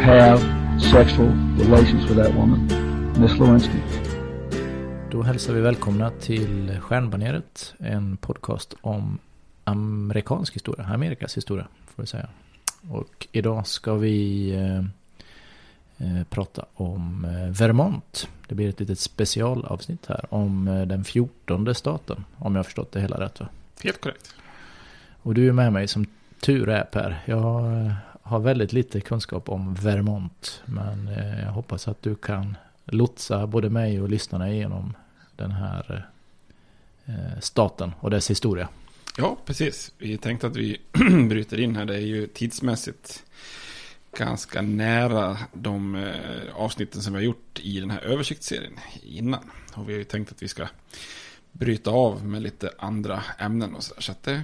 have 0.00 0.40
sexual 0.80 1.28
relations 1.58 2.10
with 2.10 2.16
that 2.16 2.34
woman, 2.34 2.68
Miss 3.20 3.38
Lewinsky. 3.38 3.78
Då 5.10 5.22
hälsar 5.22 5.52
vi 5.52 5.60
välkomna 5.60 6.10
till 6.10 6.78
Stjärnbaneret, 6.80 7.74
en 7.78 8.16
podcast 8.16 8.74
om 8.80 9.18
amerikansk 9.64 10.54
historia, 10.54 10.84
Amerikas 10.84 11.36
historia 11.36 11.66
får 11.86 12.02
vi 12.02 12.06
säga. 12.06 12.28
Och 12.90 13.28
idag 13.32 13.66
ska 13.66 13.94
vi 13.94 14.50
eh, 14.54 14.78
eh, 16.06 16.24
prata 16.30 16.64
om 16.74 17.24
eh, 17.24 17.58
Vermont. 17.60 18.28
Det 18.48 18.54
blir 18.54 18.68
ett 18.68 18.80
litet 18.80 18.98
specialavsnitt 18.98 20.06
här 20.06 20.34
om 20.34 20.64
den 20.86 21.04
fjortonde 21.04 21.74
staten, 21.74 22.24
om 22.36 22.54
jag 22.54 22.58
har 22.58 22.64
förstått 22.64 22.92
det 22.92 23.00
hela 23.00 23.20
rätt 23.20 23.40
va? 23.40 23.48
Helt 23.82 24.00
korrekt. 24.00 24.34
Och 25.22 25.34
du 25.34 25.48
är 25.48 25.52
med 25.52 25.72
mig 25.72 25.88
som 25.88 26.06
tur 26.40 26.68
är 26.68 26.84
Per. 26.84 27.22
Jag 27.24 27.90
har 28.32 28.40
väldigt 28.40 28.72
lite 28.72 29.00
kunskap 29.00 29.48
om 29.48 29.74
Vermont. 29.74 30.62
Men 30.66 31.08
eh, 31.08 31.40
jag 31.40 31.52
hoppas 31.52 31.88
att 31.88 32.02
du 32.02 32.14
kan 32.14 32.56
lotsa 32.84 33.46
både 33.46 33.70
mig 33.70 34.00
och 34.00 34.08
lyssnarna 34.08 34.52
igenom 34.52 34.96
den 35.36 35.50
här 35.50 36.08
eh, 37.06 37.14
eh, 37.14 37.40
staten 37.40 37.92
och 38.00 38.10
dess 38.10 38.30
historia. 38.30 38.68
Ja, 39.16 39.36
precis. 39.44 39.92
Vi 39.98 40.18
tänkte 40.18 40.46
att 40.46 40.56
vi 40.56 40.80
bryter 41.28 41.60
in 41.60 41.76
här. 41.76 41.84
Det 41.84 41.94
är 41.94 42.06
ju 42.06 42.26
tidsmässigt 42.26 43.24
ganska 44.16 44.62
nära 44.62 45.38
de 45.52 46.12
avsnitten 46.54 47.02
som 47.02 47.12
vi 47.12 47.18
har 47.18 47.24
gjort 47.24 47.60
i 47.62 47.80
den 47.80 47.90
här 47.90 48.00
översiktsserien 48.00 48.78
innan. 49.02 49.50
Och 49.74 49.88
vi 49.88 49.92
har 49.92 49.98
ju 49.98 50.04
tänkt 50.04 50.32
att 50.32 50.42
vi 50.42 50.48
ska 50.48 50.66
bryta 51.52 51.90
av 51.90 52.26
med 52.26 52.42
lite 52.42 52.70
andra 52.78 53.22
ämnen 53.38 53.74
och 53.74 53.82
så. 53.82 53.94
Så 53.98 54.12
att 54.12 54.22
det 54.22 54.42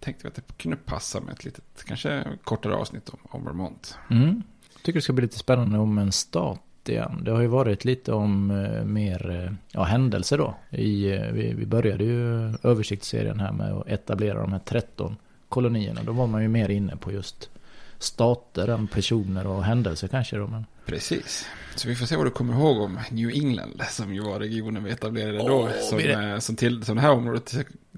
tänkte 0.00 0.24
vi 0.24 0.28
att 0.28 0.34
det 0.34 0.42
kunde 0.56 0.76
passa 0.76 1.20
med 1.20 1.32
ett 1.32 1.44
litet, 1.44 1.84
kanske 1.86 2.24
kortare 2.44 2.74
avsnitt 2.74 3.08
om, 3.08 3.18
om 3.22 3.44
Vermont. 3.44 3.98
Mm. 4.10 4.42
Jag 4.72 4.82
tycker 4.82 4.98
det 4.98 5.02
ska 5.02 5.12
bli 5.12 5.22
lite 5.22 5.38
spännande 5.38 5.78
om 5.78 5.98
en 5.98 6.12
stat 6.12 6.60
igen. 6.88 7.20
Det 7.24 7.30
har 7.30 7.40
ju 7.40 7.46
varit 7.46 7.84
lite 7.84 8.12
om 8.12 8.50
eh, 8.50 8.84
mer 8.84 9.30
eh, 9.30 9.52
ja, 9.72 9.82
händelser 9.82 10.38
då. 10.38 10.54
I, 10.70 11.12
eh, 11.12 11.32
vi, 11.32 11.54
vi 11.54 11.66
började 11.66 12.04
ju 12.04 12.54
översiktsserien 12.62 13.40
här 13.40 13.52
med 13.52 13.72
att 13.72 13.88
etablera 13.88 14.40
de 14.40 14.52
här 14.52 14.60
13 14.64 15.16
kolonierna. 15.48 16.02
Då 16.02 16.12
var 16.12 16.26
man 16.26 16.42
ju 16.42 16.48
mer 16.48 16.68
inne 16.68 16.96
på 16.96 17.12
just 17.12 17.50
stater 17.98 18.68
än 18.68 18.86
personer 18.86 19.46
och 19.46 19.64
händelser 19.64 20.08
kanske 20.08 20.36
då. 20.36 20.46
Men... 20.46 20.66
Precis. 20.86 21.46
Så 21.74 21.88
vi 21.88 21.94
får 21.96 22.06
se 22.06 22.16
vad 22.16 22.26
du 22.26 22.30
kommer 22.30 22.54
ihåg 22.54 22.80
om 22.80 22.98
New 23.10 23.30
England, 23.30 23.82
som 23.90 24.14
ju 24.14 24.20
var 24.22 24.38
regionen 24.40 24.84
vi 24.84 24.90
etablerade 24.90 25.38
då. 25.38 25.44
Åh, 25.44 25.68
som, 25.88 25.98
det- 25.98 26.12
eh, 26.12 26.38
som, 26.38 26.56
till, 26.56 26.84
som 26.84 26.96
det 26.96 27.02
här 27.02 27.10
området 27.10 27.54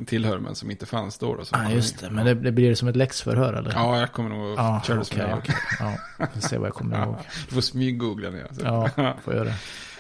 tillhör, 0.07 0.39
men 0.39 0.55
som 0.55 0.71
inte 0.71 0.87
fanns 0.87 1.19
då. 1.19 1.35
då 1.35 1.43
Ja, 1.53 1.59
koloni. 1.59 1.75
just 1.75 2.01
det. 2.01 2.11
Men 2.11 2.27
det, 2.27 2.35
det 2.35 2.53
blir 2.53 2.75
som 2.75 2.89
ett 2.89 2.97
läxförhör 2.97 3.53
eller? 3.53 3.73
Ja, 3.75 4.01
jag 4.01 4.13
kommer 4.13 4.31
nog 4.31 4.59
Ja, 4.59 4.83
köra 4.87 4.99
det 4.99 5.05
som 5.05 5.19
okej. 5.39 5.55
Ja, 5.81 5.95
vi 6.19 6.27
får 6.41 6.49
se 6.49 6.59
vad 6.59 6.67
jag 6.67 6.75
kommer 6.75 7.05
ihåg. 7.05 7.17
Du 7.49 7.55
får 7.55 7.61
smyggoogla 7.61 8.31
ner. 8.31 8.47
så. 8.53 8.61
Ja, 8.97 9.17
får 9.25 9.35
göra 9.35 9.45
det. 9.45 9.55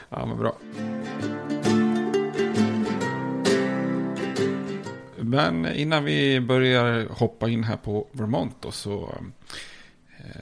Ja, 0.08 0.26
men 0.26 0.38
bra. 0.38 0.56
Men 5.16 5.66
innan 5.66 6.04
vi 6.04 6.40
börjar 6.40 7.08
hoppa 7.10 7.48
in 7.48 7.64
här 7.64 7.76
på 7.76 8.06
Vermont 8.12 8.56
då, 8.60 8.70
så 8.70 9.14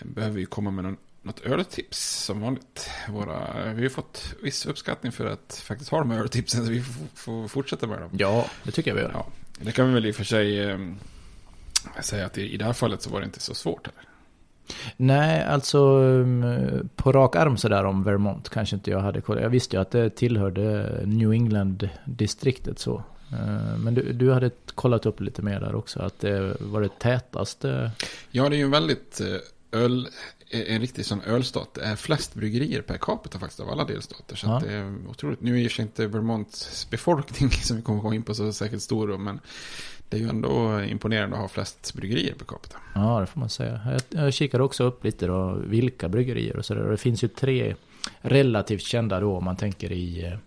behöver 0.03 0.37
vi 0.37 0.45
komma 0.45 0.71
med 0.71 0.85
någon, 0.85 0.97
något 1.23 1.41
öltips 1.41 2.25
som 2.25 2.41
vanligt. 2.41 2.91
Våra, 3.09 3.73
vi 3.73 3.83
har 3.83 3.89
fått 3.91 4.35
viss 4.43 4.67
uppskattning 4.67 5.13
för 5.13 5.27
att 5.27 5.63
faktiskt 5.67 5.91
ha 5.91 5.99
de 5.99 6.11
här 6.11 6.21
öltipsen 6.21 6.65
så 6.65 6.71
vi 6.71 6.83
får, 7.15 7.49
fortsätta 7.49 7.87
med 7.87 8.01
dem. 8.01 8.11
Ja, 8.13 8.47
det 8.63 8.71
tycker 8.71 8.91
jag 8.91 8.97
vi 8.97 9.03
gör. 9.03 9.11
Ja, 9.15 9.27
det 9.61 9.73
kan 9.73 9.89
vi 9.89 9.95
väl 9.95 10.07
i 10.07 10.11
och 10.11 10.15
för 10.17 10.25
sig 10.25 10.71
eh, 10.71 10.79
säga 12.01 12.27
att 12.27 12.39
i, 12.39 12.55
i 12.55 12.57
det 12.57 12.65
här 12.65 12.73
fallet 12.73 13.03
så 13.03 13.11
var 13.11 13.21
det 13.21 13.27
inte 13.27 13.41
så 13.41 13.55
svårt. 13.55 13.87
Eller? 13.87 14.09
Nej, 14.97 15.45
alltså 15.45 15.79
um, 15.99 16.89
på 16.97 17.13
rak 17.13 17.37
arm 17.37 17.57
sådär 17.57 17.85
om 17.85 18.05
Vermont 18.05 18.49
kanske 18.49 18.77
inte 18.77 18.91
jag 18.91 19.01
hade 19.01 19.21
koll. 19.21 19.41
Jag 19.41 19.51
visste 19.51 19.77
ju 19.77 19.83
att 19.83 19.91
det 19.91 20.11
tillhörde 20.11 21.01
New 21.07 21.33
England-distriktet 21.33 22.79
så. 22.79 23.03
Eh, 23.33 23.79
Men 23.79 23.95
du, 23.95 24.13
du 24.13 24.33
hade 24.33 24.51
kollat 24.75 25.07
upp 25.07 25.21
lite 25.21 25.43
mer 25.43 25.61
där 25.61 25.75
också, 25.75 26.01
att 26.01 26.21
det 26.21 26.57
var 26.61 26.81
det 26.81 26.99
tätaste. 26.99 27.91
Ja, 28.31 28.49
det 28.49 28.57
är 28.57 28.59
ju 28.59 28.65
en 28.65 28.71
väldigt 28.71 29.21
eh, 29.21 29.27
öl, 29.73 30.09
en 30.51 30.81
riktig 30.81 31.07
sån 31.07 31.21
ölstat. 31.21 31.75
Det 31.75 31.83
är 31.85 31.97
flest 31.97 32.35
bryggerier 32.35 32.83
per 32.83 32.99
capita 32.99 33.39
faktiskt 33.39 33.61
av 33.61 33.71
alla 33.71 33.85
delstater. 33.85 34.37
Så 34.37 34.47
Ja. 34.47 34.57
att 34.57 34.65
det 34.65 34.73
är 34.73 34.95
otroligt. 35.09 35.41
Nu 35.41 35.65
är 35.65 35.69
sig 35.69 35.83
inte 35.83 36.07
Vermonts 36.07 36.91
befolkning 36.91 37.51
som 37.63 37.77
vi 37.77 37.83
kommer 37.83 38.01
gå 38.03 38.15
in 38.15 38.23
på 38.23 38.35
så 38.35 38.53
säkert 38.53 38.83
stor 38.83 39.19
men 39.19 39.41
det 40.09 40.17
är 40.17 40.21
ju 40.21 40.29
ändå 40.29 40.83
imponerande 40.83 41.37
att 41.37 41.43
ha 41.43 41.49
flest 41.49 41.95
bryggerier 41.95 42.35
per 42.35 42.45
capita. 42.45 42.77
Ja, 42.95 43.21
det 43.21 43.27
får 43.27 43.41
man 43.41 43.49
säga. 43.49 43.81
Jag, 44.11 44.25
jag 44.25 44.35
kikade 44.35 44.63
också 44.65 44.85
upp 44.85 45.05
lite 45.05 45.27
då, 45.27 45.53
vilka 45.67 46.09
bryggerier 46.09 46.57
och 46.57 46.65
sådär. 46.65 46.83
Det 46.91 46.97
finns 46.97 47.25
ju 47.25 47.29
tre 47.29 47.75
relativt 48.21 48.83
kända 48.83 49.21
då 49.21 49.37
om 49.37 49.45
man 49.45 49.57
tänker 49.57 49.93
i 49.93 50.25
eh, 50.27 50.39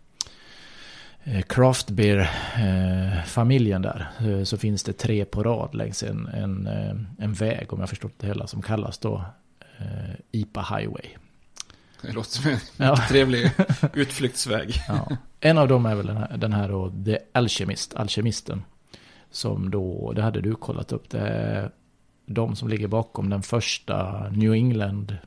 craft 1.48 1.90
beer 1.90 2.20
eh, 2.56 3.80
där. 3.80 4.08
Eh, 4.20 4.44
så 4.44 4.58
finns 4.58 4.84
det 4.84 4.94
tre 4.94 5.26
på 5.26 5.44
rad 5.44 5.76
längs 5.76 6.04
en, 6.04 6.28
en, 6.28 6.68
eh, 6.68 7.24
en 7.26 7.34
väg 7.34 7.74
om 7.74 7.80
jag 7.80 7.90
förstått 7.90 8.14
det 8.18 8.28
hela 8.28 8.48
som 8.48 8.62
kallas 8.62 8.98
då 8.98 9.26
eh, 9.80 10.16
IPA 10.32 10.62
Highway. 10.62 11.06
Det 12.02 12.12
låter 12.12 12.30
som 12.32 12.52
en 12.52 12.58
Ja. 12.78 12.98
trevlig 13.10 13.52
utflyktsväg. 13.94 14.74
Ja. 14.88 15.18
En 15.40 15.58
av 15.58 15.68
dem 15.68 15.86
är 15.86 15.96
väl 15.96 16.06
den 16.08 16.18
här, 16.18 16.38
den 16.38 16.54
här 16.54 16.70
då, 16.70 16.94
The 17.06 17.18
Alchemist, 17.32 17.96
Alkemisten. 17.96 18.64
Som 19.32 19.72
då, 19.72 20.14
det 20.16 20.22
hade 20.22 20.42
du 20.42 20.56
kollat 20.56 20.92
upp, 20.92 21.10
det 21.10 21.20
är 21.20 21.72
de 22.26 22.56
som 22.56 22.68
ligger 22.70 22.88
bakom 22.88 23.30
den 23.30 23.42
första 23.42 24.30
New 24.30 24.54
England 24.54 25.18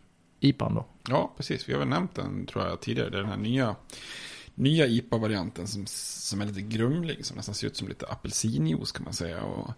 IPAn 0.41 0.75
då. 0.75 0.87
Ja, 1.09 1.33
precis. 1.37 1.69
Vi 1.69 1.73
har 1.73 1.81
väl 1.81 1.89
nämnt 1.89 2.15
den, 2.15 2.47
tror 2.47 2.65
jag, 2.67 2.81
tidigare. 2.81 3.11
Det 3.11 3.17
är 3.19 3.21
den 3.23 3.31
här 3.31 3.37
nya, 3.37 3.77
nya 4.55 4.87
IPA-varianten 4.87 5.67
som, 5.67 5.87
som 5.87 6.41
är 6.41 6.47
lite 6.47 6.61
grumlig. 6.61 7.25
Som 7.27 7.37
nästan 7.37 7.55
ser 7.55 7.67
ut 7.67 7.77
som 7.77 7.89
lite 7.89 8.07
apelsinjuice 8.07 8.93
kan 8.93 9.05
man 9.05 9.13
säga. 9.13 9.43
Och, 9.43 9.71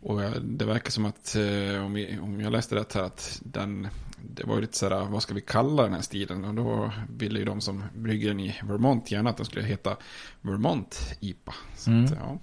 och 0.00 0.20
det 0.42 0.64
verkar 0.64 0.90
som 0.90 1.04
att, 1.04 1.34
eh, 1.36 1.84
om, 1.84 1.92
vi, 1.92 2.18
om 2.18 2.40
jag 2.40 2.52
läste 2.52 2.74
rätt 2.74 2.92
här, 2.92 3.02
att 3.02 3.40
den, 3.44 3.88
det 4.22 4.44
var 4.44 4.54
ju 4.54 4.60
lite 4.60 4.76
sådär, 4.78 5.04
vad 5.04 5.22
ska 5.22 5.34
vi 5.34 5.40
kalla 5.40 5.82
den 5.82 5.92
här 5.92 6.00
stilen? 6.00 6.44
Och 6.44 6.54
då 6.54 6.92
ville 7.18 7.38
ju 7.38 7.44
de 7.44 7.60
som 7.60 7.84
brygger 7.94 8.28
den 8.28 8.40
i 8.40 8.54
Vermont 8.64 9.10
gärna 9.10 9.30
att 9.30 9.36
den 9.36 9.46
skulle 9.46 9.64
heta 9.64 9.96
Vermont 10.40 11.16
IPA. 11.20 11.54
Så 11.76 11.90
Mm. 11.90 12.04
att, 12.04 12.10
ja, 12.10 12.38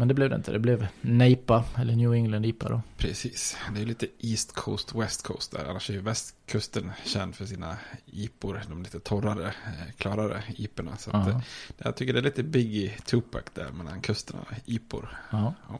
Men 0.00 0.08
det 0.08 0.14
blev 0.14 0.30
det 0.30 0.36
inte, 0.36 0.52
det 0.52 0.58
blev 0.58 0.86
NEIPA, 1.00 1.64
eller 1.78 1.96
New 1.96 2.12
England 2.14 2.44
IPA 2.46 2.68
då. 2.68 2.82
precis. 2.96 3.56
Det 3.74 3.80
är 3.82 3.86
lite 3.86 4.06
East 4.20 4.52
Coast, 4.54 4.94
West 4.94 5.22
Coast 5.22 5.52
där. 5.52 5.64
Annars 5.70 5.90
är 5.90 5.94
ju 5.94 6.00
västkusten 6.00 6.90
känd 7.04 7.34
för 7.34 7.44
sina 7.44 7.76
IPor. 8.06 8.62
De 8.68 8.82
lite 8.82 9.00
torrare, 9.00 9.46
eh, 9.46 9.92
klarare 9.98 10.42
IPorna. 10.56 10.96
Så 10.96 11.10
att, 11.10 11.26
Ja. 11.26 11.32
eh, 11.32 11.40
jag 11.78 11.96
tycker 11.96 12.12
det 12.12 12.18
är 12.18 12.22
lite 12.22 12.42
Biggie 12.42 12.92
Tupac 13.04 13.42
där 13.54 13.70
mellan 13.72 14.00
kusterna, 14.00 14.40
IPor. 14.64 15.18
Ja. 15.32 15.54
Ja. 15.68 15.78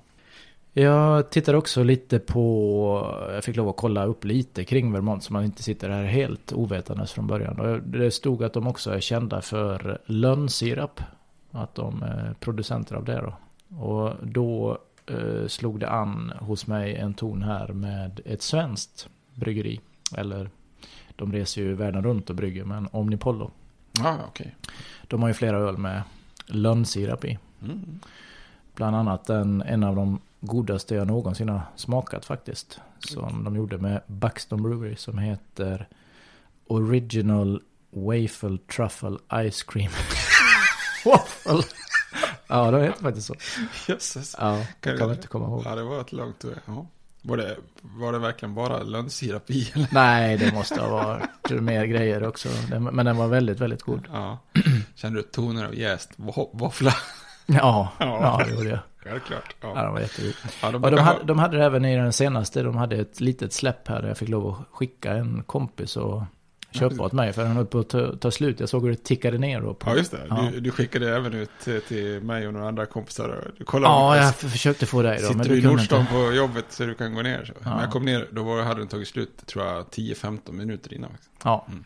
Jag 0.73 1.31
tittar 1.31 1.55
också 1.55 1.83
lite 1.83 2.19
på, 2.19 3.27
jag 3.35 3.45
fick 3.45 3.57
lov 3.57 3.69
att 3.69 3.77
kolla 3.77 4.05
upp 4.05 4.25
lite 4.25 4.65
kring 4.65 4.93
Vermont 4.93 5.25
så 5.25 5.33
man 5.33 5.45
inte 5.45 5.63
sitter 5.63 5.89
här 5.91 6.05
helt 6.05 6.53
ovetandes 6.53 7.13
från 7.13 7.27
början. 7.27 7.83
Det 7.87 8.11
stod 8.11 8.45
att 8.45 8.53
de 8.53 8.67
också 8.67 8.91
är 8.91 9.01
kända 9.01 9.41
för 9.43 9.99
lönnsirap. 10.07 11.01
Att 11.51 11.75
de 11.75 12.03
är 12.03 12.35
producenter 12.41 12.95
av 12.97 13.05
det 13.05 13.17
då. 13.21 13.35
Och 13.79 14.15
då 14.23 14.79
eh, 15.07 15.47
slog 15.47 15.81
det 15.81 15.89
an 15.89 16.33
hos 16.41 16.67
mig 16.67 16.97
en 16.97 17.15
ton 17.15 17.43
här 17.43 17.69
med 17.69 18.21
ett 18.25 18.43
svenskt 18.43 19.09
bryggeri. 19.35 19.81
Eller 20.17 20.51
de 21.17 21.33
reser 21.33 21.63
ju 21.63 21.75
världen 21.75 22.05
runt 22.05 22.31
och 22.31 22.37
brygger, 22.37 22.65
men 22.65 22.89
Omnipollo. 22.93 23.51
Ja, 23.93 24.19
okej. 24.29 24.57
De 25.03 25.23
har 25.23 25.29
ju 25.29 25.35
flera 25.35 25.57
öl 25.57 25.79
med 25.79 26.03
lönnsirap 26.47 27.25
i. 27.25 27.39
Mm. 27.63 28.01
Bland 28.75 28.97
annat 28.97 29.31
en, 29.31 29.63
en 29.63 29.85
av 29.85 29.97
de 29.97 30.21
godaste 30.41 30.95
jag 30.95 31.07
någonsin 31.07 31.49
har 31.49 31.63
smakat 31.77 32.25
faktiskt. 32.25 32.81
Som 32.99 33.45
de 33.45 33.57
gjorde 33.57 33.79
med 33.79 34.01
Buxton 34.07 34.63
Brewery 34.63 34.97
som 34.97 35.19
heter 35.19 35.89
Original 36.67 37.63
Waffle 37.91 38.59
Truffle 38.77 39.19
Ice 39.51 39.63
Cream. 39.63 39.91
Waffle! 41.05 41.80
Ja, 42.51 42.71
det 42.71 42.83
heter 42.85 43.03
faktiskt 43.03 43.27
så. 43.27 43.35
Jösses. 43.89 44.37
Ja, 44.39 44.65
kan, 44.81 44.97
du- 44.97 45.13
inte 45.13 45.27
komma 45.29 45.47
ihåg. 45.47 45.63
Ja, 45.65 45.75
det 45.75 45.83
var 45.83 46.01
ett 46.01 46.13
långt 46.13 46.45
ord. 46.45 46.55
Ja. 46.67 46.87
Var, 47.23 47.37
det, 47.37 47.57
var 47.83 48.13
det 48.13 48.19
verkligen 48.19 48.55
bara 48.55 48.83
lönnsirap 48.83 49.51
i? 49.51 49.71
Eller? 49.75 49.89
Nej, 49.93 50.37
det 50.37 50.55
måste 50.55 50.81
ha 50.81 50.89
varit 50.91 51.63
mer 51.63 51.85
grejer 51.85 52.27
också. 52.27 52.49
Men 52.93 53.07
den 53.07 53.17
var 53.17 53.29
väldigt, 53.29 53.61
väldigt 53.61 53.83
god. 53.83 54.03
Ja. 54.13 54.39
Kände 54.95 55.19
du 55.19 55.23
toner 55.23 55.65
av 55.67 55.75
jäst 55.75 56.11
vå- 56.17 56.51
våffla? 56.53 56.95
Ja, 57.47 57.89
Ja. 57.99 58.19
ja 58.39 58.45
det 58.47 58.55
gjorde 58.55 58.69
jag. 58.71 58.79
Självklart. 58.99 59.55
Ja, 59.61 59.73
Ja. 59.77 59.83
den 59.83 59.93
var 59.93 60.01
jättegod. 60.01 60.33
Ja, 60.63 60.71
de 60.71 60.75
Och 60.75 60.81
de 60.81 60.81
brukar 60.91 61.05
hade, 61.05 61.19
ha- 61.19 61.25
de 61.25 61.39
hade 61.39 61.57
det 61.59 61.65
även 61.65 61.85
i 61.85 61.97
den 61.97 62.13
senaste. 62.13 62.63
De 62.63 62.77
hade 62.77 62.97
ett 62.97 63.21
litet 63.21 63.53
släpp 63.53 63.89
här 63.89 64.01
där 64.03 64.09
jag 64.09 64.19
fick 64.19 64.29
lov 64.29 64.49
att 64.51 64.77
skicka 64.77 65.13
en 65.13 65.43
kompis 65.43 65.97
och 65.97 66.23
köpa 66.71 67.03
åt 67.03 67.13
mig. 67.13 67.33
För 67.33 67.43
den 67.45 67.53
höll 67.53 67.67
på 67.67 67.79
att 67.79 67.89
ta, 67.89 68.17
ta 68.17 68.31
slut. 68.31 68.61
Jag 68.61 68.69
såg 68.69 68.83
hur 68.83 68.91
det 68.91 69.05
tickade 69.05 69.39
ner 69.39 69.61
då. 69.61 69.75
På, 69.75 69.91
Ja, 69.91 69.97
just 69.97 70.11
det. 70.11 70.27
Ja. 70.29 70.51
Du, 70.53 70.61
du 70.61 70.71
skickade 70.71 71.17
även 71.17 71.35
ut 71.35 71.51
till, 71.89 72.21
mig 72.23 72.47
och 72.47 72.53
några 72.53 72.69
andra 72.69 72.87
kompisar. 72.87 73.51
Du 73.59 73.65
kollade 73.65 73.95
Ja, 73.95 74.17
jag 74.17 74.35
försökte 74.35 74.87
få 74.87 75.03
dig 75.03 75.19
då. 75.21 75.23
Sitter 75.23 75.35
Men 75.39 75.49
du 75.49 75.59
i 75.59 75.63
Nordstan 75.63 76.07
på 76.07 76.33
jobbet 76.33 76.65
så 76.69 76.85
du 76.85 76.95
kan 76.95 77.15
gå 77.15 77.23
ner. 77.23 77.45
Så. 77.45 77.53
Ja. 77.65 77.71
Men 77.71 77.81
jag 77.81 77.91
kom 77.91 78.05
ner, 78.05 78.29
då 78.31 78.43
var, 78.43 78.63
hade 78.63 78.81
den 78.81 78.89
tagit 78.89 79.09
slut, 79.09 79.47
tror 79.47 79.67
jag, 79.67 79.85
10-15 79.85 80.53
minuter 80.53 80.95
innan. 80.95 81.11
Ja. 81.45 81.67
Mm. 81.69 81.85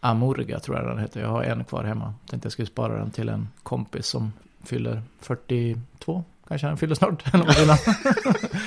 Amorga 0.00 0.60
tror 0.60 0.76
jag 0.76 0.86
den 0.86 0.98
heter. 0.98 1.20
Jag 1.20 1.28
har 1.28 1.42
en 1.42 1.64
kvar 1.64 1.84
hemma. 1.84 2.14
Tänkte 2.30 2.46
jag 2.46 2.52
skulle 2.52 2.66
spara 2.66 2.98
den 2.98 3.10
till 3.10 3.28
en 3.28 3.48
kompis 3.62 4.06
som 4.06 4.32
fyller 4.64 5.02
42. 5.20 6.24
Kanske 6.50 6.66
han 6.66 6.76
fyller 6.76 6.94
snart. 6.94 7.34
eller. 7.34 7.78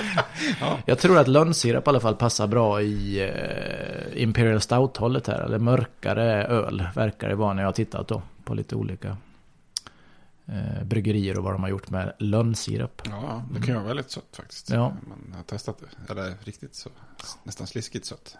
Ja. 0.59 0.79
Jag 0.85 0.99
tror 0.99 1.17
att 1.19 1.27
lönnsirap 1.27 1.87
i 1.87 1.89
alla 1.89 1.99
fall 1.99 2.15
passar 2.15 2.47
bra 2.47 2.81
i 2.81 3.21
eh, 3.21 4.23
Imperial 4.23 4.61
Stout-hållet 4.61 5.27
här. 5.27 5.39
Eller 5.39 5.59
mörkare 5.59 6.45
öl 6.45 6.87
verkar 6.95 7.29
det 7.29 7.35
vara 7.35 7.53
när 7.53 7.61
jag 7.61 7.67
har 7.67 7.73
tittat 7.73 8.07
då. 8.07 8.21
På 8.43 8.53
lite 8.53 8.75
olika 8.75 9.17
eh, 10.45 10.83
bryggerier 10.83 11.37
och 11.37 11.43
vad 11.43 11.53
de 11.53 11.63
har 11.63 11.69
gjort 11.69 11.89
med 11.89 12.13
lönnsirap. 12.19 13.01
Ja, 13.05 13.43
det 13.51 13.59
kan 13.59 13.67
ju 13.67 13.73
vara 13.73 13.83
väldigt 13.87 14.11
sött 14.11 14.35
faktiskt. 14.35 14.69
Ja. 14.69 14.95
Man 15.07 15.33
har 15.35 15.43
testat 15.43 15.77
det. 15.79 16.11
Eller 16.13 16.33
riktigt 16.43 16.75
så. 16.75 16.89
Nästan 17.43 17.67
sliskigt 17.67 18.05
sött. 18.05 18.37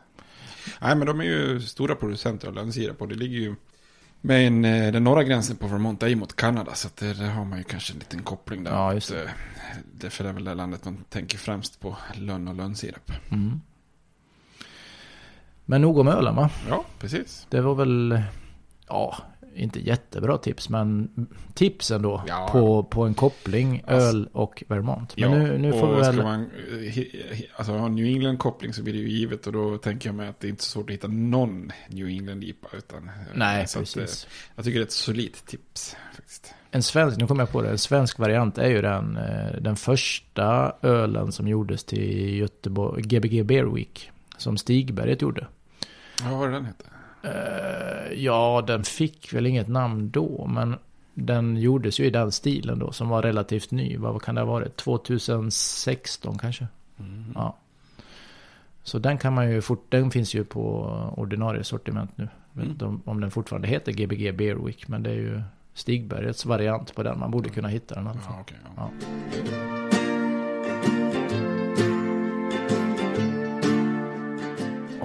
Nej, 0.82 0.96
men 0.96 1.08
de 1.08 1.20
är 1.20 1.24
ju 1.25 1.62
stora 1.62 1.96
producenter 1.96 2.48
av 2.48 2.53
lönnsirap. 2.53 3.01
Och 3.01 3.08
det 3.08 3.15
ligger 3.15 3.38
ju 3.38 3.56
med 4.25 4.48
en, 4.48 4.65
eh, 4.65 4.92
den 4.92 5.03
norra 5.03 5.24
gränsen 5.24 5.56
på 5.56 5.68
Vermont 5.68 6.03
är 6.03 6.08
ju 6.08 6.15
mot 6.15 6.36
Kanada. 6.36 6.74
Så 6.74 6.89
det, 7.00 7.13
där 7.13 7.30
har 7.30 7.46
man 7.46 7.58
ju 7.58 7.63
kanske 7.63 7.94
en 7.94 8.00
liten 8.00 8.24
koppling 8.24 8.63
där. 8.63 8.72
Ja, 8.72 8.94
just 8.94 9.10
det. 9.10 9.24
Eh, 9.24 9.30
Det 9.94 10.20
är 10.20 10.24
det 10.24 10.32
väl 10.32 10.44
det 10.44 10.53
landet 10.53 10.86
man 10.86 10.98
tänker 11.10 11.38
främst 11.38 11.80
på 11.80 11.98
lönn 12.13 12.48
och 12.48 12.56
lönnsirap. 12.56 13.12
Mm. 13.32 13.62
Men 15.65 15.82
nog 15.82 15.98
om 15.98 16.08
ölen 16.08 16.36
va? 16.36 16.50
Ja, 16.70 16.86
precis. 17.00 17.48
Det 17.50 17.62
var 17.62 17.75
väl, 17.75 18.22
ja, 18.88 19.18
inte 19.55 19.79
jättebra 19.79 20.38
tips, 20.38 20.69
men 20.69 21.10
tips 21.53 21.91
ändå 21.91 22.24
Ja. 22.27 22.50
på, 22.51 22.83
på 22.83 23.03
en 23.03 23.13
koppling 23.13 23.83
Alltså- 23.88 24.07
öl 24.17 24.29
och 24.33 24.63
Vermont. 24.67 25.17
Men 25.17 25.31
ja, 25.31 25.38
nu, 25.38 25.57
nu 25.57 25.72
får 25.72 25.95
vi 25.95 26.01
väl... 26.01 26.13
ska 26.13 26.24
man 26.24 26.50
eh, 26.95 27.03
alltså, 27.55 27.74
ha 27.74 27.86
en 27.86 27.95
New 27.95 28.05
England-koppling 28.05 28.74
så 28.74 28.83
blir 28.83 28.93
det 28.93 29.00
ju 29.00 29.10
givet. 29.10 29.48
Och 29.48 29.53
då 29.53 29.77
tänker 29.77 30.10
jag 30.10 30.15
mig 30.15 30.27
att 30.27 30.39
det 30.39 30.48
är 30.48 30.50
inte 30.50 30.63
så 30.63 30.69
svårt 30.69 30.89
att 30.89 30.93
hitta 30.93 31.07
någon 31.07 31.72
New 31.89 32.07
England-IPA. 32.07 32.67
Utan, 32.77 33.03
eh, 33.07 33.13
Nej, 33.36 33.63
att, 33.63 33.75
eh, 33.75 33.79
precis. 33.79 34.27
jag 34.55 34.65
tycker 34.65 34.79
det 34.79 34.83
är 34.83 34.86
ett 34.88 34.91
solidt 34.91 35.45
tips 35.48 35.95
faktiskt. 36.15 36.53
En 36.72 36.83
svensk, 36.83 37.17
nu 37.17 37.27
kommer 37.27 37.41
jag 37.41 37.51
på 37.51 37.62
det, 37.62 37.69
en 37.69 37.77
svensk 37.77 38.19
variant 38.19 38.57
är 38.57 38.69
ju 38.69 38.81
den, 38.81 39.13
den 39.62 39.75
första 39.75 40.75
ölen 40.81 41.31
som 41.31 41.48
gjordes 41.48 41.83
till 41.83 42.36
Göteborg, 42.38 43.01
Gbg 43.03 43.43
Beer 43.45 43.63
Week. 43.75 44.10
Som 44.38 44.57
Stigberget 44.57 45.22
gjorde. 45.22 45.48
Ja, 46.24 46.29
vad 46.29 46.39
var 46.39 46.48
det 46.48 46.53
den 46.53 46.65
hette? 46.65 46.86
Eh, 47.24 48.13
ja, 48.13 48.63
den 48.68 48.84
fick 48.84 49.34
väl 49.34 49.46
inget 49.46 49.68
namn 49.68 50.10
då, 50.12 50.46
men 50.48 50.75
den 51.13 51.58
gjordes 51.58 52.00
ju 52.00 52.06
i 52.06 52.10
den 52.10 52.32
stilen 52.32 52.80
då, 52.80 52.92
som 52.92 53.10
var 53.10 53.22
relativt 53.22 53.72
ny. 53.72 53.98
Vad 53.98 54.22
kan 54.22 54.36
det 54.36 54.42
ha 54.42 54.46
varit? 54.46 54.75
2016 54.77 56.38
kanske? 56.38 56.68
Ja. 57.36 57.56
Så 58.84 59.00
den 59.00 59.18
kan 59.18 59.34
man 59.34 59.51
ju 59.51 59.62
fort, 59.62 59.86
den 59.89 60.12
finns 60.12 60.34
ju 60.36 60.44
på 60.44 60.63
ordinarie 61.18 61.63
sortiment 61.63 62.18
nu. 62.18 62.24
Vet 62.53 62.62
Mm. 62.63 62.72
inte 62.72 62.86
om, 62.86 63.01
om 63.06 63.22
den 63.22 63.32
fortfarande 63.32 63.68
heter 63.68 63.92
Gbg 63.92 64.32
Beer 64.38 64.56
Week, 64.65 64.88
men 64.88 65.03
det 65.03 65.10
är 65.10 65.15
ju 65.15 65.42
Stigbergets 65.74 66.46
variant 66.46 66.96
på 66.96 67.03
den. 67.03 67.20
Man 67.20 67.32
borde 67.32 67.50
kunna 67.50 67.68
hitta 67.68 67.96
den 67.96 68.06
i 68.06 68.10
alla 68.10 68.20
fall. 68.20 68.34
Ja, 68.36 68.42
okej. 68.42 68.58
ja. 68.75 68.89
Ja. 71.13 71.23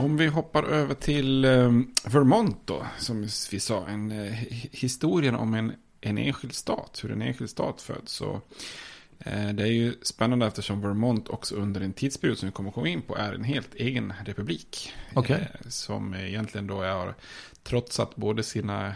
Om 0.08 0.16
vi 0.16 0.26
hoppar 0.26 0.62
över 0.62 0.94
till 0.94 1.44
eh, 1.44 1.72
Vermont 2.04 2.60
då, 2.64 2.86
som 2.98 3.28
vi 3.50 3.60
sa, 3.60 3.86
en, 3.86 4.10
eh, 4.10 4.32
historien 4.72 5.34
om 5.34 5.54
en, 5.54 5.72
en 6.00 6.18
enskild 6.18 6.54
stat, 6.54 7.00
hur 7.02 7.12
en 7.12 7.22
enskild 7.22 7.50
stat 7.50 7.82
föds. 7.82 8.12
Så, 8.12 8.40
eh, 9.18 9.48
det 9.48 9.62
är 9.62 9.72
ju 9.72 9.94
spännande 10.02 10.46
eftersom 10.46 10.80
Vermont 10.80 11.28
också 11.28 11.54
under 11.54 11.80
en 11.80 11.92
tidsperiod 11.92 12.38
som 12.38 12.48
vi 12.48 12.52
kommer 12.52 12.70
komma 12.70 12.88
in 12.88 13.02
på 13.02 13.16
är 13.16 13.32
en 13.32 13.44
helt 13.44 13.74
egen 13.74 14.12
republik. 14.24 14.92
Okay. 15.14 15.40
Eh, 15.40 15.68
som 15.68 16.14
egentligen 16.14 16.66
då 16.66 16.82
har 16.82 17.14
trotsat 17.62 18.16
både 18.16 18.42
sina 18.42 18.94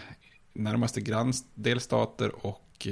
närmaste 0.52 1.00
granndelstater 1.00 2.46
och 2.46 2.86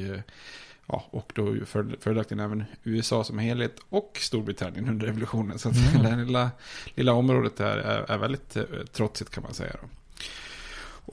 ja, 0.87 1.05
och 1.11 1.33
då 1.35 1.57
följaktligen 2.01 2.45
även 2.45 2.65
USA 2.85 3.25
som 3.25 3.39
helhet 3.39 3.77
och 3.89 4.19
Storbritannien 4.21 4.89
under 4.89 5.07
revolutionen. 5.07 5.59
Så 5.59 5.69
mm. 5.69 6.03
det 6.03 6.09
här 6.09 6.25
lilla, 6.25 6.51
lilla 6.95 7.13
området 7.13 7.57
där 7.57 7.77
är, 7.77 8.11
är 8.11 8.19
väldigt 8.19 8.57
eh, 8.57 8.65
trotsigt 8.93 9.31
kan 9.31 9.43
man 9.43 9.55
säga. 9.55 9.77
Då. 9.83 9.89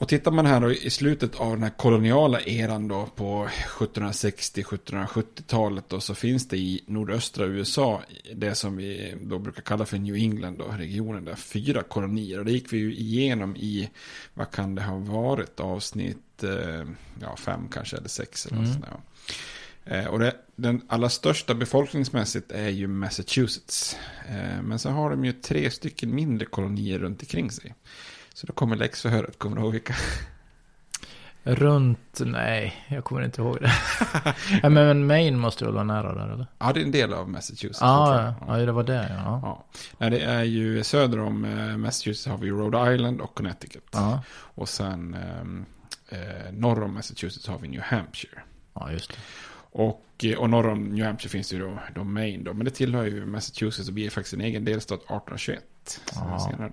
Och 0.00 0.08
tittar 0.08 0.30
man 0.30 0.46
här 0.46 0.60
då 0.60 0.72
i 0.72 0.90
slutet 0.90 1.34
av 1.34 1.50
den 1.50 1.62
här 1.62 1.70
koloniala 1.70 2.40
eran 2.40 2.88
då 2.88 3.08
på 3.14 3.48
1760-1770-talet 3.78 5.84
då 5.88 6.00
så 6.00 6.14
finns 6.14 6.48
det 6.48 6.56
i 6.56 6.84
nordöstra 6.86 7.46
USA 7.46 8.02
det 8.34 8.54
som 8.54 8.76
vi 8.76 9.14
då 9.22 9.38
brukar 9.38 9.62
kalla 9.62 9.86
för 9.86 9.98
New 9.98 10.14
England 10.14 10.58
då, 10.58 10.64
regionen 10.64 11.24
där, 11.24 11.34
fyra 11.34 11.82
kolonier. 11.82 12.38
Och 12.38 12.44
det 12.44 12.52
gick 12.52 12.72
vi 12.72 12.78
ju 12.78 12.94
igenom 12.94 13.56
i, 13.56 13.90
vad 14.34 14.50
kan 14.50 14.74
det 14.74 14.82
ha 14.82 14.96
varit, 14.96 15.60
avsnitt 15.60 16.42
eh, 16.42 16.84
ja, 17.20 17.36
fem 17.36 17.68
kanske 17.72 17.96
eller 17.96 18.08
sex 18.08 18.46
eller 18.46 18.58
mm. 18.58 18.70
Eh, 18.70 18.76
och 20.10 20.18
det, 20.18 20.34
den 20.56 20.82
allra 20.88 21.08
största 21.08 21.54
befolkningsmässigt 21.54 22.52
är 22.52 22.68
ju 22.68 22.86
Massachusetts. 22.86 23.96
Eh, 24.28 24.62
men 24.62 24.78
så 24.78 24.90
har 24.90 25.10
de 25.10 25.24
ju 25.24 25.32
tre 25.32 25.70
stycken 25.70 26.14
mindre 26.14 26.46
kolonier 26.46 26.98
runt 26.98 27.22
omkring 27.22 27.50
sig. 27.50 27.74
Så 28.34 28.46
då 28.46 28.52
kommer 28.52 28.76
läxförhöret, 28.76 29.38
kommer 29.38 29.56
du 29.56 29.62
ihåg 29.62 29.72
vilka? 29.72 29.94
Runt, 31.42 32.20
nej, 32.20 32.84
jag 32.88 33.04
kommer 33.04 33.22
inte 33.22 33.42
ihåg 33.42 33.58
det. 33.60 33.72
ja, 34.62 34.68
men 34.68 35.06
Maine 35.06 35.38
måste 35.38 35.64
väl 35.64 35.74
vara 35.74 35.84
nära 35.84 36.14
där 36.14 36.32
eller? 36.32 36.46
Ja, 36.58 36.72
det 36.72 36.80
är 36.80 36.84
en 36.84 36.90
del 36.90 37.12
av 37.12 37.28
Massachusetts. 37.30 37.82
Ah, 37.82 38.34
ja, 38.46 38.58
ja, 38.58 38.66
det 38.66 38.72
var 38.72 38.82
det 38.82 39.06
ja. 39.10 39.40
ja. 39.42 39.64
Nej, 39.98 40.10
det 40.10 40.20
är 40.20 40.42
ju 40.42 40.84
söder 40.84 41.20
om 41.20 41.44
eh, 41.44 41.76
Massachusetts 41.76 42.26
har 42.26 42.38
vi 42.38 42.50
Rhode 42.50 42.94
Island 42.94 43.20
och 43.20 43.34
Connecticut. 43.34 43.88
Ja. 43.92 44.22
Och 44.30 44.68
sen 44.68 45.14
ehm, 45.14 45.66
eh, 46.08 46.52
norr 46.52 46.82
om 46.82 46.94
Massachusetts 46.94 47.48
har 47.48 47.58
vi 47.58 47.68
New 47.68 47.82
Hampshire. 47.82 48.42
Ja, 48.74 48.92
just 48.92 49.10
det. 49.10 49.18
Och, 49.70 50.04
eh, 50.22 50.38
och 50.38 50.50
norr 50.50 50.68
om 50.68 50.84
New 50.84 51.06
Hampshire 51.06 51.30
finns 51.30 51.52
ju 51.52 51.58
då, 51.58 51.78
då 51.94 52.04
Maine 52.04 52.44
då. 52.44 52.54
Men 52.54 52.64
det 52.64 52.70
tillhör 52.70 53.04
ju 53.04 53.26
Massachusetts 53.26 53.88
och 53.88 53.94
blir 53.94 54.10
faktiskt 54.10 54.34
en 54.34 54.40
egen 54.40 54.64
delstat 54.64 55.00
1821. 55.00 56.00
Senare. 56.50 56.72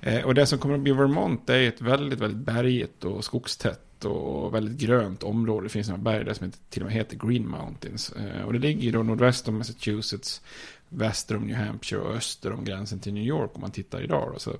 Eh, 0.00 0.24
och 0.24 0.34
det 0.34 0.46
som 0.46 0.58
kommer 0.58 0.74
att 0.74 0.80
bli 0.80 0.92
Vermont 0.92 1.50
är 1.50 1.68
ett 1.68 1.80
väldigt, 1.80 2.20
väldigt 2.20 2.46
bergigt 2.46 3.04
och 3.04 3.24
skogstätt 3.24 4.04
och 4.04 4.54
väldigt 4.54 4.78
grönt 4.78 5.22
område. 5.22 5.66
Det 5.66 5.70
finns 5.70 5.88
några 5.88 6.02
berg 6.02 6.24
där 6.24 6.34
som 6.34 6.52
till 6.70 6.82
och 6.82 6.86
med 6.86 6.94
heter 6.94 7.16
Green 7.16 7.48
Mountains. 7.48 8.12
Eh, 8.12 8.42
och 8.42 8.52
det 8.52 8.58
ligger 8.58 8.82
ju 8.82 8.90
då 8.90 9.02
nordväst 9.02 9.48
om 9.48 9.58
Massachusetts, 9.58 10.42
väster 10.88 11.36
om 11.36 11.46
New 11.46 11.56
Hampshire 11.56 12.00
och 12.00 12.14
öster 12.14 12.52
om 12.52 12.64
gränsen 12.64 12.98
till 12.98 13.14
New 13.14 13.24
York 13.24 13.50
om 13.54 13.60
man 13.60 13.70
tittar 13.70 14.02
idag. 14.02 14.30
Då. 14.32 14.38
Så 14.38 14.50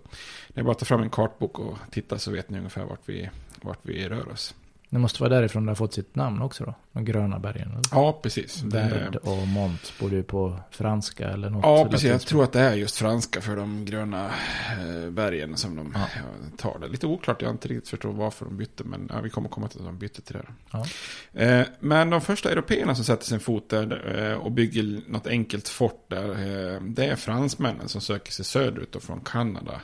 det 0.49 0.61
är 0.61 0.65
bara 0.65 0.73
att 0.73 0.79
ta 0.79 0.85
fram 0.85 1.03
en 1.03 1.11
kartbok 1.11 1.59
och 1.59 1.79
titta 1.91 2.19
så 2.19 2.31
vet 2.31 2.51
ni 2.51 2.59
ungefär 2.59 2.85
vart 2.85 3.09
vi, 3.09 3.31
vart 3.63 3.81
vi 3.83 4.09
rör 4.09 4.29
oss. 4.29 4.55
Det 4.91 4.99
måste 4.99 5.23
vara 5.23 5.35
därifrån 5.35 5.67
det 5.67 5.71
har 5.71 5.77
fått 5.77 5.95
sitt 5.95 6.15
namn 6.15 6.43
också 6.43 6.65
då? 6.65 6.75
De 6.93 7.05
gröna 7.05 7.39
bergen? 7.39 7.71
Eller? 7.71 7.83
Ja, 7.91 8.21
precis. 8.23 8.63
Verd 8.63 9.17
och 9.17 9.49
Mont 9.49 9.93
borde 10.01 10.17
ju 10.17 10.23
på 10.23 10.59
franska 10.71 11.29
eller 11.29 11.51
något. 11.51 11.63
Ja, 11.65 11.89
precis. 11.91 12.11
Jag 12.11 12.21
tror 12.21 12.45
att 12.45 12.53
det 12.53 12.61
är 12.61 12.75
just 12.75 12.97
franska 12.97 13.41
för 13.41 13.57
de 13.57 13.85
gröna 13.85 14.27
eh, 14.27 15.11
bergen 15.11 15.57
som 15.57 15.77
de 15.77 15.95
ja. 15.95 16.07
tar 16.57 16.79
det. 16.79 16.89
Lite 16.89 17.07
oklart, 17.07 17.43
jag 17.43 17.49
har 17.49 17.53
inte 17.53 17.69
riktigt 17.69 17.89
förstått 17.89 18.17
varför 18.17 18.45
de 18.45 18.57
bytte, 18.57 18.85
men 18.85 19.11
ja, 19.13 19.21
vi 19.21 19.31
kommer 19.31 19.49
komma 19.49 19.69
till 19.69 19.81
att 19.81 19.87
de 19.87 19.99
bytte 19.99 20.23
till 20.23 20.37
det. 20.37 20.47
Ja. 20.71 20.87
Eh, 21.43 21.67
men 21.81 22.11
de 22.11 22.21
första 22.21 22.51
européerna 22.51 22.95
som 22.95 23.05
sätter 23.05 23.25
sin 23.25 23.41
fot 23.41 23.69
där 23.69 24.19
eh, 24.19 24.39
och 24.39 24.53
bygger 24.53 25.11
något 25.11 25.27
enkelt 25.27 25.69
fort 25.69 26.05
där, 26.09 26.81
det 26.81 27.07
är 27.07 27.17
fransmännen 27.17 27.89
som 27.89 28.01
söker 28.01 28.33
sig 28.33 28.45
söderut 28.45 28.97
från 29.01 29.21
Kanada. 29.21 29.81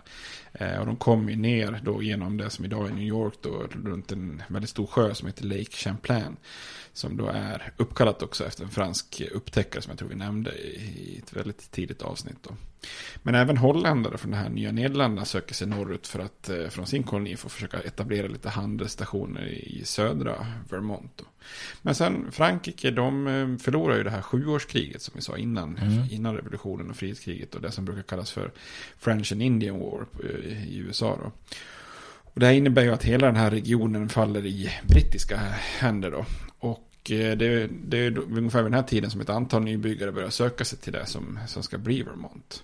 Eh, 0.63 0.81
och 0.81 0.87
de 0.87 0.97
kom 0.97 1.29
ju 1.29 1.37
ner 1.37 1.81
då 1.85 2.03
genom 2.03 2.37
det 2.37 2.51
som 2.51 2.65
idag 2.65 2.89
är 2.89 2.93
New 2.93 3.07
York 3.07 3.35
då, 3.41 3.67
runt 3.85 4.13
en 4.13 4.43
väldigt 4.49 4.71
stor 4.71 4.87
sjö 4.87 5.15
som 5.15 5.27
heter 5.27 5.45
Lake 5.45 5.73
Champlain. 5.73 6.37
Som 6.93 7.17
då 7.17 7.27
är 7.27 7.73
uppkallat 7.77 8.23
också 8.23 8.45
efter 8.47 8.65
en 8.65 8.71
fransk 8.71 9.23
upptäckare 9.33 9.83
som 9.83 9.91
jag 9.91 9.99
tror 9.99 10.09
vi 10.09 10.15
nämnde 10.15 10.51
i 10.59 11.21
ett 11.23 11.37
väldigt 11.37 11.71
tidigt 11.71 12.03
avsnitt. 12.03 12.37
Då. 12.43 12.57
Men 13.23 13.35
även 13.35 13.57
holländare 13.57 14.19
från 14.19 14.31
de 14.31 14.37
här 14.37 14.49
nya 14.49 14.73
Nederländerna 14.73 15.25
söker 15.25 15.55
sig 15.55 15.67
norrut 15.67 16.07
för 16.07 16.19
att 16.19 16.49
eh, 16.49 16.69
från 16.69 16.87
sin 16.87 17.03
koloni 17.03 17.37
få 17.37 17.49
försöka 17.49 17.81
etablera 17.81 18.29
lite 18.29 18.49
handelsstationer 18.49 19.47
i 19.49 19.83
södra 19.85 20.47
Vermont. 20.71 21.13
Då. 21.17 21.25
Men 21.83 21.95
sen 21.95 22.33
Frankrike, 22.33 22.91
de 22.91 23.27
eh, 23.27 23.57
förlorar 23.57 23.97
ju 23.97 24.03
det 24.03 24.11
här 24.11 24.23
sjuårskriget 24.23 25.03
som 25.03 25.13
vi 25.17 25.23
sa 25.23 25.37
innan, 25.37 25.77
mm. 25.77 26.05
innan 26.11 26.37
revolutionen 26.37 26.91
och 26.91 26.97
frihetskriget 26.97 27.55
och 27.55 27.61
det 27.61 27.71
som 27.71 27.85
brukar 27.85 28.03
kallas 28.03 28.31
för 28.31 28.53
French 28.99 29.33
and 29.33 29.43
Indian 29.43 29.79
War 29.79 30.07
eh, 30.25 30.69
i 30.69 30.77
USA. 30.77 31.19
Då. 31.23 31.33
Och 32.35 32.41
det 32.41 32.47
här 32.47 32.53
innebär 32.53 32.83
ju 32.83 32.93
att 32.93 33.05
hela 33.05 33.27
den 33.27 33.37
här 33.37 33.51
regionen 33.51 34.09
faller 34.09 34.47
i 34.47 34.71
brittiska 34.89 35.37
händer 35.79 36.11
då. 36.11 36.25
Och 37.03 37.09
det, 37.39 37.67
det 37.67 37.99
är 37.99 38.19
ungefär 38.19 38.63
vid 38.63 38.73
den 38.73 38.81
här 38.81 38.89
tiden 38.89 39.11
som 39.11 39.21
ett 39.21 39.29
antal 39.29 39.63
nybyggare 39.63 40.13
börjar 40.13 40.31
söka 40.31 40.65
sig 40.65 40.79
till 40.79 40.93
det 40.93 41.07
som, 41.07 41.39
som 41.47 41.63
ska 41.63 41.79
bli 41.79 42.03
Vermont. 42.03 42.63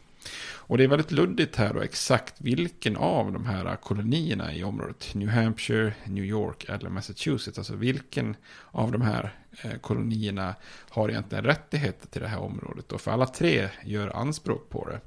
Och 0.69 0.79
det 0.79 0.85
är 0.85 0.89
väldigt 0.89 1.13
luddigt 1.13 1.57
här 1.57 1.75
då 1.75 1.81
exakt 1.81 2.35
vilken 2.41 2.97
av 2.97 3.33
de 3.33 3.47
här 3.47 3.77
kolonierna 3.77 4.55
i 4.55 4.65
området, 4.65 5.15
New 5.15 5.29
Hampshire, 5.29 5.95
New 6.05 6.25
York 6.25 6.65
eller 6.69 6.91
Massachusetts, 6.91 7.59
alltså 7.59 7.75
vilken 7.75 8.37
av 8.71 8.93
de 8.93 9.03
här 9.03 9.35
eh, 9.63 9.79
kolonierna 9.81 10.55
har 10.89 11.09
egentligen 11.09 11.45
rättigheter 11.45 12.07
till 12.07 12.23
det 12.23 12.29
här 12.29 12.39
området. 12.39 12.93
Och 12.93 13.01
för 13.01 13.11
alla 13.11 13.27
tre 13.27 13.69
gör 13.85 14.17
anspråk 14.17 14.69
på 14.69 14.89
det. 14.89 15.01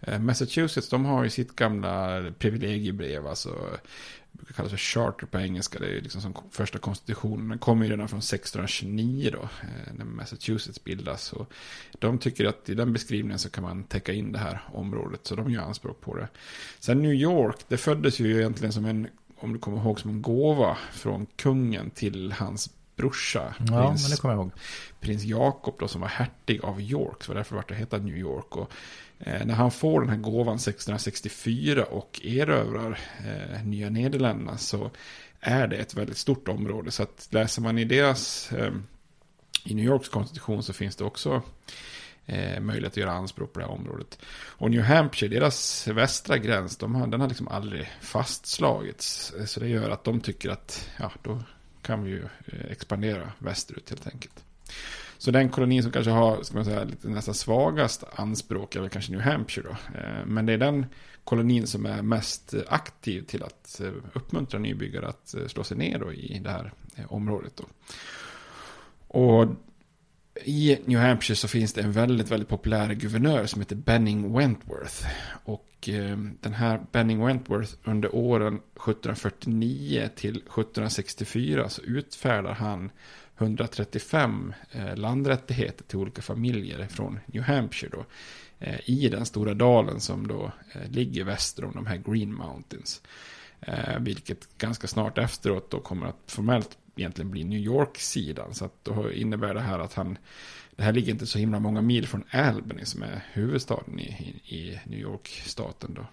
Eh, 0.00 0.18
Massachusetts, 0.18 0.88
de 0.88 1.04
har 1.04 1.24
ju 1.24 1.30
sitt 1.30 1.56
gamla 1.56 2.22
privilegiebrev, 2.38 3.26
alltså 3.26 3.54
brukar 4.48 4.56
kallas 4.56 4.70
för 4.70 4.78
charter 4.78 5.26
på 5.26 5.38
engelska. 5.38 5.78
Det 5.78 5.86
är 5.86 6.00
liksom 6.00 6.20
som 6.20 6.34
första 6.50 6.78
konstitutionen. 6.78 7.48
Den 7.48 7.58
kommer 7.58 7.84
ju 7.84 7.90
redan 7.90 8.08
från 8.08 8.18
1629 8.18 9.30
då. 9.32 9.42
Eh, 9.42 9.94
när 9.96 10.04
Massachusetts 10.04 10.84
bildas. 10.84 11.32
Och 11.32 11.52
de 11.98 12.18
tycker 12.18 12.44
att 12.44 12.68
i 12.68 12.74
den 12.74 12.92
beskrivningen 12.92 13.38
så 13.38 13.50
kan 13.50 13.64
man 13.64 13.84
täcka 13.84 14.12
in 14.12 14.32
det 14.32 14.38
här 14.38 14.60
området. 14.72 15.26
Så 15.26 15.34
de 15.36 15.50
gör 15.50 15.62
anspråk 15.62 16.00
på 16.00 16.16
det. 16.16 16.28
Sen 16.78 17.02
New 17.02 17.12
York, 17.12 17.56
det 17.68 17.76
föddes 17.76 18.20
ju 18.20 18.38
egentligen 18.38 18.72
som 18.72 18.84
en, 18.84 19.08
om 19.36 19.52
du 19.52 19.58
kommer 19.58 19.78
ihåg, 19.78 20.00
som 20.00 20.10
en 20.10 20.22
gåva 20.22 20.76
från 20.92 21.26
kungen 21.36 21.90
till 21.90 22.32
hans 22.32 22.70
brorsa. 22.96 23.54
Ja, 23.58 23.88
prins, 23.88 24.02
men 24.02 24.10
det 24.10 24.20
kommer 24.20 24.34
jag 24.34 24.42
ihåg. 24.42 24.50
Prins 25.00 25.24
Jakob 25.24 25.74
då 25.78 25.88
som 25.88 26.00
var 26.00 26.08
hertig 26.08 26.60
av 26.64 26.80
York. 26.80 27.24
Så 27.24 27.34
därför 27.34 27.56
vart 27.56 27.68
det 27.68 27.74
heta 27.74 27.98
New 27.98 28.16
York. 28.16 28.56
Och 28.56 28.72
Eh, 29.20 29.46
när 29.46 29.54
han 29.54 29.70
får 29.70 30.00
den 30.00 30.10
här 30.10 30.16
gåvan 30.16 30.56
1664 30.56 31.84
och 31.84 32.20
erövrar 32.24 32.98
eh, 33.26 33.64
Nya 33.64 33.90
Nederländerna 33.90 34.58
så 34.58 34.90
är 35.40 35.66
det 35.66 35.76
ett 35.76 35.94
väldigt 35.94 36.18
stort 36.18 36.48
område. 36.48 36.90
Så 36.90 37.02
att 37.02 37.28
läser 37.30 37.62
man 37.62 37.78
i 37.78 37.84
deras, 37.84 38.52
eh, 38.52 38.72
i 39.64 39.74
New 39.74 39.84
Yorks 39.84 40.08
konstitution 40.08 40.62
så 40.62 40.72
finns 40.72 40.96
det 40.96 41.04
också 41.04 41.42
eh, 42.26 42.60
möjlighet 42.60 42.92
att 42.92 42.96
göra 42.96 43.12
anspråk 43.12 43.52
på 43.52 43.60
det 43.60 43.66
här 43.66 43.72
området. 43.72 44.18
Och 44.46 44.70
New 44.70 44.82
Hampshire, 44.82 45.34
deras 45.34 45.88
västra 45.88 46.38
gräns, 46.38 46.76
de 46.76 46.94
har, 46.94 47.06
den 47.06 47.20
har 47.20 47.28
liksom 47.28 47.48
aldrig 47.48 47.90
fastslagits. 48.00 49.34
Eh, 49.38 49.44
så 49.44 49.60
det 49.60 49.68
gör 49.68 49.90
att 49.90 50.04
de 50.04 50.20
tycker 50.20 50.50
att, 50.50 50.90
ja, 50.98 51.12
då 51.22 51.42
kan 51.82 52.04
vi 52.04 52.10
ju 52.10 52.22
eh, 52.46 52.70
expandera 52.70 53.32
västerut 53.38 53.90
helt 53.90 54.06
enkelt. 54.06 54.44
Så 55.18 55.30
den 55.30 55.48
kolonin 55.48 55.82
som 55.82 55.92
kanske 55.92 56.10
har, 56.10 56.42
ska 56.42 56.54
man 56.54 56.64
säga, 56.64 56.84
lite 56.84 57.08
nästan 57.08 57.34
svagast 57.34 58.04
anspråk 58.14 58.76
är 58.76 58.80
väl 58.80 58.90
kanske 58.90 59.12
New 59.12 59.20
Hampshire 59.20 59.68
då. 59.68 59.98
Eh, 59.98 60.26
men 60.26 60.46
det 60.46 60.52
är 60.52 60.58
den 60.58 60.86
kolonin 61.24 61.66
som 61.66 61.86
är 61.86 62.02
mest 62.02 62.54
aktiv 62.68 63.22
till 63.22 63.42
att 63.42 63.80
eh, 63.80 63.92
uppmuntra 64.12 64.58
nybyggare 64.60 65.08
att 65.08 65.34
eh, 65.34 65.46
slå 65.46 65.64
sig 65.64 65.76
ner 65.76 65.98
då 65.98 66.12
i 66.12 66.40
det 66.44 66.50
här 66.50 66.72
området. 67.08 67.52
Då. 67.56 67.64
Och 69.20 69.48
i 70.44 70.78
New 70.84 70.98
Hampshire 70.98 71.36
så 71.36 71.48
finns 71.48 71.72
det 71.72 71.80
en 71.80 71.92
väldigt, 71.92 72.30
väldigt 72.30 72.48
populär 72.48 72.94
guvernör 72.94 73.46
som 73.46 73.60
heter 73.60 73.76
Benning 73.76 74.32
Wentworth. 74.32 75.06
Och 75.44 75.64
den 76.40 76.54
här 76.54 76.80
Benning 76.92 77.26
Wentworth 77.26 77.72
under 77.84 78.14
åren 78.14 78.54
1749 78.54 80.08
till 80.16 80.36
1764 80.36 81.68
så 81.68 81.82
utfärdar 81.82 82.52
han 82.52 82.90
135 83.38 84.54
eh, 84.70 84.96
landrättigheter 84.96 85.84
till 85.84 85.98
olika 85.98 86.22
familjer 86.22 86.86
från 86.86 87.20
New 87.26 87.42
Hampshire 87.42 87.90
då. 87.92 88.04
Eh, 88.58 88.90
I 88.90 89.08
den 89.08 89.26
stora 89.26 89.54
dalen 89.54 90.00
som 90.00 90.26
då 90.26 90.52
eh, 90.72 90.90
ligger 90.90 91.24
väster 91.24 91.64
om 91.64 91.72
de 91.74 91.86
här 91.86 91.96
Green 91.96 92.34
Mountains. 92.34 93.02
Eh, 93.60 93.98
vilket 94.00 94.58
ganska 94.58 94.86
snart 94.86 95.18
efteråt 95.18 95.70
då 95.70 95.80
kommer 95.80 96.06
att 96.06 96.22
formellt 96.26 96.78
egentligen 96.96 97.30
bli 97.30 97.44
New 97.44 97.60
York-sidan. 97.60 98.54
Så 98.54 98.64
att 98.64 98.84
då 98.84 99.12
innebär 99.12 99.54
det 99.54 99.60
här 99.60 99.78
att 99.78 99.94
han, 99.94 100.18
det 100.76 100.82
här 100.82 100.92
ligger 100.92 101.12
inte 101.12 101.26
så 101.26 101.38
himla 101.38 101.60
många 101.60 101.82
mil 101.82 102.06
från 102.06 102.24
Albany 102.30 102.84
som 102.84 103.02
är 103.02 103.24
huvudstaden 103.32 104.00
i, 104.00 104.40
i 104.44 104.80
New 104.84 105.00
York-staten 105.00 105.94
då. 105.94 106.06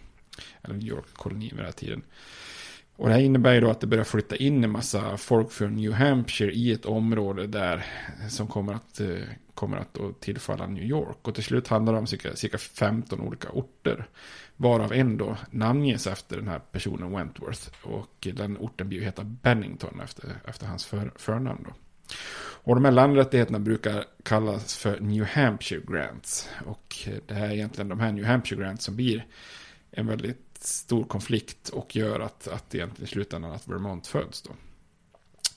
eller 0.61 0.75
New 0.75 0.87
York-kolonin 0.87 1.49
vid 1.49 1.57
den 1.57 1.65
här 1.65 1.71
tiden. 1.71 2.01
Och 2.97 3.07
det 3.07 3.13
här 3.13 3.21
innebär 3.21 3.53
ju 3.53 3.61
då 3.61 3.69
att 3.69 3.79
det 3.79 3.87
börjar 3.87 4.03
flytta 4.03 4.35
in 4.35 4.63
en 4.63 4.71
massa 4.71 5.17
folk 5.17 5.51
från 5.51 5.75
New 5.75 5.93
Hampshire 5.93 6.51
i 6.51 6.71
ett 6.71 6.85
område 6.85 7.47
där 7.47 7.85
som 8.29 8.47
kommer 8.47 8.73
att, 8.73 8.99
eh, 8.99 9.17
kommer 9.53 9.77
att 9.77 9.93
då 9.93 10.11
tillfalla 10.11 10.67
New 10.67 10.83
York. 10.83 11.27
Och 11.27 11.35
till 11.35 11.43
slut 11.43 11.67
handlar 11.67 11.93
det 11.93 11.99
om 11.99 12.07
cirka, 12.07 12.35
cirka 12.35 12.57
15 12.57 13.21
olika 13.21 13.49
orter. 13.49 14.07
Varav 14.55 14.93
en 14.93 15.17
då 15.17 15.37
namnges 15.51 16.07
efter 16.07 16.37
den 16.37 16.47
här 16.47 16.59
personen 16.71 17.11
Wentworth. 17.11 17.69
Och 17.83 18.27
den 18.33 18.57
orten 18.57 18.89
blir 18.89 18.99
ju 18.99 19.05
heta 19.05 19.23
Bennington 19.23 19.99
efter, 20.03 20.29
efter 20.45 20.67
hans 20.67 20.85
för, 20.85 21.11
förnamn 21.15 21.65
då. 21.67 21.73
Och 22.63 22.75
de 22.75 22.85
här 22.85 22.91
landrättigheterna 22.91 23.59
brukar 23.59 24.05
kallas 24.23 24.77
för 24.77 24.99
New 24.99 25.25
Hampshire 25.25 25.81
Grants. 25.87 26.49
Och 26.65 26.95
det 27.27 27.33
här 27.33 27.47
är 27.47 27.53
egentligen 27.53 27.89
de 27.89 27.99
här 27.99 28.11
New 28.11 28.25
Hampshire 28.25 28.61
Grants 28.61 28.85
som 28.85 28.95
blir 28.95 29.25
en 29.91 30.07
väldigt 30.07 30.44
stor 30.65 31.03
konflikt 31.03 31.69
och 31.69 31.95
gör 31.95 32.19
att, 32.19 32.47
att 32.47 32.75
egentligen 32.75 33.07
i 33.07 33.11
slutändan 33.11 33.51
att 33.51 33.67
Vermont 33.67 34.07
föds 34.07 34.41
då. 34.41 34.51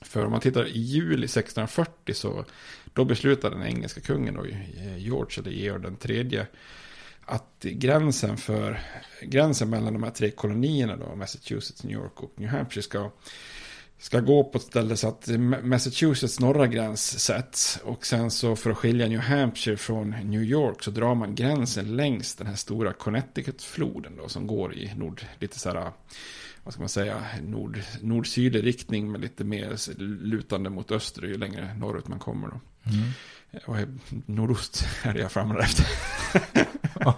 För 0.00 0.24
om 0.24 0.30
man 0.30 0.40
tittar 0.40 0.66
i 0.66 0.78
juli 0.78 1.24
1640 1.24 2.14
så 2.14 2.44
då 2.92 3.04
beslutade 3.04 3.56
den 3.56 3.66
engelska 3.66 4.00
kungen 4.00 4.34
då, 4.34 4.46
George 4.96 5.40
eller 5.42 5.50
Georg 5.50 5.82
den 5.82 5.96
tredje 5.96 6.46
att 7.24 7.56
gränsen 7.60 8.36
för 8.36 8.80
gränsen 9.22 9.70
mellan 9.70 9.92
de 9.92 10.02
här 10.02 10.10
tre 10.10 10.30
kolonierna 10.30 10.96
då, 10.96 11.14
Massachusetts, 11.16 11.84
New 11.84 11.92
York 11.92 12.22
och 12.22 12.32
New 12.36 12.48
Hampshire 12.48 12.82
ska 12.82 13.10
ska 13.98 14.20
gå 14.20 14.44
på 14.44 14.58
ett 14.58 14.64
ställe 14.64 14.96
så 14.96 15.08
att 15.08 15.28
Massachusetts 15.62 16.40
norra 16.40 16.66
gräns 16.66 17.20
sätts. 17.20 17.80
Och 17.84 18.06
sen 18.06 18.30
så 18.30 18.56
för 18.56 18.70
att 18.70 18.76
skilja 18.76 19.08
New 19.08 19.20
Hampshire 19.20 19.76
från 19.76 20.10
New 20.10 20.42
York 20.42 20.82
så 20.82 20.90
drar 20.90 21.14
man 21.14 21.34
gränsen 21.34 21.96
längs 21.96 22.34
den 22.34 22.46
här 22.46 22.54
stora 22.54 22.92
Connecticut-floden 22.92 24.16
då 24.16 24.28
som 24.28 24.46
går 24.46 24.74
i 24.74 24.94
nord, 24.94 25.22
lite 25.38 25.58
så 25.58 25.68
här, 25.68 25.92
vad 26.64 26.74
ska 26.74 26.82
man 26.82 26.88
säga, 26.88 27.22
nord, 27.42 27.80
nord-sydlig 28.00 28.64
riktning 28.64 29.12
med 29.12 29.20
lite 29.20 29.44
mer 29.44 29.76
lutande 30.24 30.70
mot 30.70 30.90
öster 30.90 31.22
ju 31.22 31.38
längre 31.38 31.74
norrut 31.74 32.08
man 32.08 32.18
kommer 32.18 32.48
då. 32.48 32.60
Mm. 32.90 33.10
Och 33.66 33.76
nordost 34.26 34.86
är 35.02 35.14
det 35.14 35.20
jag 35.20 35.32
famlar 35.32 35.60
efter. 35.60 35.86
Ja, 37.00 37.16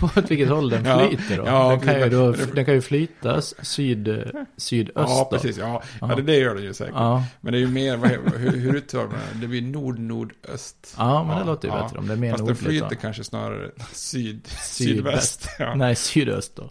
på 0.00 0.06
åt 0.06 0.30
vilket 0.30 0.48
håll 0.48 0.70
den 0.70 0.84
flyter 0.84 1.36
då. 1.36 1.46
Ja, 1.46 1.68
den, 1.70 1.80
kan 1.80 2.00
ju 2.00 2.08
då 2.08 2.32
den 2.32 2.64
kan 2.64 2.74
ju 2.74 2.80
flytas 2.80 3.54
syd, 3.66 4.30
sydöst 4.56 4.94
Ja, 4.94 5.28
precis. 5.32 5.58
Ja, 5.58 5.82
ja. 6.00 6.08
ja 6.08 6.14
det, 6.16 6.22
det 6.22 6.36
gör 6.36 6.54
den 6.54 6.64
ju 6.64 6.74
säkert. 6.74 6.94
Ja. 6.94 7.24
Men 7.40 7.52
det 7.52 7.58
är 7.58 7.60
ju 7.60 7.68
mer, 7.68 7.96
vad, 7.96 8.10
hur, 8.10 8.50
hur 8.50 8.74
uttalar 8.74 9.04
man 9.04 9.14
det? 9.32 9.40
Det 9.40 9.46
blir 9.46 9.62
nord-nordöst. 9.62 10.94
Ja, 10.98 11.24
men 11.24 11.38
det 11.38 11.44
låter 11.44 11.68
ju 11.68 11.74
bättre 11.74 11.98
om 11.98 12.06
det 12.06 12.12
är 12.12 12.16
mer 12.16 12.30
Fast 12.30 12.40
nordligt. 12.40 12.58
Fast 12.58 12.70
den 12.70 12.80
flyter 12.80 12.96
kanske 12.96 13.24
snarare 13.24 13.70
syd, 13.92 14.46
sydväst. 14.62 15.48
Nej, 15.76 15.96
sydöst 15.96 16.56
då. 16.56 16.70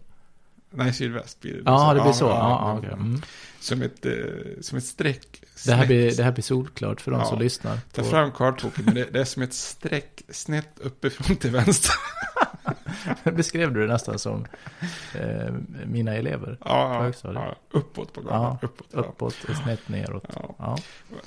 Nej, 0.76 0.94
sydväst 0.94 1.42
blir 1.42 1.54
det. 1.54 1.62
Ja, 1.66 1.94
det 1.94 2.02
blir 2.02 2.12
så. 2.12 2.26
Ja, 2.26 2.72
ja, 2.74 2.78
okay. 2.78 2.92
mm. 2.92 3.22
Som 3.60 3.82
ett, 3.82 4.06
eh, 4.06 4.14
som 4.62 4.78
ett 4.78 4.86
streck. 4.86 5.43
Det 5.66 5.76
här, 5.76 5.86
blir, 5.86 6.18
det 6.18 6.24
här 6.24 6.32
blir 6.32 6.44
solklart 6.44 7.02
för 7.02 7.12
de 7.12 7.20
ja. 7.20 7.26
som 7.26 7.40
lyssnar. 7.40 7.76
På... 7.76 7.82
Ta 7.92 8.04
fram 8.04 8.32
kartboken, 8.32 8.86
men 8.86 8.96
det, 8.96 9.06
det, 9.12 9.20
är 9.20 9.26
som 9.26 9.44
ett 9.44 9.54
streck 9.54 10.22
snett 10.30 10.80
uppifrån 10.80 11.36
till 11.36 11.52
vänster. 11.52 11.96
Beskrev 13.24 13.74
du 13.74 13.82
det 13.82 13.94
nästan 13.94 14.20
som 14.20 14.46
eh, 15.16 15.54
mina 15.86 16.14
elever 16.14 16.58
ja, 16.66 17.12
ja, 17.24 17.56
uppåt 17.72 18.14
på 18.14 18.22
gatan. 18.22 18.42
Ja, 18.42 18.60
uppåt, 18.62 18.88
ja. 18.92 19.00
uppåt 19.00 19.36
och 19.50 19.56
snett 19.56 19.90
neråt. 19.90 20.26
Ja. 20.58 20.78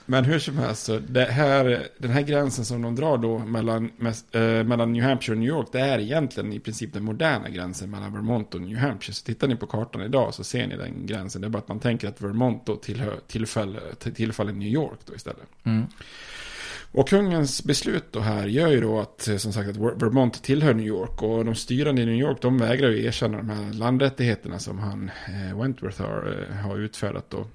Men 0.07 0.25
hur 0.25 0.39
som 0.39 0.59
helst, 0.59 0.91
det 1.09 1.25
här, 1.25 1.87
den 1.99 2.11
här 2.11 2.23
gränsen 2.23 2.65
som 2.65 2.83
de 2.83 2.95
drar 2.95 3.19
då 3.19 3.39
mellan, 3.39 3.91
äh, 4.33 4.41
mellan 4.41 4.93
New 4.93 5.05
Hampshire 5.05 5.35
och 5.35 5.39
New 5.39 5.49
York, 5.49 5.69
det 5.73 5.81
är 5.81 5.99
egentligen 5.99 6.53
i 6.53 6.61
princip 6.61 6.93
den 6.93 7.05
moderna 7.05 7.49
gränsen 7.49 7.91
mellan 7.91 8.13
Vermont 8.13 8.55
och 8.55 8.61
New 8.61 8.79
Hampshire. 8.79 9.15
Så 9.15 9.25
tittar 9.25 9.49
ni 9.49 9.57
på 9.57 9.67
kartan 9.67 10.03
idag 10.03 10.35
så 10.35 10.45
ser 10.45 10.67
ni 10.67 10.77
den 10.77 11.07
gränsen. 11.07 11.41
Det 11.41 11.47
är 11.47 11.51
bara 11.51 11.59
att 11.59 11.69
man 11.69 11.81
tänker 11.81 12.09
att 12.09 12.21
Vermont 12.21 12.67
då 12.67 12.77
tillhör, 12.77 13.17
tillfaller, 13.27 13.83
tillfaller 14.15 14.53
New 14.53 14.69
York 14.69 14.99
då 15.05 15.15
istället. 15.15 15.47
Mm. 15.65 15.87
Och 16.97 17.09
kungens 17.09 17.65
beslut 17.65 18.05
då 18.11 18.21
här 18.21 18.47
gör 18.47 18.69
ju 18.69 18.81
då 18.81 19.01
att, 19.01 19.29
eh, 19.29 19.37
som 19.37 19.53
sagt, 19.53 19.69
att 19.69 19.77
Vermont 19.77 20.43
tillhör 20.43 20.75
New 20.75 20.87
York. 20.87 21.23
Och 21.23 21.45
de 21.45 21.55
styrande 21.55 22.03
i 22.03 22.07
New 22.07 22.15
York, 22.15 22.39
de 22.41 22.59
vägrar 22.59 22.91
ju 22.91 23.05
erkänna 23.05 23.37
de 23.37 23.51
här 23.51 23.73
landrättigheterna 23.73 24.59
som 24.59 24.79
han, 24.79 25.11
eh, 25.29 25.61
Wentworth, 25.61 26.03
har, 26.03 26.47
eh, 26.51 26.57
har 26.57 26.79
utfärdat 26.79 27.31
då. 27.31 27.47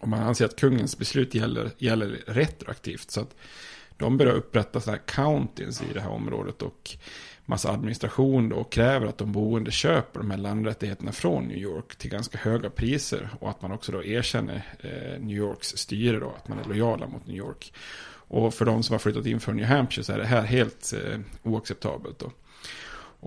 Och 0.00 0.08
man 0.08 0.22
anser 0.22 0.44
att 0.44 0.56
kungens 0.56 0.98
beslut 0.98 1.34
gäller, 1.34 1.70
gäller 1.78 2.18
retroaktivt. 2.26 3.10
Så 3.10 3.20
att 3.20 3.34
de 3.96 4.16
börjar 4.16 4.34
upprätta 4.34 4.80
sådana 4.80 4.98
här 4.98 5.06
counties 5.06 5.82
i 5.82 5.94
det 5.94 6.00
här 6.00 6.10
området. 6.10 6.62
Och 6.62 6.90
massa 7.44 7.70
administration 7.70 8.48
då, 8.48 8.56
och 8.56 8.72
kräver 8.72 9.06
att 9.06 9.18
de 9.18 9.32
boende 9.32 9.70
köper 9.70 10.20
de 10.20 10.30
här 10.30 10.38
landrättigheterna 10.38 11.12
från 11.12 11.44
New 11.44 11.58
York 11.58 11.96
till 11.96 12.10
ganska 12.10 12.38
höga 12.38 12.70
priser. 12.70 13.28
Och 13.40 13.50
att 13.50 13.62
man 13.62 13.72
också 13.72 13.92
då 13.92 14.04
erkänner 14.04 14.74
eh, 14.80 15.20
New 15.20 15.36
Yorks 15.36 15.68
styre 15.68 16.18
då, 16.18 16.30
att 16.36 16.48
man 16.48 16.58
är 16.58 16.64
lojala 16.64 17.06
mot 17.06 17.26
New 17.26 17.36
York. 17.36 17.72
Och 18.32 18.54
för 18.54 18.64
de 18.64 18.82
som 18.82 18.94
har 18.94 18.98
flyttat 18.98 19.26
in 19.26 19.40
från 19.40 19.56
New 19.56 19.66
Hampshire 19.66 20.04
så 20.04 20.12
är 20.12 20.18
det 20.18 20.26
här 20.26 20.42
helt 20.42 20.92
eh, 20.92 21.20
oacceptabelt. 21.42 22.18
Då. 22.18 22.32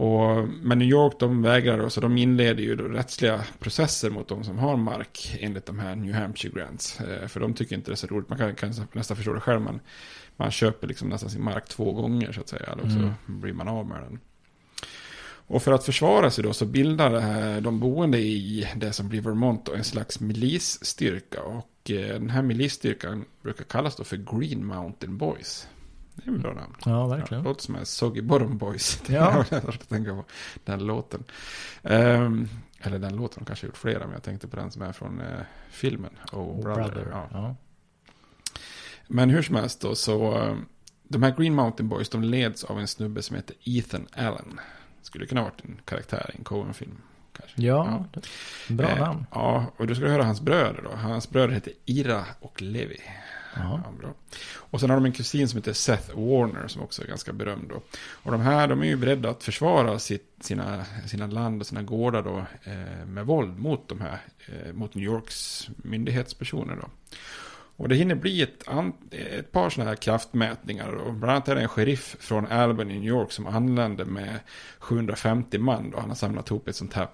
Och, 0.04 0.48
men 0.48 0.80
New 0.80 0.88
York 0.88 1.14
de 1.20 1.42
vägrar 1.42 1.80
och 1.80 1.94
så 1.94 2.02
de 2.02 2.18
inleder 2.18 2.64
ju 2.64 2.94
rättsliga 2.94 3.44
processer 3.60 4.10
mot 4.10 4.28
de 4.28 4.44
som 4.44 4.58
har 4.58 4.78
mark 4.78 5.38
enligt 5.40 5.66
de 5.66 5.80
här 5.80 5.96
New 5.96 6.14
Hampshire 6.14 6.54
grants. 6.60 7.02
Eh, 7.02 7.28
för 7.28 7.40
de 7.40 7.54
tycker 7.54 7.76
inte 7.76 7.92
det 7.92 7.94
är 7.94 7.96
så 7.96 8.08
roligt, 8.08 8.30
man 8.30 8.38
kan, 8.38 8.56
kan 8.56 8.74
nästan 8.92 9.18
förstå 9.18 9.34
det 9.34 9.40
själv, 9.40 9.62
man, 9.62 9.80
man 10.38 10.52
köper 10.52 10.88
liksom 10.88 11.10
nästan 11.10 11.30
sin 11.30 11.44
mark 11.44 11.68
två 11.68 11.92
gånger 11.92 12.32
så 12.32 12.42
att 12.42 12.50
säga, 12.50 12.66
eller 12.66 12.90
så 12.90 12.98
mm. 12.98 13.14
blir 13.26 13.54
man 13.54 13.68
av 13.68 13.88
med 13.88 14.02
den. 14.02 14.20
Och 15.48 15.64
för 15.64 15.72
att 15.72 15.84
försvara 15.84 16.32
sig 16.32 16.44
då 16.44 16.54
så 16.54 16.66
bildar 16.66 17.62
de 17.62 17.80
boende 17.80 18.18
i 18.18 18.68
det 18.76 18.94
som 18.94 19.10
blir 19.10 19.22
Vermont 19.22 19.70
en 19.70 19.84
slags 19.84 20.20
milisstyrka. 20.20 21.42
Och 21.42 21.92
eh, 21.92 22.14
den 22.14 22.30
här 22.30 22.42
milisstyrkan 22.42 23.26
brukar 23.42 23.64
kallas 23.64 23.96
då 23.96 24.04
för 24.04 24.18
Green 24.18 24.66
Mountain 24.66 25.18
Boys. 25.18 25.68
Det 26.16 26.30
är 26.30 26.32
väl 26.32 26.42
bra 26.42 26.54
namn. 26.54 26.76
Ja, 26.86 27.08
verkligen. 27.08 27.44
Ja, 27.44 27.50
låter 27.50 27.62
som 27.62 27.76
en 27.76 27.86
Soggy 27.86 28.22
Bottom 28.22 28.58
Boys. 28.58 29.02
Ja. 29.10 29.46
jag 29.50 29.88
tänka 29.90 30.12
på 30.12 30.26
den 30.66 30.86
låten. 30.86 31.24
Um, 31.84 32.50
eller 32.80 33.00
den 33.00 33.16
låten, 33.16 33.44
de 33.44 33.46
kanske 33.46 33.66
har 33.66 33.70
gjort 33.70 33.78
flera, 33.78 34.00
men 34.00 34.12
jag 34.12 34.24
tänkte 34.24 34.48
på 34.48 34.56
den 34.56 34.72
som 34.72 34.82
är 34.82 34.92
från 34.92 35.22
uh, 35.22 35.40
filmen. 35.70 36.12
Oh, 36.32 36.40
oh 36.40 36.64
Brother. 36.64 36.84
brother. 36.84 37.08
Ja. 37.12 37.28
Ja. 37.32 37.56
Men 39.08 39.30
hur 39.30 39.42
som 39.42 39.56
helst 39.56 39.82
då, 39.82 39.96
så 39.96 40.58
de 41.04 41.24
här 41.24 41.36
Green 41.38 41.54
Mountain 41.56 41.90
Boys, 41.90 42.10
de 42.10 42.24
leds 42.24 42.64
av 42.64 42.80
en 42.80 42.88
snubbe 42.88 43.22
som 43.22 43.36
heter 43.36 43.56
Ethan 43.64 44.08
Allen. 44.12 44.60
Skulle 45.06 45.26
kunna 45.26 45.44
varit 45.44 45.62
en 45.66 45.78
karaktär 45.86 46.32
i 46.34 46.38
en 46.38 46.44
Coen-film. 46.44 46.98
Kanske. 47.40 47.62
Ja, 47.62 48.06
ja. 48.14 48.22
bra 48.68 48.90
eh, 48.90 49.00
namn. 49.00 49.26
Ja, 49.32 49.66
och 49.78 49.88
du 49.88 49.96
ska 49.96 50.08
höra 50.08 50.24
hans 50.24 50.42
bröder 50.42 50.82
då. 50.84 50.96
Hans 50.96 51.30
bröder 51.30 51.54
heter 51.54 51.74
Ira 51.86 52.26
och 52.40 52.62
Levi. 52.62 53.02
Ja, 53.56 53.84
bra. 54.00 54.14
Och 54.56 54.80
sen 54.80 54.90
har 54.90 54.98
de 54.98 55.06
en 55.06 55.12
kusin 55.12 55.48
som 55.48 55.58
heter 55.58 55.74
Seth 55.74 56.16
Warner 56.16 56.68
som 56.68 56.82
också 56.82 57.04
är 57.04 57.08
ganska 57.08 57.34
berömd. 57.34 57.70
Då. 57.70 57.82
Och 57.98 58.32
de 58.32 58.42
här 58.42 58.68
de 58.68 58.82
är 58.82 58.86
ju 58.86 58.96
beredda 58.96 59.30
att 59.30 59.44
försvara 59.44 60.00
sitt, 60.00 60.36
sina, 60.40 60.86
sina 61.06 61.28
land 61.28 61.62
och 61.62 61.68
sina 61.68 61.82
gårdar 61.82 62.22
då, 62.22 62.38
eh, 62.64 63.06
med 63.06 63.26
våld 63.26 63.60
mot 63.60 63.90
de 63.90 64.02
här, 64.02 64.20
eh, 64.46 64.74
mot 64.74 64.96
New 64.96 65.06
Yorks 65.06 65.70
myndighetspersoner. 65.78 66.76
Då. 66.76 66.88
Och 67.78 67.90
det 67.90 67.96
hinner 67.96 68.16
bli 68.16 68.42
ett, 68.42 68.64
ett 69.12 69.52
par 69.52 69.70
sådana 69.70 69.90
här 69.90 69.96
kraftmätningar. 69.96 70.90
Och 70.90 71.14
bland 71.14 71.32
annat 71.32 71.48
är 71.48 71.56
det 71.56 71.62
en 71.62 71.68
sheriff 71.68 72.16
från 72.20 72.48
Albany 72.48 72.94
i 72.94 73.00
New 73.00 73.10
York 73.10 73.32
som 73.32 73.48
anlände 73.48 74.06
med 74.06 74.40
750 74.80 75.58
man. 75.58 75.92
Då. 75.92 76.00
Han 76.00 76.10
har 76.10 76.16
samlat 76.16 76.50
ihop 76.50 76.68
ett 76.68 76.76
sånt 76.76 76.94
här 76.94 77.08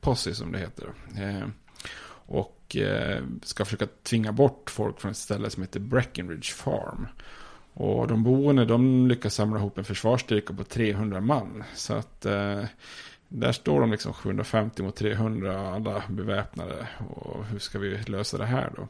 posse 0.00 0.34
som 0.34 0.52
det 0.52 0.58
heter. 0.58 0.86
Eh, 1.16 1.48
och 2.28 2.76
eh, 2.76 3.22
ska 3.42 3.64
försöka 3.64 3.86
tvinga 4.02 4.32
bort 4.32 4.70
folk 4.70 5.00
från 5.00 5.10
ett 5.10 5.16
ställe 5.16 5.50
som 5.50 5.62
heter 5.62 5.80
Breckenridge 5.80 6.52
Farm. 6.52 7.06
Och 7.72 8.08
de 8.08 8.22
boende 8.24 8.64
de 8.64 9.06
lyckas 9.06 9.34
samla 9.34 9.58
ihop 9.58 9.78
en 9.78 9.84
försvarsstyrka 9.84 10.54
på 10.54 10.64
300 10.64 11.20
man. 11.20 11.64
Så 11.74 11.94
att 11.94 12.26
eh, 12.26 12.64
där 13.28 13.52
står 13.52 13.80
de 13.80 13.90
liksom 13.90 14.12
750 14.12 14.82
mot 14.82 14.96
300, 14.96 15.74
alla 15.74 16.02
beväpnade. 16.08 16.88
Och 17.08 17.46
hur 17.46 17.58
ska 17.58 17.78
vi 17.78 17.98
lösa 18.06 18.38
det 18.38 18.46
här 18.46 18.72
då? 18.76 18.88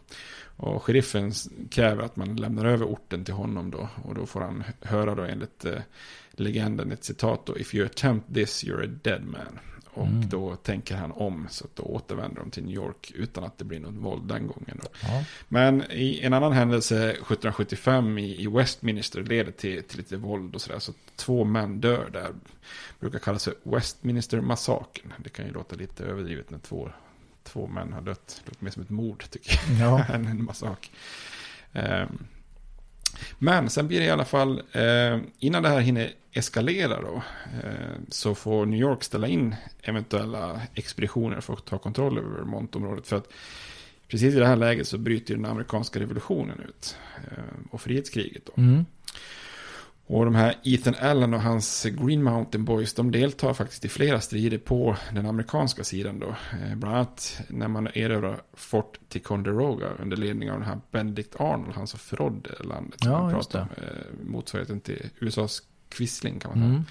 Och 0.56 0.82
sheriffen 0.82 1.32
kräver 1.70 2.02
att 2.02 2.16
man 2.16 2.36
lämnar 2.36 2.64
över 2.64 2.86
orten 2.86 3.24
till 3.24 3.34
honom 3.34 3.70
då. 3.70 3.88
Och 4.04 4.14
då 4.14 4.26
får 4.26 4.40
han 4.40 4.64
höra 4.80 5.14
då 5.14 5.22
enligt 5.22 5.64
eh, 5.64 5.78
legenden 6.30 6.92
ett 6.92 7.04
citat 7.04 7.46
då. 7.46 7.58
If 7.58 7.74
you 7.74 7.86
attempt 7.86 8.34
this 8.34 8.64
you're 8.64 8.84
a 8.84 8.98
dead 9.02 9.24
man. 9.24 9.58
Och 9.96 10.06
mm. 10.06 10.28
då 10.28 10.56
tänker 10.56 10.96
han 10.96 11.12
om 11.12 11.46
så 11.50 11.64
att 11.64 11.76
då 11.76 11.82
återvänder 11.82 12.40
de 12.40 12.50
till 12.50 12.64
New 12.64 12.74
York 12.74 13.12
utan 13.14 13.44
att 13.44 13.58
det 13.58 13.64
blir 13.64 13.80
något 13.80 13.94
våld 13.94 14.28
den 14.28 14.46
gången. 14.46 14.80
Ja. 15.02 15.24
Men 15.48 15.84
i 15.90 16.20
en 16.22 16.32
annan 16.32 16.52
händelse 16.52 17.10
1775 17.10 18.18
i, 18.18 18.42
i 18.42 18.46
Westminster 18.46 19.22
leder 19.22 19.52
till, 19.52 19.82
till 19.82 19.98
lite 19.98 20.16
våld 20.16 20.54
och 20.54 20.60
sådär. 20.60 20.78
Så 20.78 20.92
två 21.16 21.44
män 21.44 21.80
dör 21.80 22.10
där. 22.12 22.34
Brukar 23.00 23.18
kallas 23.18 23.44
för 23.44 23.54
Westminster-massakern. 23.62 25.12
Det 25.18 25.28
kan 25.28 25.46
ju 25.46 25.52
låta 25.52 25.76
lite 25.76 26.04
överdrivet 26.04 26.50
när 26.50 26.58
två, 26.58 26.90
två 27.44 27.66
män 27.66 27.92
har 27.92 28.00
dött. 28.00 28.42
Det 28.44 28.50
låter 28.50 28.64
mer 28.64 28.70
som 28.70 28.82
ett 28.82 28.90
mord 28.90 29.24
tycker 29.30 29.60
jag. 29.80 30.00
Ja. 30.00 30.04
än 30.14 30.26
en 30.26 30.44
massaker. 30.44 30.90
Um, 31.72 32.26
Men 33.38 33.70
sen 33.70 33.88
blir 33.88 33.98
det 33.98 34.04
i 34.06 34.10
alla 34.10 34.24
fall, 34.24 34.62
eh, 34.72 35.18
innan 35.38 35.62
det 35.62 35.68
här 35.68 35.80
hinner 35.80 36.12
eskalera 36.32 37.00
då, 37.02 37.22
eh, 37.62 37.96
så 38.08 38.34
får 38.34 38.66
New 38.66 38.80
York 38.80 39.04
ställa 39.04 39.28
in 39.28 39.54
eventuella 39.82 40.60
expeditioner 40.74 41.40
för 41.40 41.52
att 41.52 41.64
ta 41.64 41.78
kontroll 41.78 42.18
över 42.18 42.28
Vermontområdet. 42.30 43.06
För 43.06 43.16
att 43.16 43.32
precis 44.08 44.34
i 44.34 44.38
det 44.38 44.46
här 44.46 44.56
läget 44.56 44.88
så 44.88 44.98
bryter 44.98 45.34
den 45.34 45.44
amerikanska 45.44 46.00
revolutionen 46.00 46.60
ut. 46.68 46.96
Eh, 47.30 47.70
och 47.70 47.80
frihetskriget 47.80 48.46
då. 48.46 48.62
Mm. 48.62 48.86
Och 50.08 50.24
de 50.24 50.34
här 50.34 50.54
Ethan 50.64 50.94
Allen 51.00 51.34
och 51.34 51.40
hans 51.42 51.84
Green 51.84 52.22
Mountain 52.22 52.64
Boys, 52.64 52.94
de 52.94 53.10
deltar 53.10 53.54
faktiskt 53.54 53.84
i 53.84 53.88
flera 53.88 54.20
strider 54.20 54.58
på 54.58 54.96
den 55.14 55.26
amerikanska 55.26 55.84
sidan 55.84 56.18
då. 56.18 56.26
Eh, 56.28 56.74
bland 56.76 56.94
annat 56.96 57.40
när 57.48 57.68
man 57.68 57.86
erövrar 57.94 58.42
Fort 58.54 58.98
Ticonderoga 59.08 59.86
under 60.02 60.16
ledning 60.16 60.50
av 60.50 60.58
den 60.58 60.68
här 60.68 60.80
Benedict 60.90 61.40
Arnold, 61.40 61.74
han 61.74 61.86
som 61.86 61.98
förrådde 61.98 62.50
landet. 62.64 63.00
Ja, 63.04 63.32
just 63.36 63.54
om. 63.54 63.60
Eh, 63.60 63.86
Motsvarigheten 64.26 64.80
till 64.80 65.02
USAs 65.20 65.62
Quisling 65.88 66.38
kan 66.38 66.50
man 66.50 66.58
säga. 66.58 66.70
Mm. 66.70 66.82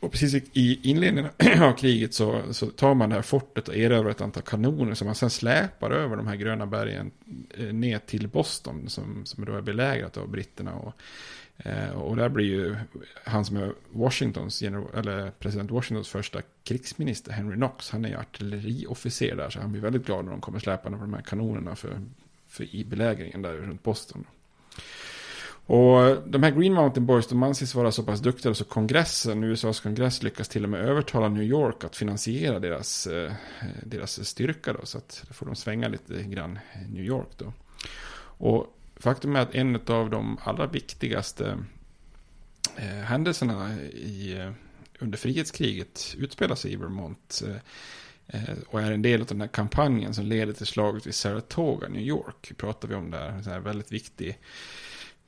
Och 0.00 0.12
precis 0.12 0.34
i- 0.34 0.50
i 0.52 0.80
inledningen 0.90 1.30
av 1.62 1.72
kriget 1.72 2.14
så, 2.14 2.42
så 2.50 2.66
tar 2.66 2.94
man 2.94 3.08
det 3.08 3.14
här 3.14 3.22
fortet 3.22 3.68
och 3.68 3.76
erövrar 3.76 4.10
ett 4.10 4.20
antal 4.20 4.42
kanoner 4.42 4.94
som 4.94 5.06
man 5.06 5.14
sen 5.14 5.30
släpar 5.30 5.90
över 5.90 6.16
de 6.16 6.26
här 6.26 6.36
gröna 6.36 6.66
bergen 6.66 7.10
eh, 7.58 7.72
ner 7.74 7.98
till 7.98 8.28
Boston 8.28 8.88
som, 8.88 9.26
som 9.26 9.44
då 9.44 9.54
är 9.56 9.60
belägrat 9.62 10.16
av 10.16 10.28
britterna. 10.28 10.72
Och, 10.74 10.92
eh, 11.64 11.90
och 11.90 12.16
där 12.16 12.28
blir 12.28 12.44
ju 12.44 12.76
han 13.24 13.44
som 13.44 13.56
är 13.56 13.72
Washingtons, 13.90 14.62
eller 14.62 15.30
president 15.30 15.70
Washingtons 15.70 16.08
första 16.08 16.42
krigsminister, 16.64 17.32
Henry 17.32 17.56
Knox, 17.56 17.90
han 17.90 18.04
är 18.04 18.08
ju 18.08 18.16
artilleriofficer 18.16 19.36
där 19.36 19.50
så 19.50 19.60
han 19.60 19.72
blir 19.72 19.82
väldigt 19.82 20.06
glad 20.06 20.24
när 20.24 20.32
de 20.32 20.40
kommer 20.40 20.58
släpande 20.58 20.98
på 20.98 21.04
de 21.04 21.14
här 21.14 21.22
kanonerna 21.22 21.76
för, 21.76 22.00
för 22.48 22.74
i 22.74 22.84
belägringen 22.84 23.42
där 23.42 23.52
runt 23.52 23.82
Boston. 23.82 24.24
Och 25.72 26.16
de 26.26 26.42
här 26.42 26.50
Green 26.50 26.74
Mountain 26.74 27.06
Boys, 27.06 27.26
de 27.26 27.42
anses 27.42 27.74
vara 27.74 27.92
så 27.92 28.02
pass 28.02 28.20
duktiga 28.20 28.54
så 28.54 28.64
kongressen, 28.64 29.44
USAs 29.44 29.80
kongress 29.80 30.22
lyckas 30.22 30.48
till 30.48 30.64
och 30.64 30.70
med 30.70 30.80
övertala 30.80 31.28
New 31.28 31.42
York 31.42 31.84
att 31.84 31.96
finansiera 31.96 32.58
deras, 32.58 33.06
eh, 33.06 33.32
deras 33.82 34.28
styrka 34.28 34.72
då. 34.72 34.86
Så 34.86 34.98
att 34.98 35.24
då 35.28 35.34
får 35.34 35.46
de 35.46 35.56
svänga 35.56 35.88
lite 35.88 36.22
grann 36.22 36.58
i 36.74 36.92
New 36.92 37.04
York 37.04 37.28
då. 37.36 37.52
Och 38.22 38.76
faktum 39.00 39.36
är 39.36 39.40
att 39.40 39.54
en 39.54 39.80
av 39.86 40.10
de 40.10 40.38
allra 40.44 40.66
viktigaste 40.66 41.58
eh, 42.76 42.84
händelserna 42.84 43.80
i, 43.82 44.36
eh, 44.38 44.52
under 45.00 45.18
frihetskriget 45.18 46.14
utspelar 46.18 46.54
sig 46.54 46.72
i 46.72 46.76
Vermont. 46.76 47.42
Eh, 47.46 47.56
eh, 48.26 48.56
och 48.66 48.80
är 48.80 48.92
en 48.92 49.02
del 49.02 49.20
av 49.20 49.26
den 49.26 49.40
här 49.40 49.48
kampanjen 49.48 50.14
som 50.14 50.26
leder 50.26 50.52
till 50.52 50.66
slaget 50.66 51.06
vid 51.06 51.14
Saratoga, 51.14 51.88
New 51.88 52.02
York. 52.02 52.52
Pratar 52.56 52.88
vi 52.88 52.94
om 52.94 53.10
där, 53.10 53.28
en 53.28 53.44
här 53.44 53.60
väldigt 53.60 53.92
viktig 53.92 54.38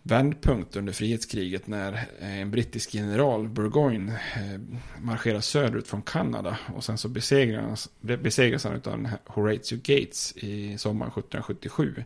vändpunkt 0.04 0.76
under 0.76 0.92
frihetskriget 0.92 1.66
när 1.66 1.92
eh, 1.92 2.40
en 2.40 2.50
brittisk 2.50 2.94
general, 2.94 3.48
Burgoyne, 3.48 4.20
marscherar 5.00 5.40
söderut 5.40 5.88
från 5.88 6.02
Kanada. 6.02 6.58
Och 6.74 6.84
sen 6.84 6.98
så 6.98 7.08
besegras, 7.08 7.88
besegras 8.00 8.64
han 8.64 8.80
av 8.84 9.08
Horatio 9.26 9.76
Gates 9.76 10.32
i 10.36 10.78
sommaren 10.78 11.12
1777. 11.12 12.04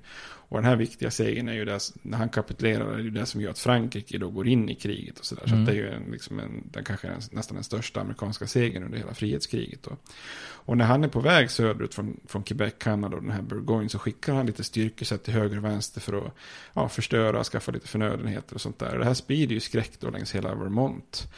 Och 0.49 0.57
den 0.57 0.65
här 0.65 0.77
viktiga 0.77 1.11
segern 1.11 1.49
är 1.49 1.53
ju 1.55 1.65
det, 1.65 1.81
när 2.03 2.19
han 2.19 2.29
kapitulerar, 2.29 2.95
är 2.95 2.99
ju 2.99 3.11
det 3.11 3.27
som 3.27 3.41
gör 3.41 3.51
att 3.51 3.59
Frankrike 3.59 4.19
då 4.19 4.31
går 4.31 4.49
in 4.49 4.69
i 4.69 4.75
kriget 4.75 5.19
och 5.19 5.25
sådär. 5.25 5.43
Så 5.47 5.49
Mm. 5.55 5.61
att 5.61 5.67
det 5.67 5.73
är 5.73 5.77
ju 5.77 5.89
en, 5.91 6.11
liksom 6.13 6.39
en, 6.39 6.63
den 6.73 6.85
kanske 6.85 7.09
är 7.09 7.17
nästan 7.31 7.55
den 7.55 7.65
största 7.65 8.01
amerikanska 8.01 8.47
segern 8.47 8.83
under 8.85 8.99
hela 8.99 9.15
frihetskriget 9.15 9.83
då. 9.83 9.97
Och 10.49 10.77
när 10.77 10.85
han 10.85 11.05
är 11.05 11.09
på 11.09 11.21
väg 11.21 11.51
söderut 11.51 11.95
från, 11.95 12.21
från 12.27 12.43
Quebec, 12.43 12.75
Kanada 12.79 13.17
och 13.17 13.23
den 13.23 13.31
här 13.33 13.43
Burgoyne 13.43 13.89
så 13.89 13.99
skickar 13.99 14.35
han 14.35 14.47
lite 14.47 14.65
styrkesätt 14.65 15.25
till 15.25 15.35
höger 15.35 15.57
och 15.57 15.65
vänster 15.65 16.01
för 16.01 16.27
att 16.27 16.33
ja, 16.73 16.89
förstöra, 16.89 17.45
skaffa 17.45 17.73
lite 17.73 17.89
förnödenheter 17.89 18.55
och 18.55 18.61
sånt 18.61 18.79
där. 18.79 18.93
Och 18.93 18.99
det 18.99 19.05
här 19.05 19.15
sprider 19.15 19.55
ju 19.55 19.61
skräck 19.61 19.91
då 20.01 20.11
längs 20.11 20.35
hela 20.35 20.55
Vermont. 20.55 21.29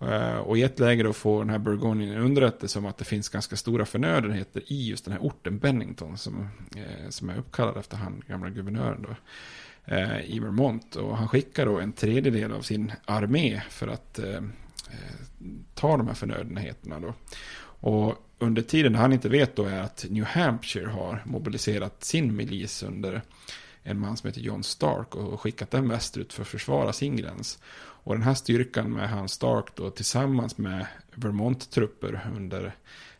Eh, 0.00 0.36
och 0.36 0.58
i 0.58 0.62
ett 0.62 0.78
läge 0.78 1.02
då 1.02 1.12
får 1.12 1.38
den 1.38 1.50
här 1.50 1.58
Burgoyne 1.58 2.18
underrättelse 2.18 2.78
om 2.78 2.86
att 2.86 2.98
det 2.98 3.04
finns 3.04 3.28
ganska 3.28 3.56
stora 3.56 3.86
förnödenheter 3.86 4.62
i 4.66 4.88
just 4.88 5.04
den 5.04 5.12
här 5.12 5.20
orten 5.20 5.58
Bennington 5.58 6.18
som, 6.18 6.48
eh, 6.76 7.08
som 7.08 7.30
är 7.30 7.38
uppkallad 7.38 7.76
efter 7.76 7.96
han, 7.96 8.22
gamla 8.26 8.50
guvernören 8.50 9.02
då, 9.02 9.16
eh, 9.94 10.20
i 10.20 10.38
Vermont. 10.38 10.96
Och 10.96 11.16
han 11.16 11.28
skickar 11.28 11.66
då 11.66 11.80
en 11.80 11.92
tredjedel 11.92 12.52
av 12.52 12.60
sin 12.60 12.92
armé 13.04 13.62
för 13.70 13.88
att 13.88 14.18
eh, 14.18 14.40
ta 15.74 15.96
de 15.96 16.06
här 16.06 16.14
förnödenheterna 16.14 17.00
då. 17.00 17.14
Och 17.80 18.14
under 18.38 18.62
tiden 18.62 18.94
han 18.94 19.12
inte 19.12 19.28
vet 19.28 19.56
då 19.56 19.64
är 19.64 19.80
att 19.80 20.06
New 20.10 20.24
Hampshire 20.24 20.86
har 20.86 21.22
mobiliserat 21.24 22.04
sin 22.04 22.36
milis 22.36 22.82
under 22.82 23.22
en 23.82 24.00
man 24.00 24.16
som 24.16 24.28
heter 24.28 24.40
John 24.40 24.62
Stark 24.62 25.14
och 25.14 25.40
skickat 25.40 25.70
den 25.70 25.88
västerut 25.88 26.32
för 26.32 26.42
att 26.42 26.48
försvara 26.48 26.92
sin 26.92 27.16
gräns. 27.16 27.58
Och 28.06 28.14
den 28.14 28.22
här 28.22 28.34
styrkan 28.34 28.92
med 28.92 29.08
han 29.08 29.28
Stark 29.28 29.66
då 29.74 29.90
tillsammans 29.90 30.58
med 30.58 30.86
Vermont-trupper 31.14 32.30
under 32.36 32.74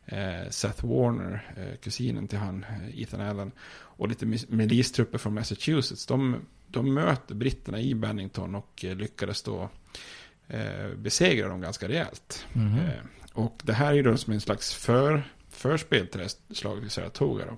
eh, 0.05 0.51
Seth 0.51 0.87
Warner, 0.87 1.55
eh, 1.57 1.77
kusinen 1.77 2.29
till 2.29 2.38
han 2.38 2.64
eh, 2.64 3.03
Ethan 3.03 3.20
Allen 3.20 3.53
och 3.68 4.09
lite 4.09 4.27
milistrupper 4.49 5.18
från 5.18 5.35
Massachusetts. 5.35 6.07
De, 6.07 6.37
de 6.66 6.94
möter 6.94 7.35
britterna 7.35 7.81
i 7.81 7.94
Bennington 7.94 8.55
och 8.55 8.85
eh, 8.85 8.96
lyckades 8.96 9.42
då 9.42 9.68
eh, 10.49 10.88
besegra 10.96 11.49
dem 11.49 11.61
ganska 11.61 11.88
rejält. 11.88 12.46
Mhm. 12.53 12.79
Eh, 12.79 13.01
och 13.33 13.61
det 13.62 13.72
här 13.72 13.90
är 13.90 13.94
ju 13.94 14.03
då 14.03 14.16
som 14.16 14.33
en 14.33 14.40
slags 14.40 14.75
för, 14.75 15.22
förspel 15.51 16.07
till 16.07 16.20
det 16.20 16.55
slaget 16.55 16.85
vid 16.85 16.92
Saratoga. 16.92 17.44
Då. 17.46 17.57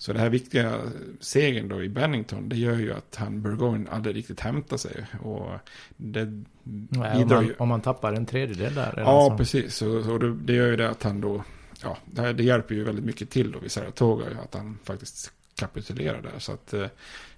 Så 0.00 0.12
det 0.12 0.18
här 0.18 0.28
viktiga 0.28 0.80
segern 1.20 1.68
då 1.68 1.82
i 1.82 1.88
Bennington, 1.88 2.48
det 2.48 2.56
gör 2.56 2.76
ju 2.76 2.92
att 2.92 3.16
han 3.16 3.42
Burgoyne 3.42 3.90
aldrig 3.90 4.16
riktigt 4.16 4.40
hämtar 4.40 4.76
sig. 4.76 5.06
Och 5.22 5.50
det 5.96 6.24
Nej, 6.64 7.12
om, 7.12 7.22
bidrar 7.22 7.36
man, 7.36 7.46
ju... 7.46 7.54
om 7.58 7.68
man 7.68 7.80
tappar 7.80 8.12
en 8.12 8.26
tredjedel 8.26 8.74
där. 8.74 8.94
Ja, 8.96 9.28
så. 9.30 9.36
precis. 9.36 9.74
Så, 9.74 10.02
så 10.02 10.18
det, 10.18 10.34
det 10.34 10.52
gör 10.52 10.66
ju 10.66 10.76
det 10.76 10.90
att 10.90 11.02
han 11.02 11.20
då, 11.20 11.44
ja, 11.82 11.96
det, 12.04 12.22
här, 12.22 12.32
det 12.32 12.42
hjälper 12.42 12.74
ju 12.74 12.84
väldigt 12.84 13.04
mycket 13.04 13.30
till 13.30 13.52
då 13.52 13.58
vid 13.58 13.72
Saratoga, 13.72 14.24
att 14.44 14.54
han 14.54 14.78
faktiskt 14.84 15.32
kapitulerar 15.54 16.22
där. 16.22 16.38
Så 16.38 16.52
att 16.52 16.74
eh, 16.74 16.86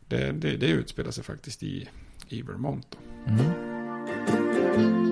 det, 0.09 0.33
det, 0.33 0.57
det 0.57 0.67
utspelar 0.67 1.11
sig 1.11 1.25
faktiskt 1.25 1.63
i, 1.63 1.89
i 2.29 2.43
Vermont 2.43 2.87
då. 2.91 3.31
Mm. 3.33 5.12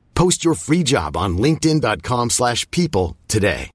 Post 0.21 0.45
your 0.45 0.55
free 0.55 0.83
job 0.83 1.17
on 1.17 1.37
linkedin.com 1.37 2.29
slash 2.29 2.71
people 2.71 3.15
today. 3.27 3.69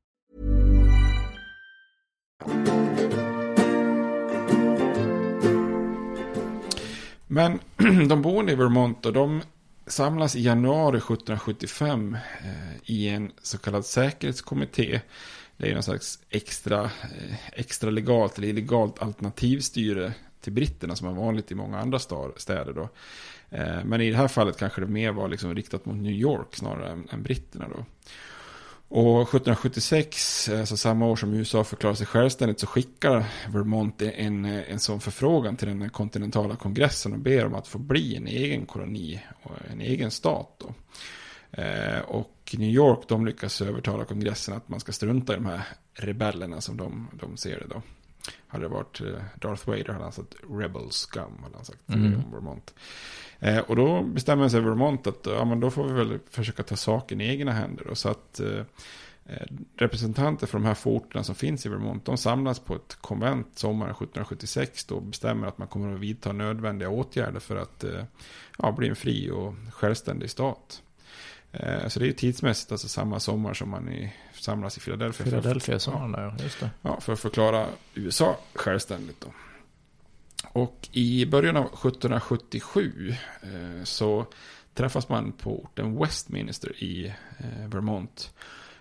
Men 7.26 7.58
de 8.08 8.22
boende 8.22 8.52
i 8.52 8.54
Vermont 8.54 9.06
och 9.06 9.12
de 9.12 9.42
samlas 9.86 10.36
i 10.36 10.42
januari 10.42 10.96
1775 10.96 12.14
eh, 12.14 12.50
i 12.84 13.08
en 13.08 13.32
så 13.42 13.58
kallad 13.58 13.84
säkerhetskommitté. 13.84 15.00
Det 15.56 15.70
är 15.70 15.74
någon 15.74 15.82
slags 15.82 16.18
extra, 16.30 16.84
eh, 16.84 17.36
extra 17.52 17.90
legalt 17.90 18.38
eller 18.38 18.48
illegalt 18.48 19.02
alternativstyre 19.02 20.12
till 20.46 20.52
britterna 20.52 20.96
som 20.96 21.08
är 21.08 21.12
vanligt 21.12 21.50
i 21.50 21.54
många 21.54 21.78
andra 21.78 21.98
städer. 22.36 22.72
Då. 22.72 22.88
Eh, 23.50 23.84
men 23.84 24.00
i 24.00 24.10
det 24.10 24.16
här 24.16 24.28
fallet 24.28 24.58
kanske 24.58 24.80
det 24.80 24.86
mer 24.86 25.12
var 25.12 25.28
liksom 25.28 25.54
riktat 25.54 25.86
mot 25.86 25.96
New 25.96 26.12
York 26.12 26.56
snarare 26.56 26.90
än, 26.90 27.08
än 27.12 27.22
britterna. 27.22 27.68
Då. 27.68 27.84
Och 28.88 29.22
1776, 29.22 30.48
alltså 30.48 30.74
eh, 30.74 30.76
samma 30.76 31.06
år 31.06 31.16
som 31.16 31.34
USA 31.34 31.64
förklarar 31.64 31.94
sig 31.94 32.06
självständigt, 32.06 32.60
så 32.60 32.66
skickar 32.66 33.24
Vermont 33.48 34.02
en, 34.02 34.44
eh, 34.44 34.70
en 34.70 34.78
sån 34.78 35.00
förfrågan 35.00 35.56
till 35.56 35.68
den 35.68 35.90
kontinentala 35.90 36.56
kongressen 36.56 37.12
och 37.12 37.18
ber 37.18 37.46
om 37.46 37.54
att 37.54 37.68
få 37.68 37.78
bli 37.78 38.16
en 38.16 38.26
egen 38.26 38.66
koloni 38.66 39.20
och 39.42 39.52
en 39.70 39.80
egen 39.80 40.10
stat. 40.10 40.48
Då. 40.58 40.74
Och 42.06 42.54
New 42.58 42.70
York, 42.70 42.98
de 43.08 43.26
lyckas 43.26 43.62
övertala 43.62 44.04
kongressen 44.04 44.56
att 44.56 44.68
man 44.68 44.80
ska 44.80 44.92
strunta 44.92 45.32
i 45.32 45.36
de 45.36 45.46
här 45.46 45.62
rebellerna 45.94 46.60
som 46.60 46.76
de, 46.76 47.08
de 47.20 47.36
ser 47.36 47.58
det 47.60 47.66
då. 47.74 47.82
Hade 48.46 48.64
det 48.64 48.68
varit 48.68 49.00
eh, 49.00 49.22
Darth 49.40 49.68
Vader 49.68 49.92
hade 49.92 50.04
han 50.04 50.12
sagt 50.12 50.34
Rebel 50.50 50.90
Scum, 50.90 51.42
hade 51.42 51.56
han 51.56 51.64
sagt 51.64 51.88
mm. 51.88 52.14
om 52.14 52.32
Vermont. 52.32 52.74
Eh, 53.40 53.58
och 53.58 53.76
då 53.76 54.02
bestämmer 54.02 54.48
sig 54.48 54.60
Vermont 54.60 55.06
att 55.06 55.26
ja, 55.26 55.44
men 55.44 55.60
då 55.60 55.70
får 55.70 55.84
vi 55.84 55.92
väl 55.92 56.18
försöka 56.30 56.62
ta 56.62 56.76
saken 56.76 57.20
i 57.20 57.28
egna 57.28 57.52
händer. 57.52 57.86
Och 57.86 57.98
så 57.98 58.08
att 58.08 58.40
eh, 58.40 58.58
eh 59.26 59.46
representanter 59.76 60.46
för 60.46 60.58
de 60.58 60.64
här 60.64 60.74
forterna 60.74 61.24
som 61.24 61.34
finns 61.34 61.66
i 61.66 61.68
Vermont, 61.68 62.04
de 62.04 62.16
samlas 62.16 62.58
på 62.58 62.74
ett 62.74 62.94
konvent 63.00 63.58
sommaren 63.58 63.90
1776 63.90 64.90
och 64.90 65.02
bestämmer 65.02 65.46
att 65.46 65.58
man 65.58 65.68
kommer 65.68 65.94
att 65.94 66.00
vidta 66.00 66.32
nödvändiga 66.32 66.88
åtgärder 66.88 67.40
för 67.40 67.56
att 67.56 67.84
eh, 67.84 68.04
ja, 68.58 68.72
bli 68.72 68.88
en 68.88 68.96
fri 68.96 69.30
och 69.30 69.54
självständig 69.72 70.30
stat. 70.30 70.82
Eh, 71.52 71.88
så 71.88 72.00
det 72.00 72.08
är 72.08 72.12
tidsmässigt 72.12 72.72
alltså 72.72 72.88
samma 72.88 73.20
sommar 73.20 73.54
som 73.54 73.70
man 73.70 73.88
i, 73.88 74.12
samlas 74.46 74.76
i 74.76 74.80
Philadelphia. 74.80 75.24
Philadelphia 75.24 75.78
sommaren 75.78 76.34
ja, 76.38 76.44
just 76.44 76.60
det. 76.60 76.70
Ja, 76.82 77.00
för 77.00 77.12
att 77.12 77.20
förklara 77.20 77.66
USA 77.94 78.38
självständigt 78.54 79.20
då. 79.20 79.32
Och 80.52 80.88
i 80.92 81.26
början 81.26 81.56
av 81.56 81.64
1777 81.64 83.14
eh, 83.42 83.84
så 83.84 84.26
träffas 84.74 85.08
man 85.08 85.32
på 85.32 85.62
orten 85.62 85.98
Westminster 85.98 86.82
i 86.84 87.06
eh, 87.38 87.68
Vermont. 87.68 88.34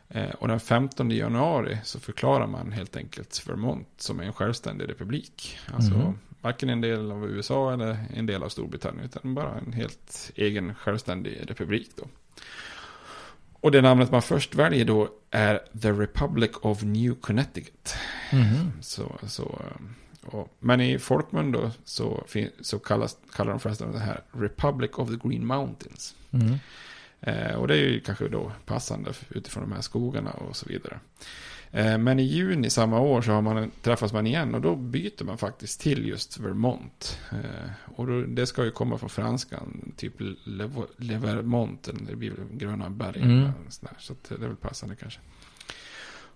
Eh, 0.09 0.29
och 0.29 0.47
den 0.47 0.59
15 0.59 1.11
januari 1.11 1.77
så 1.83 1.99
förklarar 1.99 2.47
man 2.47 2.71
helt 2.71 2.95
enkelt 2.95 3.47
Vermont 3.47 3.87
som 3.97 4.19
en 4.19 4.33
självständig 4.33 4.89
republik. 4.89 5.57
Alltså 5.73 5.93
mm. 5.93 6.13
varken 6.41 6.69
en 6.69 6.81
del 6.81 7.11
av 7.11 7.29
USA 7.29 7.73
eller 7.73 8.05
en 8.13 8.25
del 8.25 8.43
av 8.43 8.49
Storbritannien 8.49 9.05
utan 9.05 9.35
bara 9.35 9.57
en 9.57 9.73
helt 9.73 10.31
egen 10.35 10.75
självständig 10.75 11.41
republik 11.47 11.89
då. 11.95 12.07
Och 13.65 13.71
det 13.71 13.81
namnet 13.81 14.11
man 14.11 14.21
först 14.21 14.55
väljer 14.55 14.85
då 14.85 15.09
är 15.31 15.59
The 15.81 15.91
Republic 15.91 16.51
of 16.61 16.83
New 16.83 17.15
Connecticut. 17.15 17.95
Mm. 18.31 18.71
Så, 18.81 19.19
så, 19.27 19.61
och, 20.21 20.55
men 20.59 20.81
i 20.81 20.99
folkmun 20.99 21.51
då 21.51 21.71
så, 21.83 22.25
så 22.61 22.79
kallas, 22.79 23.17
kallar 23.33 23.51
de 23.51 23.59
förresten 23.59 23.91
det 23.91 23.99
här 23.99 24.21
Republic 24.31 24.91
of 24.93 25.09
the 25.09 25.27
Green 25.27 25.45
Mountains. 25.45 26.15
Mm. 26.31 26.55
Eh, 27.21 27.55
och 27.55 27.67
det 27.67 27.73
är 27.73 27.77
ju 27.77 27.99
kanske 27.99 28.27
då 28.27 28.51
passande 28.65 29.13
utifrån 29.29 29.63
de 29.63 29.75
här 29.75 29.81
skogarna 29.81 30.31
och 30.31 30.55
så 30.55 30.65
vidare. 30.69 30.99
Eh, 31.75 31.97
men 31.97 32.19
i 32.19 32.23
juni 32.23 32.69
samma 32.69 32.99
år 32.99 33.21
så 33.21 33.31
har 33.31 33.41
man, 33.41 33.71
träffas 33.81 34.13
man 34.13 34.27
igen 34.27 34.55
och 34.55 34.61
då 34.61 34.75
byter 34.75 35.23
man 35.23 35.37
faktiskt 35.37 35.81
till 35.81 36.07
just 36.07 36.39
Vermont. 36.39 37.19
Eh, 37.31 37.69
och 37.95 38.07
då, 38.07 38.21
det 38.21 38.45
ska 38.45 38.65
ju 38.65 38.71
komma 38.71 38.97
från 38.97 39.09
franskan, 39.09 39.93
typ 39.97 40.13
Le, 40.19 40.69
Le 40.97 41.17
Vermont, 41.17 41.89
det 42.09 42.15
blir 42.15 42.33
gröna 42.51 42.89
berg. 42.89 43.21
Mm. 43.21 43.49
Så 43.97 44.15
det 44.27 44.35
är 44.35 44.47
väl 44.47 44.55
passande 44.55 44.95
kanske. 44.95 45.19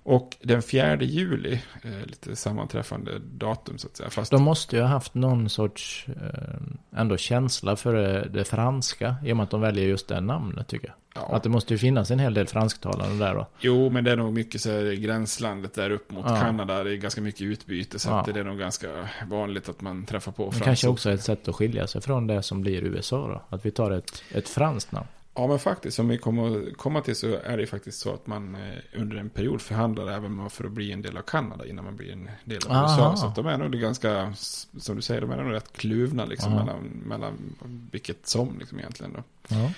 Och 0.04 0.38
den 0.42 0.62
4 0.62 0.96
juli, 1.02 1.62
eh, 1.84 2.06
lite 2.06 2.36
sammanträffande 2.36 3.20
datum 3.20 3.78
så 3.78 3.88
att 3.88 3.98
säga. 3.98 4.10
Fast... 4.10 4.32
De 4.32 4.44
måste 4.44 4.76
ju 4.76 4.82
ha 4.82 4.90
haft 4.90 5.14
någon 5.14 5.50
sorts 5.50 6.06
eh, 6.08 7.00
ändå 7.00 7.18
känsla 7.18 7.76
för 7.76 7.94
det, 7.94 8.30
det, 8.30 8.44
franska. 8.44 9.16
I 9.26 9.32
och 9.32 9.38
med 9.38 9.44
att 9.44 9.50
de 9.50 9.62
väljer 9.62 9.88
just 9.88 10.08
det 10.08 10.22
namnet 10.22 10.68
tycker 10.68 10.88
jag. 10.88 10.96
Ja. 11.16 11.36
Att 11.36 11.44
det 11.44 11.50
måste 11.50 11.74
ju 11.74 11.78
finnas 11.78 12.12
en 12.12 12.20
hel 12.20 12.34
del 12.34 12.48
fransktalande 12.48 13.26
där 13.26 13.36
då. 13.36 13.48
Jo, 13.60 13.90
men 13.90 14.04
det 14.04 14.12
är 14.12 14.16
nog 14.16 14.34
mycket 14.34 14.62
så 14.62 14.70
här 14.70 14.94
gränslandet 14.96 15.74
där 15.74 15.90
upp 15.90 16.12
mot 16.12 16.26
ja. 16.28 16.36
Kanada. 16.36 16.84
Det 16.84 16.94
är 16.94 16.96
ganska 16.96 17.22
mycket 17.22 17.42
utbyte. 17.42 18.00
Så 18.00 18.10
ja. 18.10 18.26
det 18.34 18.40
är 18.40 18.44
nog 18.44 18.60
ganska 18.60 18.88
vanligt 19.28 19.70
att 19.70 19.82
man 19.82 20.06
träffar 20.06 20.32
på 20.32 20.44
franskt. 20.44 20.66
kanske 20.66 20.88
också 20.88 21.12
ett 21.12 21.24
sätt 21.24 21.48
att 21.48 21.56
skilja 21.56 21.88
sig 21.88 22.02
från 22.02 22.28
det 22.28 22.44
som 22.44 22.62
blir 22.62 22.84
USA 22.84 23.28
då. 23.28 23.56
Att 23.56 23.66
vi 23.66 23.72
tar 23.72 23.92
ett, 23.92 24.24
ett 24.32 24.50
franskt 24.50 24.92
namn. 24.92 25.08
Ja, 25.40 25.48
men 25.48 25.60
faktiskt, 25.60 25.96
som 25.96 26.08
vi 26.08 26.18
kommer 26.18 26.74
komma 26.74 27.02
till 27.02 27.16
så 27.16 27.40
är 27.44 27.58
det 27.58 27.68
faktiskt 27.68 28.00
så 28.00 28.14
att 28.14 28.28
man 28.28 28.56
eh, 28.56 29.02
under 29.02 29.18
en 29.18 29.30
period 29.30 29.62
förhandlar 29.62 30.08
även 30.08 30.50
för 30.50 30.64
att 30.64 30.72
bli 30.72 30.92
en 30.92 31.02
del 31.02 31.18
av 31.18 31.22
Kanada 31.22 31.66
innan 31.66 31.86
man 31.86 31.96
blir 31.96 32.12
en 32.12 32.30
del 32.46 32.60
av 32.68 32.72
Aha. 32.72 32.84
USA. 32.84 33.16
Så 33.16 33.28
att 33.28 33.36
de 33.36 33.48
är 33.48 33.58
nog 33.58 33.72
ganska, 33.72 34.34
som 34.80 34.96
du 34.96 35.02
säger, 35.02 35.22
de 35.22 35.32
är 35.32 35.44
nog 35.44 35.54
rätt 35.54 35.74
kluvna 35.74 36.26
liksom 36.26 36.54
mellan, 36.56 36.84
mellan 37.06 37.56
vilket 37.92 38.28
som 38.28 38.60
liksom 38.60 38.80
egentligen 38.80 39.14
då. 39.14 39.24
Ja. 39.48 39.72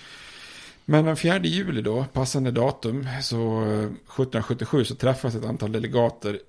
Men 0.85 1.05
den 1.05 1.17
4 1.17 1.39
juli 1.43 1.81
då, 1.81 2.05
passande 2.13 2.51
datum, 2.51 3.07
så 3.21 3.61
1777 3.61 4.79
eh, 4.79 4.83
så 4.83 4.95
träffas 4.95 5.35
ett 5.35 5.45
antal 5.45 5.71
delegater 5.71 6.39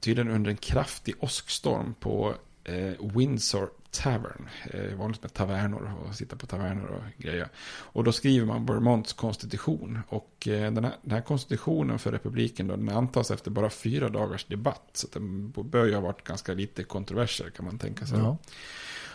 tydligen 0.00 0.30
under 0.30 0.50
en 0.50 0.56
kraftig 0.56 1.14
åskstorm 1.20 1.94
på 2.00 2.34
eh, 2.64 2.92
Windsor 3.16 3.68
Tavern. 3.90 4.48
Eh, 4.70 4.94
vanligt 4.98 5.22
med 5.22 5.34
tavernor 5.34 5.94
och 6.04 6.14
sitta 6.14 6.36
på 6.36 6.46
tavernor 6.46 6.86
och 6.86 7.22
grejer. 7.22 7.48
Och 7.68 8.04
då 8.04 8.12
skriver 8.12 8.46
man 8.46 8.66
Vermonts 8.66 9.12
konstitution. 9.12 9.98
Och 10.08 10.48
eh, 10.48 10.72
den, 10.72 10.84
här, 10.84 10.94
den 11.02 11.12
här 11.12 11.20
konstitutionen 11.20 11.98
för 11.98 12.12
republiken 12.12 12.66
då, 12.66 12.76
den 12.76 12.88
antas 12.88 13.30
efter 13.30 13.50
bara 13.50 13.70
fyra 13.70 14.08
dagars 14.08 14.44
debatt. 14.44 14.90
Så 14.92 15.06
den 15.12 15.50
bör 15.50 15.86
ju 15.86 15.94
ha 15.94 16.00
varit 16.00 16.24
ganska 16.24 16.54
lite 16.54 16.84
kontroverser 16.84 17.50
kan 17.50 17.64
man 17.64 17.78
tänka 17.78 18.06
sig. 18.06 18.18
Ja. 18.18 18.38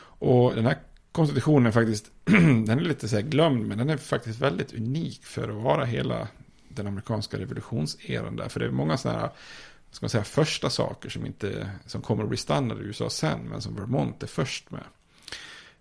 Och 0.04 0.56
den 0.56 0.66
här 0.66 0.78
konstitutionen 1.12 1.74
faktiskt, 1.74 2.12
den 2.26 2.70
är 2.70 2.80
lite 2.80 3.08
så 3.08 3.16
här 3.16 3.24
glömd, 3.24 3.68
men 3.68 3.78
den 3.78 3.90
är 3.90 3.98
faktiskt 3.98 4.40
väldigt 4.40 4.74
unik 4.74 5.26
för 5.26 5.50
att 5.50 5.64
vara 5.64 5.86
hela 5.86 6.28
den 6.68 6.88
amerikanska 6.88 7.38
revolutionseran 7.38 8.36
där. 8.36 8.50
För 8.50 8.60
det 8.60 8.66
är 8.66 8.72
många 8.72 8.98
sådana 8.98 9.20
här 9.20 9.30
ska 9.94 10.04
man 10.04 10.10
säga, 10.10 10.24
första 10.24 10.70
saker 10.70 11.10
som, 11.10 11.26
inte, 11.26 11.70
som 11.86 12.02
kommer 12.02 12.24
att 12.24 12.30
bli 12.30 12.38
standard 12.38 12.82
i 12.82 12.84
USA 12.84 13.10
sen, 13.10 13.40
men 13.40 13.62
som 13.62 13.76
Vermont 13.76 14.24
är 14.24 14.28
först 14.28 14.72
med. 14.72 14.84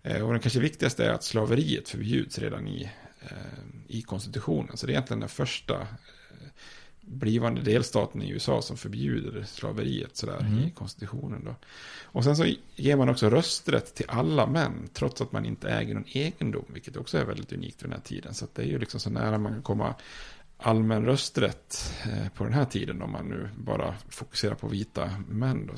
Eh, 0.02 0.22
och 0.22 0.32
den 0.32 0.40
kanske 0.40 0.60
viktigaste 0.60 1.04
är 1.04 1.10
att 1.10 1.24
slaveriet 1.24 1.88
förbjuds 1.88 2.38
redan 2.38 2.68
i, 2.68 2.90
eh, 3.20 3.28
i 3.86 4.02
konstitutionen. 4.02 4.76
Så 4.76 4.86
det 4.86 4.90
är 4.90 4.94
egentligen 4.94 5.20
den 5.20 5.28
första 5.28 5.80
eh, 5.80 6.48
blivande 7.00 7.60
delstaten 7.60 8.22
i 8.22 8.30
USA 8.30 8.62
som 8.62 8.76
förbjuder 8.76 9.44
slaveriet 9.44 10.16
sådär 10.16 10.40
mm. 10.40 10.58
i 10.58 10.70
konstitutionen. 10.70 11.44
Då. 11.44 11.54
Och 12.02 12.24
sen 12.24 12.36
så 12.36 12.46
ger 12.74 12.96
man 12.96 13.08
också 13.08 13.30
rösträtt 13.30 13.94
till 13.94 14.06
alla 14.08 14.46
män, 14.46 14.88
trots 14.92 15.20
att 15.20 15.32
man 15.32 15.46
inte 15.46 15.70
äger 15.70 15.94
någon 15.94 16.08
egendom, 16.08 16.64
vilket 16.68 16.96
också 16.96 17.18
är 17.18 17.24
väldigt 17.24 17.52
unikt 17.52 17.80
för 17.80 17.88
den 17.88 17.96
här 17.96 18.04
tiden. 18.04 18.34
Så 18.34 18.46
det 18.54 18.62
är 18.62 18.66
ju 18.66 18.78
liksom 18.78 19.00
så 19.00 19.10
nära 19.10 19.38
man 19.38 19.52
kan 19.52 19.62
komma 19.62 19.94
allmän 20.62 21.04
rösträtt 21.04 21.94
eh, 22.04 22.28
på 22.34 22.44
den 22.44 22.52
här 22.52 22.64
tiden 22.64 23.02
om 23.02 23.12
man 23.12 23.28
nu 23.28 23.48
bara 23.56 23.94
fokuserar 24.08 24.54
på 24.54 24.68
vita 24.68 25.10
män. 25.28 25.66
Då. 25.66 25.72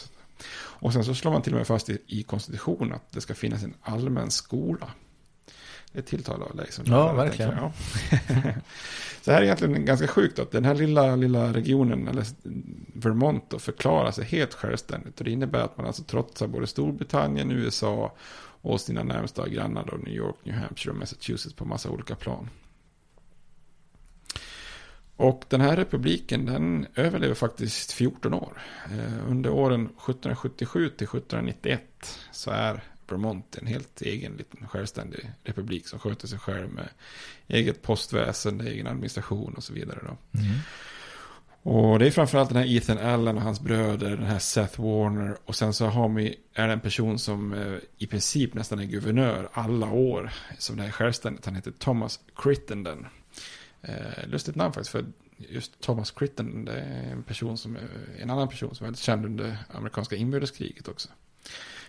Och 0.55 0.93
sen 0.93 1.05
så 1.05 1.15
slår 1.15 1.33
man 1.33 1.43
till 1.43 1.53
och 1.53 1.59
med 1.59 1.67
fast 1.67 1.91
i, 1.91 1.99
i 2.07 2.23
konstitutionen 2.23 2.93
att 2.93 3.13
det 3.13 3.21
ska 3.21 3.35
finnas 3.35 3.65
en 3.65 3.75
allmän 3.83 4.31
skola. 4.31 4.89
Det 5.93 6.03
tilltalar 6.03 6.55
dig 6.55 6.73
som 6.73 6.85
Ja, 6.87 7.13
verkligen. 7.13 7.53
Ja. 7.57 7.73
så 9.23 9.33
här 9.33 9.39
är 9.39 9.43
egentligen 9.43 9.85
ganska 9.85 10.09
sjukt 10.09 10.39
att 10.39 10.51
den 10.51 10.65
här 10.65 10.75
lilla, 10.75 11.17
lilla 11.17 11.53
regionen, 11.53 12.09
eller 12.09 12.27
Vermont, 12.95 13.51
då, 13.51 13.59
förklarar 13.59 14.11
sig 14.11 14.25
helt 14.25 14.55
självständigt. 14.55 15.19
Och 15.19 15.25
det 15.25 15.31
innebär 15.31 15.61
att 15.61 15.77
man 15.77 15.87
alltså 15.87 16.03
trotsar 16.03 16.47
både 16.47 16.67
Storbritannien, 16.67 17.51
USA 17.51 18.13
och 18.63 18.81
sina 18.81 19.03
närmsta 19.03 19.49
grannar, 19.49 19.89
då, 19.91 19.97
New 19.97 20.15
York, 20.15 20.37
New 20.43 20.55
Hampshire 20.55 20.91
och 20.91 20.99
Massachusetts 20.99 21.57
på 21.57 21.65
massa 21.65 21.91
olika 21.91 22.15
plan. 22.15 22.49
Och 25.17 25.45
den 25.49 25.61
här 25.61 25.77
republiken 25.77 26.47
den 26.47 26.87
överlever 26.95 27.35
faktiskt 27.35 27.93
14 27.93 28.35
år. 28.35 28.63
Eh, 28.85 29.31
under 29.31 29.51
åren 29.51 29.85
1777 29.85 30.89
till 30.89 31.07
1791 31.07 32.19
så 32.33 32.51
är 32.51 32.83
Vermont 33.09 33.57
en 33.57 33.67
helt 33.67 34.03
egen 34.03 34.37
liten 34.37 34.69
självständig 34.69 35.31
republik 35.45 35.89
som 35.89 35.99
sköter 35.99 36.29
sig 36.29 36.39
själv 36.39 36.69
med 36.73 36.89
eget 37.49 37.83
postväsende, 37.83 38.71
egen 38.71 38.87
administration 38.87 39.55
och 39.55 39.65
så 39.65 39.73
vidare. 39.73 39.99
Då. 40.03 40.39
Mm. 40.41 40.59
Och 41.63 41.99
det 41.99 42.07
är 42.07 42.11
framförallt 42.11 42.49
den 42.49 42.59
här 42.59 42.77
Ethan 42.77 42.99
Allen 42.99 43.37
och 43.37 43.43
hans 43.43 43.61
bröder, 43.61 44.11
den 44.11 44.27
här 44.27 44.39
Seth 44.39 44.81
Warner. 44.81 45.37
Och 45.45 45.57
sen 45.57 45.73
så 45.73 45.87
har 45.87 46.09
vi, 46.09 46.37
är 46.55 46.67
det 46.67 46.73
en 46.73 46.81
person 46.81 47.19
som 47.19 47.53
eh, 47.53 47.75
i 47.99 48.07
princip 48.07 48.55
nästan 48.55 48.79
är 48.79 48.85
guvernör 48.85 49.49
alla 49.53 49.91
år. 49.91 50.33
Som 50.59 50.77
det 50.77 50.83
här 50.83 50.91
självständigt, 50.91 51.45
han 51.45 51.55
heter 51.55 51.71
Thomas 51.71 52.21
Crittenden. 52.37 53.07
Eh, 53.85 54.29
lustigt 54.29 54.57
namn 54.57 54.73
faktiskt, 54.73 54.91
för 54.91 55.05
just 55.37 55.81
Thomas 55.81 56.11
Critton, 56.11 56.65
det 56.65 56.73
är 56.73 57.13
en 57.13 57.23
person 57.23 57.59
som, 57.59 57.79
en 58.19 58.31
annan 58.31 58.49
person 58.49 58.75
som 58.75 58.85
är 58.85 58.87
väldigt 58.87 59.03
känd 59.03 59.25
under 59.25 59.57
amerikanska 59.69 60.17
inbördeskriget 60.17 60.89
också. 60.89 61.09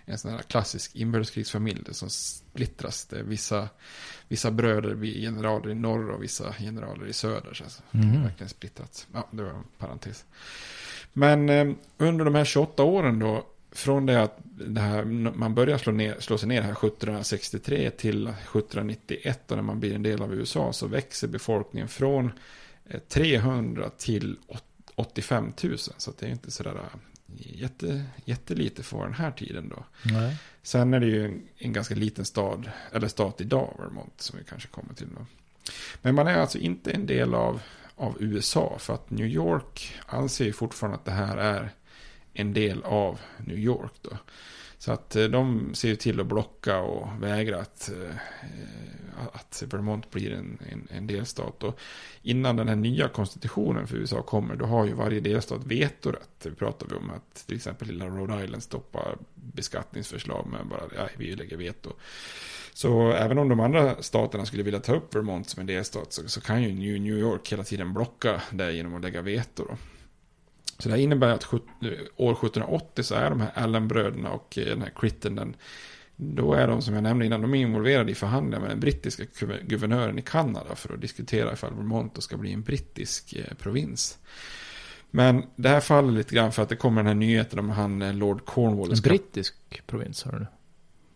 En 0.06 0.18
sån 0.18 0.32
här 0.32 0.40
klassisk 0.40 0.96
inbördeskrigsfamilj 0.96 1.84
som 1.92 2.10
splittras. 2.10 3.06
Det 3.06 3.24
vissa, 3.24 3.70
vissa 4.28 4.52
bröder 4.52 4.96
blir 4.96 5.22
generaler 5.22 5.70
i 5.70 5.76
norr 5.76 6.10
och 6.10 6.24
vissa 6.24 6.54
generaler 6.54 7.08
i 7.08 7.14
söder. 7.14 7.54
Så 7.54 7.64
alltså, 7.64 7.82
mm. 7.92 8.24
Verkligen 8.24 8.50
splittrat. 8.50 9.08
Ja, 9.14 9.28
det 9.32 9.44
var 9.44 9.50
en 9.50 9.64
parentes. 9.78 10.26
Men 11.14 11.50
eh, 11.50 11.76
under 11.98 12.26
de 12.26 12.36
här 12.36 12.46
28 12.46 12.84
åren 12.84 13.20
då, 13.20 13.46
från 13.76 14.06
det 14.06 14.22
att 14.24 14.38
det 14.44 14.82
här, 14.82 15.04
man 15.36 15.56
börjar 15.56 15.78
slå, 15.78 15.94
ner, 15.94 16.16
slå 16.20 16.38
sig 16.38 16.50
ner 16.50 16.62
här 16.62 16.72
1763 16.72 17.90
till 17.90 18.28
1791 18.28 19.52
och 19.52 19.58
när 19.58 19.64
man 19.64 19.80
blir 19.80 19.96
en 19.96 20.04
del 20.04 20.22
av 20.22 20.34
USA 20.34 20.74
så 20.74 20.88
växer 20.88 21.28
befolkningen 21.28 21.88
från 21.90 22.32
eh, 22.90 23.00
300 23.00 23.90
till 23.98 24.38
åt- 24.48 24.64
85 24.96 25.54
000. 25.64 25.78
Så 25.78 26.12
det 26.20 26.26
är 26.26 26.30
inte 26.30 26.52
sådär 26.52 26.76
eh, 26.76 27.00
jätte, 27.36 28.04
jättelite 28.26 28.84
för 28.84 29.04
den 29.04 29.14
här 29.14 29.32
tiden 29.32 29.70
då. 29.70 29.86
Nej. 30.04 30.36
Sen 30.64 30.94
är 30.94 31.00
det 31.00 31.06
ju 31.08 31.26
en, 31.26 31.42
en 31.58 31.74
ganska 31.74 31.96
liten 31.96 32.26
stad, 32.26 32.70
eller 32.92 33.08
stat 33.08 33.42
idag, 33.42 33.76
Vermont, 33.80 34.22
som 34.22 34.40
vi 34.40 34.46
kanske 34.46 34.70
kommer 34.70 34.94
till 34.94 35.08
då. 35.18 35.26
Men 36.02 36.16
man 36.16 36.28
är 36.28 36.38
alltså 36.38 36.58
inte 36.58 36.92
en 36.92 37.06
del 37.06 37.34
av, 37.34 37.62
av 37.96 38.18
USA, 38.20 38.76
för 38.80 38.94
att 38.94 39.10
New 39.10 39.28
York 39.28 39.96
anser 40.06 40.46
ju 40.46 40.54
fortfarande 40.54 40.96
att 40.98 41.06
det 41.06 41.12
här 41.12 41.38
är 41.38 41.70
en 42.36 42.54
del 42.54 42.84
av 42.84 43.20
New 43.38 43.58
York 43.58 43.94
då. 44.02 44.18
Så 44.78 44.92
att 44.92 45.16
eh, 45.16 45.24
de 45.24 45.72
ser 45.76 45.88
ju 45.88 45.96
till 45.96 46.20
att 46.20 46.26
blocka 46.26 46.80
och 46.80 47.24
vägra 47.24 47.62
att, 47.62 47.92
eh, 47.92 48.10
eh, 48.10 49.28
att 49.34 49.64
Vermont 49.70 50.12
blir 50.12 50.32
en, 50.32 50.60
en, 50.72 50.88
en 50.92 51.08
delstat. 51.08 51.64
Och 51.64 51.80
innan 52.22 52.56
den 52.56 52.68
här 52.68 52.76
nya 52.76 53.08
konstitutionen 53.08 53.88
för 53.88 53.98
USA 53.98 54.22
kommer, 54.22 54.56
då 54.56 54.66
har 54.66 54.86
ju 54.86 54.94
varje 54.94 55.20
delstat 55.20 55.66
vetorätt. 55.66 56.30
Det 56.44 56.52
pratar 56.52 56.88
vi 56.88 56.96
om 56.96 57.10
att 57.10 57.48
till 57.48 57.56
exempel 57.56 57.88
lilla 57.88 58.06
Rhode 58.06 58.44
Island 58.44 58.64
stoppar 58.64 59.18
beskattningsförslag 59.34 60.48
med 60.48 60.68
bara, 60.68 60.84
ja, 60.96 61.08
vi 61.18 61.36
lägger 61.36 61.58
veto. 61.58 61.90
Så 62.74 63.12
även 63.12 63.38
om 63.38 63.50
de 63.50 63.60
andra 63.60 64.04
staterna 64.04 64.46
skulle 64.46 64.64
vilja 64.64 64.80
ta 64.80 64.96
upp 64.96 65.16
Vermont 65.16 65.50
som 65.50 65.62
en 65.62 65.68
delstat 65.68 66.14
så, 66.14 66.30
så 66.30 66.42
kan 66.42 66.64
ju 66.64 66.74
New, 66.74 67.02
New 67.02 67.18
York 67.18 67.52
hela 67.52 67.64
tiden 67.64 67.94
blocka 67.94 68.42
det 68.52 68.72
genom 68.72 68.96
att 68.96 69.02
lägga 69.02 69.22
veto. 69.22 69.66
Då. 69.70 69.78
Så 70.78 70.90
det 70.90 70.96
här 70.96 71.02
innebär 71.02 71.28
att 71.30 71.54
år 72.16 72.32
1780 72.32 73.04
så 73.04 73.16
är 73.16 73.30
de 73.30 73.42
här 73.42 73.52
Allen-bröderna 73.56 74.30
och 74.30 74.58
eh, 74.58 74.66
den 74.66 74.82
här 74.82 74.92
Critten, 74.96 75.36
den, 75.36 75.56
då 76.16 76.54
är 76.54 76.68
de 76.68 76.82
som 76.82 76.94
jag 76.94 77.04
nämnde 77.04 77.26
innan, 77.26 77.42
de 77.42 77.54
är 77.54 77.58
involverade 77.62 78.12
i 78.12 78.16
förhandlingar 78.16 78.60
med 78.60 78.70
den 78.70 78.80
brittiska 78.80 79.24
guver- 79.24 79.62
guvernören 79.68 80.20
i 80.20 80.22
Kanada 80.22 80.76
för 80.76 80.94
att 80.94 81.02
diskutera 81.02 81.54
ifall 81.54 81.74
Vermont 81.74 82.24
ska 82.24 82.38
bli 82.38 82.54
en 82.54 82.62
brittisk 82.62 83.34
eh, 83.34 83.56
provins. 83.58 84.18
Men 85.12 85.44
det 85.56 85.70
här 85.70 85.80
faller 85.80 86.12
lite 86.12 86.36
grann 86.36 86.52
för 86.52 86.64
att 86.64 86.70
det 86.70 86.76
kommer 86.76 87.02
den 87.02 87.08
här 87.08 87.14
nyheten 87.16 87.60
om 87.60 87.70
han 87.70 88.02
eh, 88.02 88.14
Lord 88.14 88.46
Cornwallis. 88.46 89.00
En 89.00 89.04
brittisk 89.10 89.54
provins 89.88 90.24
har 90.24 90.32
du. 90.32 90.46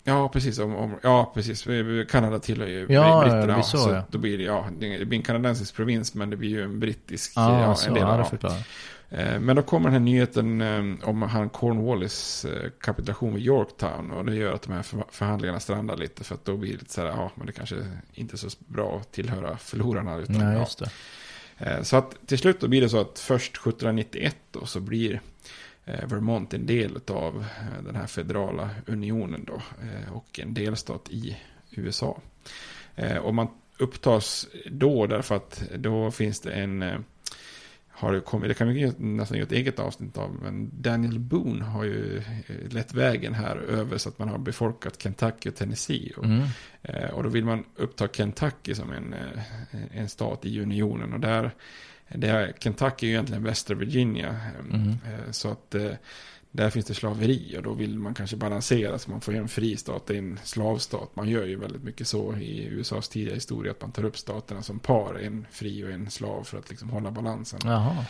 Ja, 0.04 0.30
precis. 0.30 0.60
Om, 0.60 0.76
om, 0.76 0.95
ja, 1.04 1.32
precis. 1.36 1.67
Kanada 2.10 2.39
tillhör 2.39 2.67
ju 2.67 2.88
Ja, 2.89 3.22
britterna. 3.24 3.48
ja, 3.54 3.58
vi 3.58 3.63
sa, 3.63 3.93
ja. 3.95 4.04
Då 4.12 4.17
blir 4.17 4.38
det, 4.38 4.43
ja, 4.43 4.69
det 4.80 5.06
blir 5.06 5.17
en 5.19 5.24
kanadensisk 5.24 5.76
provins, 5.76 6.13
men 6.13 6.30
det 6.30 6.38
blir 6.38 6.50
ju 6.50 6.63
en 6.63 6.80
brittisk. 6.80 7.34
Ja, 7.36 7.62
ja, 7.62 7.76
så, 7.76 7.88
en 7.88 7.93
del 7.93 8.04
ja, 8.04 8.10
av- 8.12 8.17
det 8.17 8.26
förklarar. 8.26 8.67
Eh, 9.12 9.39
Men 9.39 9.56
då 9.56 9.62
kommer 9.62 9.86
den 9.86 9.93
här 9.93 10.00
nyheten 10.00 10.62
eh, 10.62 11.10
om 11.10 11.22
han 11.22 11.50
Cornwallis 11.50 12.45
eh, 12.45 12.69
kapitulation 12.82 13.34
vid 13.36 13.43
Yorktown. 13.45 14.12
Och 14.12 14.26
det 14.26 14.36
gör 14.36 14.54
att 14.54 14.62
de 14.62 14.74
här 14.74 14.84
för- 14.84 15.06
förhandlingarna 15.12 15.60
strandar 15.60 15.98
lite. 15.98 16.24
För 16.24 16.36
att 16.36 16.45
då 16.45 16.58
blir 16.58 16.72
det 16.72 16.78
lite 16.80 16.93
så 16.93 17.02
här, 17.02 17.08
ja, 17.08 17.32
men 17.36 17.45
det 17.48 17.52
kanske 17.52 17.76
inte 18.13 18.36
är 18.36 18.38
så 18.38 18.50
bra 18.67 18.98
att 19.02 19.12
tillhöra 19.12 19.58
förlorarna. 19.58 20.17
Utan, 20.17 20.36
Nej, 20.38 20.54
ja. 20.54 20.60
just 20.60 20.80
det. 20.80 20.89
Så 21.86 21.98
att 21.98 22.15
till 22.28 22.38
slut 22.38 22.60
då 22.60 22.67
blir 22.67 22.82
det 22.82 22.89
så 22.89 23.00
att 23.02 23.19
först 23.19 23.52
1791 23.58 24.38
då 24.52 24.65
så 24.65 24.80
blir 24.80 25.22
Vermont 25.86 26.54
en 26.54 26.65
del 26.65 27.00
av 27.08 27.45
den 27.86 27.95
här 27.95 28.08
federala 28.08 28.69
unionen 28.88 29.43
då. 29.48 29.62
Och 30.12 30.39
en 30.39 30.54
delstat 30.54 31.10
i 31.10 31.38
USA. 31.72 32.22
Och 33.22 33.36
man 33.36 33.48
upptas 33.80 34.48
då 34.72 35.08
därför 35.08 35.36
att 35.36 35.63
då 35.76 36.12
finns 36.12 36.39
det 36.39 36.52
en 36.52 37.06
har 37.99 38.13
det 38.13 38.21
kommit, 38.21 38.49
det 38.49 38.53
kan 38.53 38.67
vi 38.67 38.91
nästan 38.97 39.38
göra 39.38 39.45
ett 39.45 39.51
eget 39.51 39.79
avsnitt 39.79 40.17
av, 40.17 40.35
men 40.43 40.81
Daniel 40.81 41.19
Boone 41.19 41.65
har 41.65 41.83
ju 41.83 42.17
eh, 42.17 42.69
lett 42.69 42.93
vägen 42.93 43.33
här 43.33 43.55
över 43.55 43.97
så 43.97 44.09
att 44.09 44.19
man 44.19 44.29
har 44.29 44.38
befolkat 44.38 45.01
Kentucky 45.01 45.49
och 45.49 45.55
Tennessee. 45.55 46.12
Och, 46.17 46.25
Mm. 46.25 46.41
eh, 46.81 47.09
och 47.09 47.23
då 47.23 47.29
vill 47.29 47.45
man 47.45 47.63
uppta 47.75 48.07
Kentucky 48.07 48.75
som 48.75 48.91
en, 48.91 49.13
eh, 49.13 49.99
en 49.99 50.09
stat 50.09 50.45
i 50.45 50.59
unionen. 50.62 51.13
Och 51.13 51.19
där, 51.19 51.51
det 52.15 52.27
är, 52.27 52.53
Kentucky 52.59 53.05
är 53.05 53.07
ju 53.09 53.13
egentligen 53.13 53.43
västra 53.43 53.75
Virginia. 53.75 54.35
Mm. 54.73 54.95
Så 55.31 55.49
att 55.51 55.75
där 56.51 56.69
finns 56.69 56.85
det 56.85 56.93
slaveri 56.93 57.55
och 57.57 57.63
då 57.63 57.73
vill 57.73 57.99
man 57.99 58.13
kanske 58.13 58.35
balansera 58.35 58.99
så 58.99 59.12
man 59.12 59.21
får 59.21 59.35
en 59.35 59.47
fri 59.47 59.77
stat, 59.77 60.09
en 60.09 60.39
slavstat. 60.43 61.15
Man 61.15 61.29
gör 61.29 61.45
ju 61.45 61.55
väldigt 61.55 61.83
mycket 61.83 62.07
så 62.07 62.35
i 62.35 62.65
USAs 62.65 63.09
tidiga 63.09 63.33
historia 63.33 63.71
att 63.71 63.81
man 63.81 63.91
tar 63.91 64.05
upp 64.05 64.17
staterna 64.17 64.62
som 64.62 64.79
par, 64.79 65.19
en 65.23 65.47
fri 65.51 65.83
och 65.83 65.91
en 65.91 66.09
slav 66.09 66.43
för 66.43 66.57
att 66.57 66.69
liksom 66.69 66.89
hålla 66.89 67.12
balansen. 67.12 67.59
Jaha. 67.63 68.05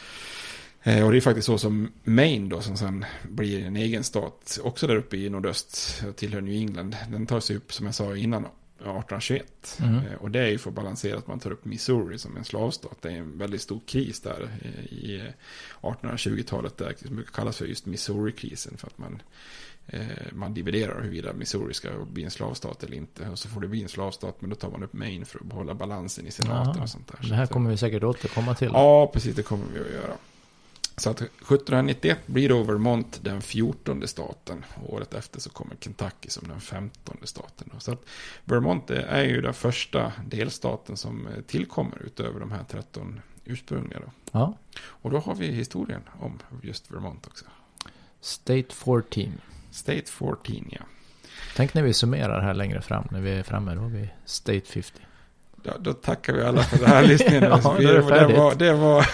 Eh, 0.84 1.06
Och 1.06 1.12
det 1.12 1.18
är 1.18 1.22
faktiskt 1.22 1.46
så 1.46 1.58
som 1.58 1.92
Maine 2.04 2.50
då 2.50 2.62
som 2.62 2.78
sen 2.78 3.06
blir 3.30 3.66
en 3.66 3.76
egen 3.76 4.04
stat, 4.04 4.60
också 4.64 4.88
där 4.88 4.96
uppe 4.96 5.18
i 5.18 5.30
nordöst, 5.30 6.04
och 6.10 6.16
tillhör 6.16 6.42
New 6.42 6.54
England. 6.54 6.96
Den 7.12 7.26
tar 7.26 7.40
sig 7.40 7.56
upp 7.56 7.74
som 7.74 7.86
jag 7.86 7.96
sa 7.96 8.16
innan 8.16 8.46
1821. 8.82 9.78
Mm. 9.82 9.96
Eh, 9.96 10.14
Och 10.14 10.32
det 10.32 10.40
är 10.40 10.48
ju 10.48 10.58
för 10.58 10.70
att 10.70 10.76
balansera 10.76 11.18
att 11.18 11.28
man 11.28 11.40
tar 11.40 11.52
upp 11.52 11.66
Missouri 11.66 12.18
som 12.18 12.38
en 12.38 12.44
slavstat. 12.46 12.98
Det 13.02 13.10
är 13.10 13.18
en 13.18 13.38
väldigt 13.38 13.62
stor 13.62 13.80
kris 13.88 14.22
där 14.22 14.50
eh, 14.62 14.94
i 14.94 15.16
eh, 15.26 15.34
1820-talet 15.92 16.78
där 16.78 16.96
som 17.06 17.16
brukar 17.16 17.32
kallas 17.32 17.58
för 17.58 17.66
just 17.66 17.86
Missouri-krisen. 17.86 18.78
För 18.78 18.88
att 18.88 18.98
man, 18.98 19.22
eh, 19.88 20.02
man 20.34 20.54
dividerar 20.54 21.02
huruvida 21.02 21.34
Missouri 21.34 21.74
ska 21.74 21.90
bli 22.12 22.24
en 22.24 22.32
slavstat 22.32 22.84
eller 22.84 22.98
inte. 22.98 23.30
Och 23.30 23.40
så 23.40 23.50
får 23.50 23.62
det 23.62 23.68
bli 23.68 23.82
en 23.84 23.90
slavstat 23.90 24.42
men 24.42 24.50
då 24.50 24.56
tar 24.56 24.70
man 24.70 24.84
upp 24.84 24.94
Maine 24.94 25.26
för 25.26 25.40
att 25.40 25.46
behålla 25.46 25.74
balansen 25.74 26.28
i 26.28 26.32
senaten 26.32 26.82
och 26.82 26.90
sånt 26.90 27.08
där. 27.08 27.30
Det 27.30 27.36
här 27.36 27.46
kommer 27.46 27.70
vi 27.70 27.78
säkert 27.78 28.04
återkomma 28.04 28.56
till. 28.56 28.70
Ja, 28.74 29.08
precis 29.14 29.36
det 29.36 29.44
kommer 29.44 29.66
vi 29.74 29.80
att 29.80 29.94
göra. 29.94 30.14
Så 31.00 31.10
att 31.10 31.22
1791 31.22 32.20
blir 32.26 32.50
då 32.50 32.64
Vermont 32.64 33.20
den 33.24 33.42
14 33.42 34.08
staten. 34.08 34.66
Och 34.76 34.94
året 34.94 35.14
efter 35.14 35.40
så 35.40 35.50
kommer 35.50 35.76
Kentucky 35.76 36.30
som 36.30 36.48
den 36.48 36.62
15 36.62 37.18
staten. 37.24 37.72
Så 37.78 37.92
att 37.92 38.06
Vermont 38.46 38.90
är 38.90 39.24
ju 39.24 39.42
den 39.42 39.54
första 39.54 40.14
delstaten 40.26 40.98
som 40.98 41.28
eh, 41.28 41.42
tillkommer 41.42 42.02
utöver 42.06 42.40
de 42.40 42.52
här 42.52 42.64
13 42.64 43.22
ursprungliga. 43.46 44.00
Då. 44.00 44.12
Ja. 44.32 44.58
Och 44.82 45.12
då 45.12 45.20
har 45.20 45.36
vi 45.36 45.48
historien 45.48 46.02
om 46.20 46.40
just 46.64 46.92
Vermont 46.92 47.28
också. 47.28 47.46
State 48.22 48.76
14. 48.76 49.42
State 49.72 50.06
14, 50.06 50.68
ja. 50.70 50.82
Tänk 51.56 51.74
när 51.74 51.84
vi 51.84 51.94
summerar 51.94 52.42
här 52.42 52.54
längre 52.54 52.82
fram, 52.82 53.08
när 53.12 53.22
vi 53.22 53.32
är 53.32 53.44
framme, 53.44 53.76
då 53.76 53.82
har 53.82 53.90
vi 53.90 54.10
State 54.26 54.66
50. 54.66 55.02
Då, 55.64 55.72
då 55.80 55.94
tackar 55.94 56.34
vi 56.34 56.44
alla 56.44 56.64
för 56.64 56.78
den 56.78 56.88
här 56.88 57.04
lyssningen. 57.04 57.44
Ja, 57.50 57.58
då 57.64 57.72
är 57.72 57.94
det 57.94 58.28
det, 58.28 58.34
var, 58.38 58.56
det 58.56 58.74
var, 58.74 59.06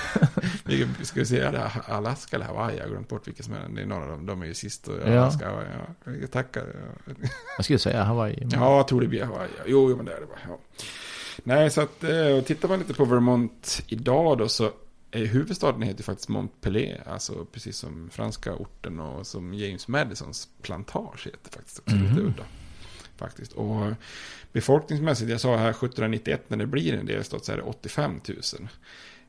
vi 0.63 0.88
ska 1.05 1.19
vi 1.19 1.25
se, 1.25 1.51
det 1.51 1.71
Alaska 1.88 2.36
eller 2.36 2.45
Hawaii? 2.45 2.77
Jag 2.77 2.84
har 2.84 2.89
glömt 2.89 3.10
bort 3.10 3.27
vilket 3.27 3.45
som 3.45 3.53
är, 3.53 3.67
det 3.75 3.81
är 3.81 3.86
några 3.86 4.03
av 4.03 4.10
dem, 4.10 4.25
de 4.25 4.41
är 4.41 4.45
ju 4.45 4.53
sist. 4.53 4.88
Och 4.88 4.95
Ja. 5.05 5.12
Alaska, 5.12 5.49
Hawaii, 5.49 5.67
ja. 6.05 6.12
Vi 6.12 6.27
tackar. 6.27 6.63
Ja. 7.05 7.13
Jag 7.58 7.65
skulle 7.65 7.79
säga 7.79 8.03
Hawaii. 8.03 8.38
men- 8.39 8.49
Ja, 8.60 8.77
jag 8.77 8.88
tror 8.88 9.01
det 9.01 9.08
blir 9.08 9.23
Hawaii. 9.23 9.49
Jo, 9.65 9.89
jo 9.89 9.95
men 9.95 10.05
det 10.05 10.12
är 10.13 10.19
det 10.21 10.25
bara. 10.27 10.39
Ja. 10.47 10.58
Nej, 11.43 11.69
så 11.69 11.81
att 11.81 12.03
eh, 12.03 12.41
tittar 12.45 12.69
man 12.69 12.79
lite 12.79 12.93
på 12.93 13.05
Vermont 13.05 13.84
idag 13.88 14.38
då 14.38 14.47
så 14.47 14.71
är 15.12 15.25
huvudstaden 15.25 15.81
heter 15.81 16.03
faktiskt 16.03 16.29
Montpellier. 16.29 17.03
Alltså 17.08 17.45
precis 17.53 17.77
som 17.77 18.10
franska 18.13 18.53
orten 18.55 18.99
och 18.99 19.27
som 19.27 19.53
James 19.53 19.88
Madisons 19.88 20.47
plantage 20.62 21.25
heter 21.25 21.51
faktiskt 21.51 21.79
också 21.79 21.95
lite 21.95 22.13
Mhm. 22.13 22.25
udda. 22.25 22.43
Faktiskt. 23.17 23.51
Och 23.54 23.93
befolkningsmässigt, 24.51 25.30
jag 25.32 25.41
sa 25.41 25.58
här 25.58 25.69
1791 25.69 26.43
när 26.49 26.58
det 26.58 26.67
blir 26.67 26.93
en 26.93 27.06
delstat 27.06 27.45
så 27.45 27.51
är 27.51 27.58
det 27.58 27.63
85 27.63 28.21
000. 28.28 28.67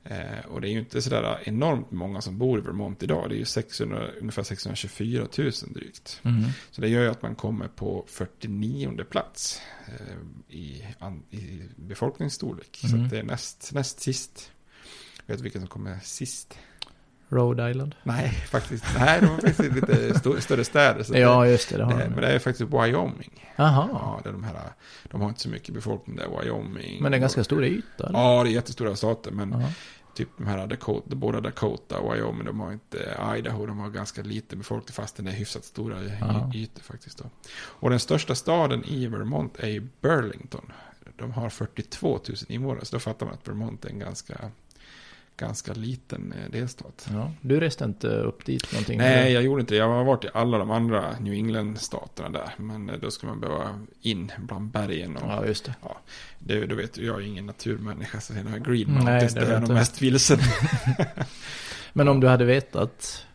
Eh, 0.05 0.46
och 0.49 0.61
det 0.61 0.68
är 0.68 0.70
ju 0.72 0.79
inte 0.79 1.03
sådär 1.03 1.38
enormt 1.44 1.90
många 1.90 2.20
som 2.20 2.38
bor 2.38 2.59
i 2.59 2.62
Vermont 2.62 3.03
idag. 3.03 3.29
Det 3.29 3.35
är 3.35 3.38
ju 3.38 3.44
600, 3.44 4.09
ungefär 4.20 4.42
624 4.42 5.27
000 5.38 5.51
drygt. 5.75 6.20
Mhm. 6.22 6.44
Så 6.70 6.81
det 6.81 6.88
gör 6.88 7.03
ju 7.03 7.09
att 7.09 7.22
man 7.22 7.35
kommer 7.35 7.68
på 7.68 8.05
49 8.09 9.05
plats 9.11 9.61
eh, 9.87 10.57
i, 10.57 10.85
an, 10.99 11.22
i 11.31 11.61
befolkningsstorlek. 11.77 12.79
Så 12.81 12.87
Mm. 12.87 13.05
att 13.05 13.11
det 13.11 13.18
är 13.18 13.22
näst, 13.22 13.70
näst 13.75 14.01
sist. 14.01 14.51
Vet 15.27 15.37
du 15.38 15.42
vilken 15.42 15.61
som 15.61 15.68
kommer 15.68 15.99
sist? 16.03 16.59
Rhode 17.28 17.70
Island. 17.70 17.94
Nej, 18.02 18.30
faktiskt. 18.30 18.84
Nej, 18.98 19.20
de 19.20 19.26
har 19.26 19.36
faktiskt 19.38 19.74
lite 19.74 20.18
sto, 20.18 20.40
större 20.40 20.64
städer. 20.64 21.02
Så 21.02 21.16
Ja, 21.18 21.46
just 21.46 21.68
det, 21.70 21.76
det 21.76 21.84
har 21.84 21.90
de. 21.92 22.08
Men 22.08 22.20
det 22.20 22.28
är 22.28 22.38
faktiskt 22.38 22.70
Wyoming. 22.72 23.52
Jaha. 23.56 23.88
Ja, 23.92 24.20
det 24.22 24.28
är 24.28 24.32
de, 24.32 24.44
här, 24.44 24.54
de 25.10 25.20
har 25.20 25.28
inte 25.28 25.40
så 25.40 25.48
mycket 25.48 25.74
befolkning 25.74 26.16
där, 26.16 26.28
Wyoming. 26.42 27.02
Men 27.02 27.12
det 27.12 27.18
är 27.18 27.20
ganska 27.20 27.44
stor 27.44 27.64
yta. 27.64 28.06
eller? 28.06 28.18
Ja, 28.18 28.42
det 28.44 28.50
är 28.50 28.52
jättestora 28.52 28.96
stater. 28.96 29.30
Men 29.30 29.50
Ja. 29.60 29.68
typ 30.14 30.28
de 30.36 30.46
här 30.46 30.66
Dakota, 30.66 31.14
båda 31.16 31.40
Dakota 31.40 31.98
och 31.98 32.14
Wyoming, 32.14 32.44
de 32.44 32.60
har 32.60 32.72
inte 32.72 33.16
Idaho, 33.38 33.66
de 33.66 33.78
har 33.78 33.90
ganska 33.90 34.22
lite 34.22 34.56
befolkning 34.56 34.92
fastän 34.94 35.24
det 35.24 35.30
är 35.30 35.36
hyfsat 35.36 35.64
stora 35.64 35.96
ytor 36.54 36.82
faktiskt. 36.82 37.18
Då. 37.18 37.24
Och 37.58 37.90
den 37.90 38.00
största 38.00 38.34
staden 38.34 38.84
i 38.84 39.06
Vermont 39.06 39.56
är 39.60 39.68
ju 39.68 39.88
Burlington. 40.00 40.72
De 41.18 41.33
har 41.33 41.48
42 41.50 42.08
000 42.29 42.37
invånare, 42.48 42.85
så 42.85 42.96
då 42.96 43.00
fattar 43.00 43.27
man 43.27 43.35
att 43.35 43.48
Vermont 43.48 43.85
är 43.85 43.88
en 43.90 43.98
ganska, 43.98 44.35
ganska 45.37 45.72
liten 45.72 46.32
eh, 46.32 46.50
delstat. 46.50 47.08
Ja. 47.12 47.32
Du 47.40 47.60
reste 47.60 47.84
inte 47.84 48.08
upp 48.08 48.44
dit 48.44 48.72
någonting? 48.72 48.98
Nej, 48.98 49.20
eller? 49.20 49.30
jag 49.30 49.42
gjorde 49.42 49.60
inte 49.60 49.74
det. 49.74 49.78
Jag 49.78 49.88
har 49.88 50.04
varit 50.04 50.24
i 50.24 50.28
alla 50.34 50.58
de 50.58 50.70
andra 50.70 51.18
New 51.20 51.32
England-staterna 51.32 52.28
där. 52.28 52.50
Men 52.56 52.90
eh, 52.90 52.96
då 52.96 53.10
ska 53.10 53.26
man 53.26 53.40
behöva 53.40 53.80
in 54.00 54.32
bland 54.38 54.70
bergen. 54.70 55.16
Och, 55.16 55.30
Ja, 55.30 55.46
just 55.46 55.64
det. 55.64 55.74
Ja, 55.82 56.00
det, 56.38 56.66
du 56.66 56.74
vet, 56.74 56.98
jag 56.98 57.16
är 57.16 57.26
ingen 57.26 57.46
naturmänniska. 57.46 58.20
Så 58.20 58.32
den 58.32 58.46
här 58.46 58.58
Green 58.58 58.87
Nej, 58.88 58.94
Mountains, 58.94 59.34
det 59.34 59.40
det 59.40 59.54
är 59.54 59.60
nog 59.60 59.70
mest 59.70 60.02
vilsen. 60.02 60.38
Men 61.92 62.08
om 62.08 62.20
du 62.20 62.28
hade 62.28 62.44
vetat 62.44 63.26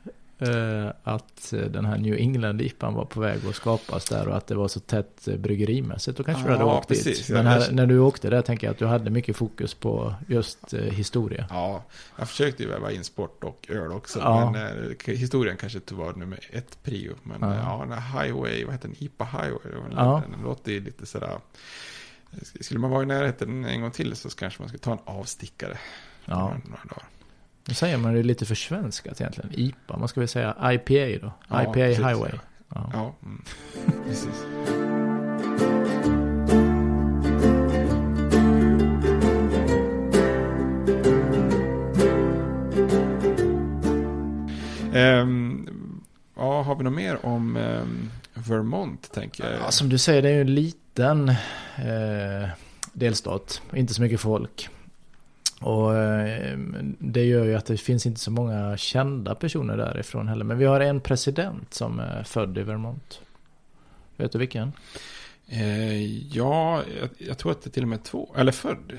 att 1.04 1.54
eh, 1.54 1.60
den 1.60 1.86
här 1.86 1.98
New 1.98 2.14
England-IPan 2.16 2.94
var 2.94 3.06
på 3.06 3.20
väg 3.20 3.40
att 3.50 3.56
skapas 3.56 4.06
där 4.06 4.28
och 4.28 4.38
att 4.38 4.48
det 4.48 4.56
var 4.56 4.68
så 4.68 4.80
tätt 4.80 5.28
eh, 5.28 5.36
bryggerimässigt. 5.38 6.18
Då 6.18 6.24
kanske 6.24 6.44
du 6.44 6.52
hade 6.52 6.64
Ja, 6.64 6.78
åkt 6.78 6.88
precis. 6.88 7.18
dit. 7.20 7.30
Ja, 7.30 7.36
Men 7.36 7.48
här, 7.48 7.72
när 7.72 7.86
du 7.86 8.00
åkte 8.00 8.30
där 8.30 8.42
tänker 8.42 8.68
jag 8.68 8.72
att 8.72 8.78
du 8.80 8.86
hade 8.86 9.10
mycket 9.10 9.36
fokus 9.36 9.74
på 9.74 10.14
just 10.28 10.74
eh, 10.74 10.80
historia. 10.84 11.48
Ja, 11.50 11.84
jag 12.18 12.30
försökte 12.30 12.64
ju 12.64 12.70
väva 12.70 12.92
in 12.92 13.04
sport 13.04 13.44
och 13.44 13.68
öl 13.70 13.92
också. 13.92 14.20
Ja. 14.20 14.52
Men 14.52 14.96
eh, 15.06 15.14
historien 15.16 15.58
kanske 15.58 15.78
inte 15.78 15.96
var 15.96 16.14
nummer 16.14 16.40
ett 16.52 16.84
prio. 16.84 17.14
Men 17.24 17.50
Ja. 17.50 17.56
ja, 17.56 17.86
ja 17.90 18.22
Highway, 18.22 18.64
vad 18.66 18.74
heter 18.74 18.88
den? 18.88 18.98
IPA 19.00 19.26
Highway. 19.26 19.72
Den, 19.72 19.82
Ja. 19.98 20.24
den 20.32 20.42
låter 20.44 20.72
ju 20.72 20.80
lite 20.84 21.06
sådär. 21.06 21.38
Skulle 22.62 22.80
man 22.80 22.90
vara 22.92 23.04
i 23.04 23.06
närheten 23.06 23.66
en 23.66 23.82
gång 23.82 23.92
till 23.92 24.16
så 24.16 24.30
kanske 24.30 24.62
man 24.62 24.70
skulle 24.70 24.80
ta 24.80 24.92
en 24.92 25.00
avstickare. 25.06 25.78
Ja. 26.26 26.40
Några, 26.40 26.54
några 26.66 26.84
dagar. 26.90 27.08
Nu 27.68 27.74
säger 27.74 27.98
man 27.98 28.14
det 28.14 28.24
lite 28.24 28.46
för 28.46 28.56
svenskat 28.56 29.22
egentligen. 29.22 29.50
IPA, 29.54 29.98
man 29.98 30.08
ska 30.08 30.20
väl 30.20 30.28
säga 30.28 30.56
IPA 30.74 31.26
då? 31.28 31.34
Ja, 31.48 31.62
IPA 31.64 31.74
precis, 31.74 32.06
Highway. 32.06 32.32
ja. 32.74 32.90
Ja. 32.94 33.16
Mm. 33.24 33.44
precis. 34.08 34.44
Ehm, 44.94 45.70
ja, 46.36 46.62
har 46.62 46.76
vi 46.76 46.84
något 46.84 46.94
mer 46.94 47.26
om 47.26 47.58
ehm, 47.58 48.10
Vermont, 48.34 49.12
tänker 49.12 49.44
jag? 49.44 49.62
Ja, 49.62 49.72
som 49.72 49.90
du 49.90 49.98
säger, 49.98 50.22
det 50.22 50.30
är 50.30 50.34
ju 50.34 50.42
en 50.42 50.56
liten 50.56 51.30
eh, 51.30 52.50
delstat. 52.94 53.62
Inte 53.74 53.94
så 53.94 54.02
mycket 54.02 54.20
folk. 54.20 54.70
Och 55.62 55.96
eh, 55.96 56.58
det 57.00 57.26
gör 57.26 57.46
ju 57.46 57.56
att 57.56 57.66
det 57.66 57.78
finns 57.78 58.06
inte 58.06 58.20
så 58.20 58.32
många 58.32 58.78
kända 58.78 59.36
personer 59.36 59.78
därifrån 59.78 60.28
heller. 60.28 60.46
Men 60.46 60.58
vi 60.58 60.66
har 60.66 60.80
en 60.80 61.02
president 61.02 61.74
som 61.74 62.00
är 62.00 62.24
född 62.24 62.58
i 62.58 62.64
Vermont. 62.64 63.22
Vet 64.18 64.32
du 64.32 64.38
vilken? 64.40 64.72
Eh, 65.48 66.04
ja, 66.36 66.82
jag, 67.00 67.10
jag 67.18 67.38
tror 67.38 67.52
att 67.52 67.62
det 67.62 67.70
är 67.70 67.72
till 67.72 67.84
och 67.84 67.90
med 67.90 68.04
två, 68.04 68.36
eller 68.38 68.52
född. 68.52 68.98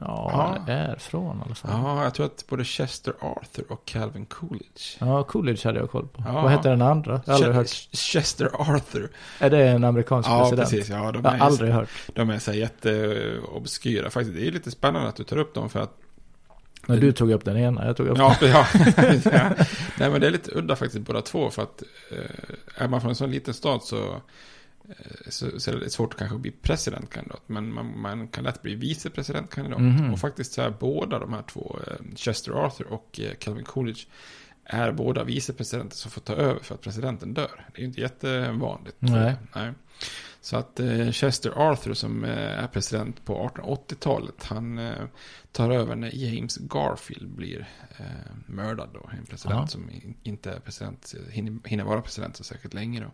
Ja. 0.32 0.58
han 0.66 0.68
är 0.76 0.96
från 0.96 1.38
i 1.38 1.42
alla 1.46 1.54
fall. 1.54 1.70
Ja, 1.74 2.04
jag 2.04 2.14
tror 2.14 2.26
att 2.26 2.44
både 2.48 2.64
Chester 2.64 3.14
Arthur 3.20 3.64
och 3.68 3.84
Calvin 3.84 4.26
Coolidge. 4.26 4.96
Ja, 4.98 5.22
Coolidge 5.22 5.64
hade 5.66 5.78
jag 5.78 5.90
koll 5.90 6.08
på. 6.08 6.22
Ja. 6.26 6.42
Vad 6.42 6.50
heter 6.52 6.70
den 6.70 6.82
andra? 6.82 7.20
Jag 7.24 7.32
har 7.32 7.34
aldrig 7.38 7.54
hört. 7.54 7.68
Chester 7.92 8.50
Arthur. 8.54 9.10
Är 9.38 9.50
det 9.50 9.68
en 9.68 9.84
amerikansk 9.84 10.28
Ja, 10.28 10.40
president? 10.40 10.70
precis. 10.70 10.88
Ja, 10.90 11.12
de 11.12 11.24
jag 11.24 11.30
har 11.30 11.38
aldrig 11.46 11.72
hört. 11.72 11.88
De 12.14 12.30
är 12.30 12.38
så 12.38 12.50
här 12.50 12.58
jätteobskyra 12.58 14.10
faktiskt. 14.10 14.36
Det 14.36 14.46
är 14.46 14.52
lite 14.52 14.70
spännande 14.70 15.08
att 15.08 15.16
du 15.16 15.24
tar 15.24 15.36
upp 15.36 15.54
dem 15.54 15.68
för 15.70 15.80
att 15.80 15.92
Men 16.86 17.00
du 17.00 17.12
tog 17.12 17.30
upp 17.30 17.44
den 17.44 17.56
ena, 17.56 17.86
jag 17.86 17.96
tog 17.96 18.06
upp 18.06 18.18
Ja, 18.18 18.36
ja. 18.40 18.66
ja. 19.24 19.50
Nej, 19.98 20.10
men 20.10 20.20
det 20.20 20.26
är 20.26 20.30
lite 20.30 20.58
udda 20.58 20.76
faktiskt 20.76 21.06
båda 21.06 21.20
två. 21.20 21.50
För 21.50 21.62
att 21.62 21.82
eh, 22.10 22.84
är 22.84 22.88
man 22.88 23.00
från 23.00 23.08
en 23.10 23.16
sån 23.16 23.30
liten 23.30 23.54
stad 23.54 23.82
så, 23.82 24.20
så, 25.28 25.60
så 25.60 25.70
är 25.70 25.76
det 25.76 25.90
svårt 25.90 26.12
att 26.12 26.18
kanske 26.18 26.38
bli 26.38 26.50
presidentkandidat. 26.50 27.42
Men 27.46 27.72
man, 27.72 28.00
man 28.00 28.28
kan 28.28 28.44
lätt 28.44 28.62
bli 28.62 28.74
vicepresidentkandidat. 28.74 29.80
Mhm. 29.80 30.12
Och 30.12 30.18
faktiskt 30.18 30.52
så 30.52 30.62
är 30.62 30.70
båda 30.70 31.18
de 31.18 31.32
här 31.32 31.42
två, 31.42 31.78
eh, 31.86 32.16
Chester 32.16 32.52
Arthur 32.52 32.86
och 32.86 33.20
eh, 33.20 33.34
Calvin 33.34 33.64
Coolidge, 33.64 34.06
är 34.64 34.92
båda 34.92 35.24
vicepresidenter 35.24 35.96
som 35.96 36.10
får 36.10 36.20
ta 36.20 36.32
över 36.32 36.60
för 36.60 36.74
att 36.74 36.80
presidenten 36.80 37.34
dör. 37.34 37.66
Det 37.72 37.78
är 37.78 37.80
ju 37.80 37.86
inte 37.86 38.00
jättevanligt. 38.00 38.96
Nej. 38.98 39.34
Nej. 39.54 39.72
Så 40.44 40.56
att 40.56 40.80
eh, 40.80 41.10
Chester 41.10 41.70
Arthur 41.70 41.94
som 41.94 42.24
eh, 42.24 42.62
är 42.62 42.66
president 42.66 43.24
på 43.24 43.50
1880-talet, 43.54 44.44
han 44.44 44.78
eh, 44.78 45.04
tar 45.52 45.70
över 45.70 45.96
när 45.96 46.10
James 46.14 46.56
Garfield 46.56 47.28
blir 47.30 47.68
mördad 48.46 48.88
då. 48.94 49.10
En 49.18 49.26
president 49.26 49.60
Ja. 49.60 49.66
som 49.66 49.90
in, 49.90 50.14
inte 50.22 50.50
är 50.52 50.60
president, 50.60 51.14
hinner, 51.64 51.84
vara 51.84 52.02
president 52.02 52.36
så 52.36 52.44
säkert 52.44 52.74
länge 52.74 53.00
då. 53.00 53.10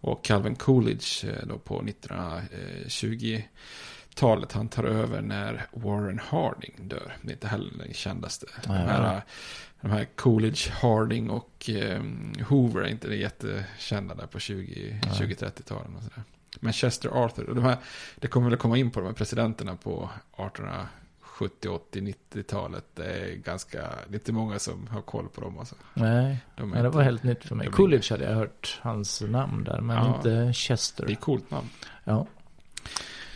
Och 0.00 0.24
Calvin 0.24 0.56
Coolidge 0.56 1.24
då 1.46 1.58
på 1.58 1.82
1920-talet, 1.82 4.52
han 4.52 4.68
tar 4.68 4.84
över 4.84 5.22
när 5.22 5.66
Warren 5.72 6.18
Harding 6.18 6.74
dör. 6.88 7.16
Det 7.22 7.28
är 7.30 7.32
inte 7.32 7.48
heller 7.48 7.78
den 7.78 7.94
kändaste. 7.94 8.46
De 8.64 8.72
Nej, 8.72 8.86
här, 8.86 9.02
nej. 9.12 9.20
de 9.80 9.90
här 9.90 10.04
Coolidge, 10.16 10.70
Harding 10.72 11.30
och 11.30 11.70
eh, 11.70 12.02
Hoover 12.48 12.80
är 12.80 12.88
inte 12.88 13.14
jättekända 13.14 14.14
där 14.14 14.26
på 14.26 14.38
20 14.38 15.00
Nej. 15.04 15.12
20-30-talen 15.28 15.96
och 15.96 16.02
sådär. 16.02 16.22
Men 16.60 16.72
Chester 16.72 17.24
Arthur, 17.24 17.48
och 17.48 17.54
de 17.54 17.64
här, 17.64 17.76
det 18.16 18.28
kommer 18.28 18.48
väl 18.50 18.58
komma 18.58 18.76
in 18.78 18.90
på 18.90 19.00
de 19.00 19.06
här 19.06 19.12
presidenterna 19.12 19.76
på 19.76 20.10
1870, 20.36 21.68
80, 21.68 22.00
90-talet. 22.32 22.84
Det 22.94 23.04
är 23.04 23.34
ganska, 23.36 23.78
det 24.08 24.14
är 24.14 24.14
inte 24.14 24.32
många 24.32 24.58
som 24.58 24.86
har 24.90 25.00
koll 25.02 25.28
på 25.28 25.40
dem 25.40 25.58
alltså. 25.58 25.74
Nej, 25.94 26.38
De 26.56 26.70
men 26.70 26.82
det 26.82 26.90
var 26.90 27.02
helt 27.02 27.22
nytt 27.22 27.44
för 27.44 27.54
mig. 27.54 27.66
Coolidge 27.70 28.10
hade 28.12 28.24
jag 28.24 28.34
hört 28.34 28.78
hans 28.82 29.20
namn 29.20 29.64
där, 29.64 29.80
men 29.80 29.96
Ja. 29.96 30.16
inte 30.16 30.52
Chester. 30.52 31.06
Det 31.06 31.12
är 31.12 31.16
coolt 31.16 31.50
namn. 31.50 31.68
Ja. 32.04 32.26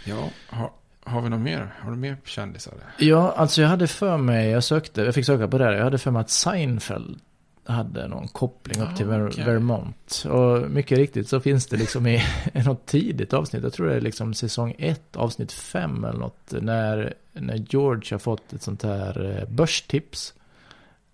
Ja, 0.04 0.30
har, 0.48 0.70
har 1.04 1.20
vi 1.20 1.28
något 1.28 1.40
mer? 1.40 1.74
Har 1.80 1.90
du 1.90 1.96
mer 1.96 2.16
kändisar? 2.24 2.74
ja, 2.98 3.32
alltså 3.32 3.62
jag 3.62 3.68
hade 3.68 3.86
för 3.86 4.16
mig, 4.16 4.50
jag 4.50 4.64
sökte, 4.64 5.02
jag 5.02 5.14
fick 5.14 5.26
söka 5.26 5.48
på 5.48 5.58
det 5.58 5.64
här, 5.64 5.72
jag 5.72 5.84
hade 5.84 5.98
för 5.98 6.10
mig 6.10 6.20
att 6.20 6.30
Seinfeld 6.30 7.20
hade 7.64 8.08
någon 8.08 8.28
koppling 8.28 8.82
upp 8.82 8.88
Ah, 8.92 8.96
till 8.96 9.06
Ver- 9.06 9.28
okej. 9.28 9.44
Vermont. 9.44 10.24
Och 10.30 10.70
mycket 10.70 10.98
riktigt 10.98 11.28
så 11.28 11.40
finns 11.40 11.66
det 11.66 11.76
liksom 11.76 12.06
i 12.06 12.22
något 12.66 12.86
tidigt 12.86 13.32
avsnitt, 13.32 13.62
jag 13.62 13.72
tror 13.72 13.86
det 13.86 13.94
är 13.94 14.00
liksom 14.00 14.34
säsong 14.34 14.74
1, 14.78 15.16
avsnitt 15.16 15.52
5 15.52 16.04
eller 16.04 16.18
något, 16.18 16.52
när, 16.60 17.14
när 17.32 17.56
George 17.68 18.14
har 18.14 18.18
fått 18.18 18.52
ett 18.52 18.62
sånt 18.62 18.82
här 18.82 19.38
eh, 19.42 19.48
börstips. 19.54 20.34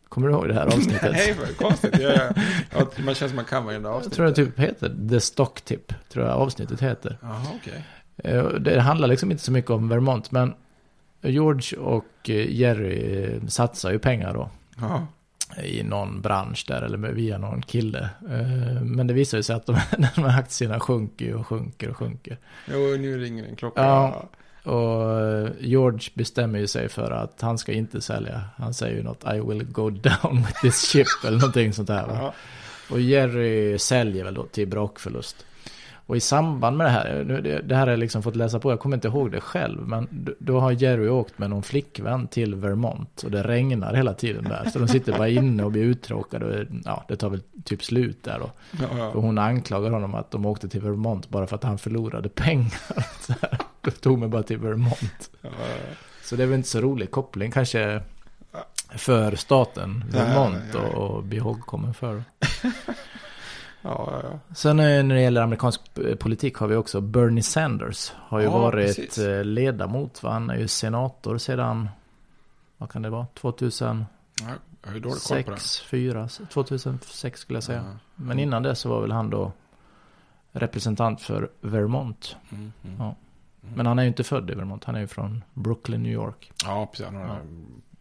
Kommer 0.09 0.29
du 0.29 0.35
ihåg 0.35 0.49
det 0.49 0.55
här 0.55 0.67
avsnittet? 0.77 1.13
Nej, 1.13 1.37
vad 1.41 1.57
konstigt. 1.57 1.99
Jag, 1.99 2.13
jag, 2.71 3.05
man 3.05 3.15
känns 3.15 3.31
som 3.31 3.37
man 3.37 3.45
kan 3.45 3.65
varenda 3.65 3.89
Jag 3.89 3.97
avsnitt. 3.97 4.15
tror 4.15 4.27
det 4.27 4.33
typ 4.35 4.59
heter 4.59 5.09
The 5.11 5.21
Stock 5.21 5.61
Tip, 5.61 5.93
tror 6.09 6.27
jag 6.27 6.35
avsnittet 6.35 6.81
heter. 6.83 7.19
Jaha, 7.23 7.47
okej. 7.57 7.85
Eh, 8.17 8.45
Det 8.49 8.81
handlar 8.81 9.09
liksom 9.09 9.31
inte 9.31 9.43
så 9.43 9.53
mycket 9.53 9.71
om 9.71 9.89
Vermont, 9.89 10.31
men 10.31 10.55
George 11.23 11.79
och 11.79 12.31
eh, 12.31 12.51
Jerry 12.55 13.41
satsar 13.49 13.91
ju 13.91 13.99
pengar 13.99 14.35
då 14.35 14.51
Ja. 14.81 15.07
I 15.65 15.83
någon 15.83 16.21
bransch 16.21 16.65
där, 16.69 16.83
eller 16.83 16.99
via 16.99 17.39
någon 17.39 17.63
kille. 17.63 18.09
Eh, 18.31 18.83
Men 18.83 19.07
det 19.07 19.15
visar 19.15 19.39
ju 19.39 19.43
sig 19.43 19.57
att 19.57 19.67
de, 19.67 19.73
de 20.15 20.23
här 20.25 20.39
aktierna 20.41 20.81
sjunker 20.81 21.35
och 21.35 21.47
sjunker 21.47 21.91
och 21.91 21.97
sjunker. 21.97 22.39
Jo, 22.67 22.79
nu 22.79 23.19
ringer 23.19 23.45
en 23.45 23.57
klocka. 23.57 23.83
Ja. 23.83 24.29
Och 24.71 25.21
eh, 25.21 25.49
George 25.61 26.11
bestämmer 26.15 26.59
ju 26.59 26.67
sig 26.67 26.89
för 26.89 27.11
att 27.11 27.41
han 27.41 27.59
ska 27.59 27.73
inte 27.73 28.01
sälja. 28.01 28.41
Han 28.57 28.75
säger 28.75 28.97
ju 28.97 29.03
något 29.03 29.25
I 29.35 29.41
will 29.41 29.65
go 29.65 29.91
down 29.91 30.37
with 30.37 30.61
this 30.61 30.93
ship 30.93 31.07
eller 31.27 31.39
någonting 31.39 31.73
sånt 31.73 31.89
där. 31.89 32.07
Va? 32.07 32.33
Och 32.91 33.01
Jerry 33.01 33.79
säljer 33.79 34.25
väl 34.25 34.35
då 34.35 34.43
till 34.47 34.69
brakförlust. 34.69 35.45
Och 36.09 36.17
i 36.17 36.21
samband 36.21 36.77
med 36.77 36.87
det 36.87 36.91
här, 36.91 37.25
det, 37.65 37.75
här 37.75 37.81
har 37.81 37.91
jag 37.91 37.99
liksom 37.99 38.23
fått 38.23 38.37
läsa 38.37 38.61
på, 38.61 38.73
jag 38.73 38.81
kommer 38.81 38.97
inte 38.97 39.09
ihåg 39.09 39.33
det 39.33 39.41
själv, 39.41 39.89
men 39.89 40.09
då, 40.39 40.61
har 40.61 40.71
Jerry 40.71 41.09
åkt 41.09 41.39
med 41.39 41.51
någon 41.51 41.63
flickvän 41.63 42.29
till 42.29 42.55
Vermont 42.55 43.23
och 43.23 43.31
det 43.31 43.43
regnar 43.43 43.95
hela 43.95 44.15
tiden 44.15 44.45
där. 44.45 44.71
Så 44.73 44.79
de 44.79 44.89
sitter 44.89 45.19
bara 45.19 45.29
inne 45.29 45.65
och 45.65 45.73
blir 45.73 45.83
uttråkade 45.83 46.47
och 46.47 46.67
ja, 46.85 47.05
det 47.09 47.17
tar 47.17 47.31
väl 47.31 47.43
typ 47.65 47.85
slut 47.85 48.23
där 48.23 48.39
då. 48.39 48.51
Ja, 48.81 48.99
ja. 48.99 49.09
Och 49.09 49.23
hon 49.23 49.39
anklagar 49.39 49.91
honom 49.91 50.15
att 50.15 50.31
de 50.31 50.47
åkte 50.47 50.69
till 50.69 50.81
Vermont 50.81 51.29
bara 51.29 51.47
för 51.47 51.57
att 51.57 51.65
han 51.65 51.79
förlorade 51.79 52.29
pengar. 52.29 52.73
Så 53.21 53.33
här, 53.41 53.59
Då 53.81 53.91
tog 53.91 54.19
mig 54.19 54.29
bara 54.29 54.43
till 54.43 54.59
Vermont. 54.59 55.31
Ja, 55.41 55.51
Så 56.23 56.37
det 56.37 56.43
är 56.43 56.47
väl 56.47 56.57
inte 56.57 56.69
så 56.69 56.81
rolig 56.81 57.11
koppling 57.11 57.51
kanske 57.51 58.01
för 58.97 59.37
staten 59.37 60.05
Vermont 60.11 60.75
och, 60.75 60.95
och 60.95 61.25
bli 61.25 61.37
ihågkommen 61.37 61.95
för. 61.95 62.25
ja, 63.89 64.21
ja, 64.23 64.29
ja. 64.49 64.55
Sen 64.55 64.81
eh, 64.81 65.03
när 65.05 65.15
det 65.15 65.21
gäller 65.21 65.43
amerikansk 65.43 65.81
eh, 65.99 66.15
politik 66.15 66.55
har 66.57 66.67
vi 66.69 66.77
också 66.77 67.01
Bernie 67.01 67.43
Sanders. 67.43 68.13
Har 68.17 68.39
ju 68.39 68.45
Ja, 68.45 68.59
varit 68.59 68.97
precis. 68.97 69.19
eh, 69.19 69.45
ledamot, 69.45 70.23
va? 70.23 70.31
han 70.33 70.51
är 70.51 70.57
ju 70.57 70.69
senator 70.69 71.39
sedan, 71.39 71.89
vad 72.77 72.91
kan 72.91 73.03
det 73.03 73.11
vara, 73.11 73.27
2006, 73.35 74.09
Ja, 74.41 74.47
Jag 74.85 74.93
har 74.93 74.99
dålig 74.99 75.19
koll 75.29 75.43
på 75.43 75.51
det. 75.51 75.61
4, 75.91 76.29
2006 76.53 77.41
skulle 77.41 77.57
jag 77.57 77.65
säga. 77.65 77.85
Ja. 77.87 77.97
Men 78.15 78.39
innan 78.39 78.63
det 78.63 78.75
så 78.75 78.89
var 78.89 79.01
väl 79.01 79.13
han 79.13 79.31
då 79.31 79.53
representant 80.53 81.21
för 81.23 81.49
Vermont. 81.61 82.37
Mm, 82.53 82.73
mm. 82.85 83.15
Men 83.75 83.87
han 83.87 83.99
är 83.99 84.03
ju 84.03 84.09
inte 84.09 84.25
född 84.25 84.51
i 84.51 84.55
Vermont, 84.55 84.85
han 84.85 84.95
är 84.95 85.01
ju 85.01 85.07
från 85.07 85.45
Brooklyn, 85.55 86.03
New 86.03 86.13
York. 86.13 86.53
Ja, 86.65 86.87
precis. 86.91 87.07
Han 87.07 87.15
har 87.17 87.25
Ja. 87.27 87.39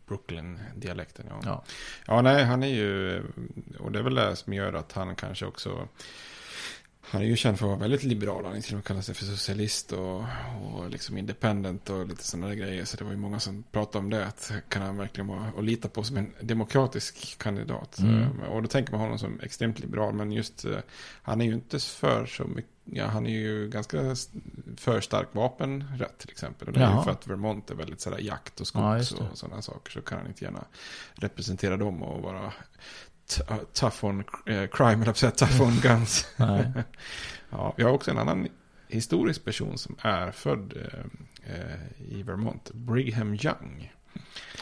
Brooklyn-dialekten. 0.07 1.25
Ja. 1.29 1.39
Ja. 1.45 1.63
ja, 2.07 2.21
nej, 2.21 2.43
han 2.43 2.63
är 2.63 2.67
ju... 2.67 3.23
Och 3.79 3.91
det 3.91 3.99
är 3.99 4.03
väl 4.03 4.15
det 4.15 4.35
som 4.35 4.53
gör 4.53 4.73
att 4.73 4.91
han 4.91 5.15
kanske 5.15 5.45
också... 5.45 5.87
Han 7.09 7.21
är 7.21 7.25
ju 7.25 7.35
känd 7.35 7.59
för 7.59 7.65
att 7.65 7.69
vara 7.69 7.79
väldigt 7.79 8.03
liberal. 8.03 8.45
Han 8.45 8.61
till 8.61 8.73
och 8.73 8.77
med 8.77 8.85
kallar 8.85 9.01
sig 9.01 9.15
för 9.15 9.25
socialist 9.25 9.91
och, 9.91 10.23
och 10.73 10.89
liksom 10.89 11.17
independent 11.17 11.89
och 11.89 12.07
lite 12.07 12.23
sådana 12.23 12.47
där 12.47 12.55
grejer. 12.55 12.85
Så 12.85 12.97
det 12.97 13.03
var 13.03 13.11
ju 13.11 13.17
många 13.17 13.39
som 13.39 13.63
pratade 13.71 13.97
om 13.97 14.09
det. 14.09 14.25
Att 14.25 14.51
kan 14.69 14.81
han 14.81 14.97
verkligen 14.97 15.27
vara 15.27 15.51
och 15.55 15.63
lita 15.63 15.89
på 15.89 16.03
som 16.03 16.17
en 16.17 16.33
demokratisk 16.41 17.37
kandidat. 17.37 17.99
Mm. 17.99 18.39
Och 18.39 18.61
då 18.61 18.67
tänker 18.67 18.91
man 18.91 19.01
honom 19.01 19.19
som 19.19 19.39
extremt 19.39 19.79
liberal. 19.79 20.13
Men 20.13 20.31
just 20.31 20.65
eh, 20.65 20.77
han 21.21 21.41
är 21.41 21.45
ju 21.45 21.53
inte 21.53 21.79
för 21.79 22.25
så 22.25 22.43
mycket. 22.43 22.76
Ja, 22.91 23.05
han 23.05 23.25
är 23.27 23.31
ju 23.31 23.69
ganska 23.69 24.15
för 24.77 25.01
stark 25.01 25.27
vapenrätt 25.31 26.17
till 26.17 26.29
exempel. 26.31 26.67
Och 26.67 26.73
det 26.73 26.79
är 26.83 26.97
ju 26.97 27.03
för 27.03 27.11
att 27.11 27.27
Vermont 27.27 27.69
är 27.69 27.75
väldigt 27.75 28.01
sådär 28.01 28.17
jakt 28.19 28.61
och 28.61 28.67
Ja, 28.73 29.03
skogs 29.03 29.09
det. 29.19 29.29
och 29.31 29.38
sådana 29.38 29.61
saker. 29.61 29.91
Så 29.91 30.01
kan 30.01 30.17
han 30.17 30.27
inte 30.27 30.43
gärna 30.43 30.65
representera 31.15 31.77
dem 31.77 32.03
och 32.03 32.21
vara 32.21 32.45
uh, 32.45 33.57
tough 33.73 34.05
on 34.05 34.23
eh, 34.45 34.67
crime, 34.71 35.03
eller 35.03 35.13
säga 35.13 35.31
tough 35.31 35.61
on 35.61 35.75
guns. 35.81 36.27
Ja, 37.49 37.73
vi 37.77 37.83
har 37.83 37.91
också 37.91 38.11
en 38.11 38.17
annan 38.17 38.47
historisk 38.88 39.45
person 39.45 39.77
som 39.77 39.95
är 40.01 40.31
född 40.31 40.73
eh, 40.77 41.55
eh, 41.55 42.01
i 42.17 42.23
Vermont. 42.23 42.71
Brigham 42.73 43.33
Young. 43.33 43.93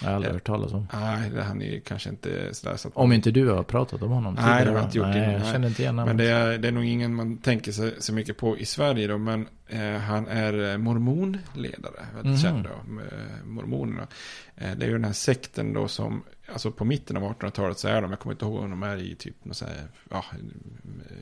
Jag 0.01 0.07
har 0.07 0.15
aldrig 0.15 0.33
hört 0.33 0.43
talas 0.43 0.73
om. 0.73 0.87
Nej, 0.93 1.29
det- 1.29 1.43
han 1.43 1.61
är 1.61 1.79
kanske 1.79 2.09
inte 2.09 2.53
sådär 2.53 2.77
så 2.77 2.87
att 2.87 2.95
Om 2.97 3.11
inte 3.11 3.31
du 3.31 3.47
har 3.49 3.63
pratat 3.63 4.01
om 4.01 4.11
honom 4.11 4.33
Nej, 4.33 4.43
det 4.43 4.49
har 4.49 4.59
tidigare, 4.59 4.77
jag 4.79 4.85
inte 4.87 4.97
gjort 4.97 5.07
Nej, 5.07 5.17
innan. 5.29 5.31
jag 5.41 5.51
känner 5.51 5.67
inte 5.67 5.81
igen 5.81 5.95
Men 5.95 6.05
namnet. 6.05 6.25
det 6.25 6.31
är, 6.31 6.57
det 6.57 6.67
är 6.67 6.71
nog 6.71 6.85
ingen 6.85 7.15
man 7.15 7.37
tänker 7.37 7.71
sig 7.71 7.93
så 7.99 8.13
mycket 8.13 8.37
på 8.37 8.57
i 8.57 8.65
Sverige 8.65 9.07
då. 9.07 9.17
Men 9.17 9.47
eh, 9.67 9.91
han 9.91 10.27
är 10.27 10.71
eh, 10.71 10.77
mormonledare. 10.77 12.05
Väldigt 12.15 12.31
Mhm. 12.31 12.37
känd 12.37 12.63
då. 12.63 13.01
Mormonerna. 13.45 14.07
Eh, 14.55 14.71
det 14.77 14.85
är 14.85 14.87
ju 14.87 14.93
den 14.93 15.03
här 15.03 15.13
sekten 15.13 15.73
då 15.73 15.87
som, 15.87 16.23
alltså 16.53 16.71
på 16.71 16.85
mitten 16.85 17.17
av 17.17 17.23
1800-talet 17.23 17.77
så 17.79 17.87
är 17.87 18.01
de, 18.01 18.09
jag 18.11 18.19
kommer 18.19 18.33
inte 18.33 18.45
ihåg 18.45 18.63
om 18.63 18.69
de 18.69 18.83
är 18.83 18.97
i 18.97 19.15
typ 19.15 19.35
så 19.51 19.65
här, 19.65 19.73
ja, 20.09 20.25
eh, 20.31 21.15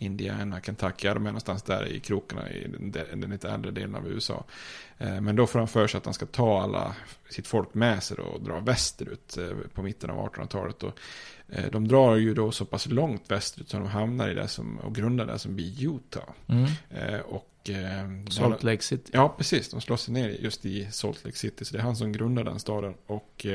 Indiana, 0.00 0.60
Kentucky, 0.60 1.06
ja, 1.08 1.14
de 1.14 1.26
är 1.26 1.30
någonstans 1.30 1.62
där 1.62 1.86
i 1.86 2.00
krokarna 2.00 2.50
i 2.50 2.68
den, 2.68 3.20
den 3.20 3.30
lite 3.30 3.50
äldre 3.50 3.70
delen 3.70 3.94
av 3.94 4.08
USA. 4.08 4.44
Eh, 4.98 5.20
Men 5.20 5.36
då 5.36 5.46
får 5.46 5.58
han 5.58 5.68
för 5.68 5.86
sig 5.86 5.98
att 5.98 6.04
han 6.04 6.14
ska 6.14 6.26
ta 6.26 6.62
alla 6.62 6.94
sitt 7.30 7.46
folk 7.46 7.74
med 7.74 8.02
sig 8.02 8.16
och 8.16 8.42
dra 8.42 8.60
västerut 8.60 9.36
eh, 9.36 9.50
på 9.74 9.82
mitten 9.82 10.10
av 10.10 10.28
1800-talet. 10.28 10.82
Och 10.82 10.98
eh, 11.48 11.70
de 11.70 11.88
drar 11.88 12.16
ju 12.16 12.34
då 12.34 12.50
så 12.50 12.64
pass 12.64 12.86
långt 12.86 13.30
västerut 13.30 13.68
så 13.68 13.76
de 13.76 13.86
hamnar 13.86 14.28
i 14.28 14.34
det 14.34 14.48
som, 14.48 14.78
och 14.78 14.94
grundar 14.94 15.26
det 15.26 15.38
som 15.38 15.56
blir 15.56 15.94
Utah. 15.94 16.28
Mm. 16.46 16.70
Och, 17.24 17.44
Salt 18.30 18.62
Lake 18.62 18.82
City. 18.82 19.10
Ja, 19.12 19.34
precis. 19.38 19.70
De 19.70 19.80
slår 19.80 19.96
sig 19.96 20.14
ner 20.14 20.28
just 20.28 20.66
i 20.66 20.88
Salt 20.90 21.24
Lake 21.24 21.36
City. 21.36 21.64
Så 21.64 21.72
det 21.72 21.78
är 21.78 21.82
han 21.82 21.96
som 21.96 22.12
grundar 22.12 22.44
den 22.44 22.58
staden. 22.58 22.94
Och 23.06 23.46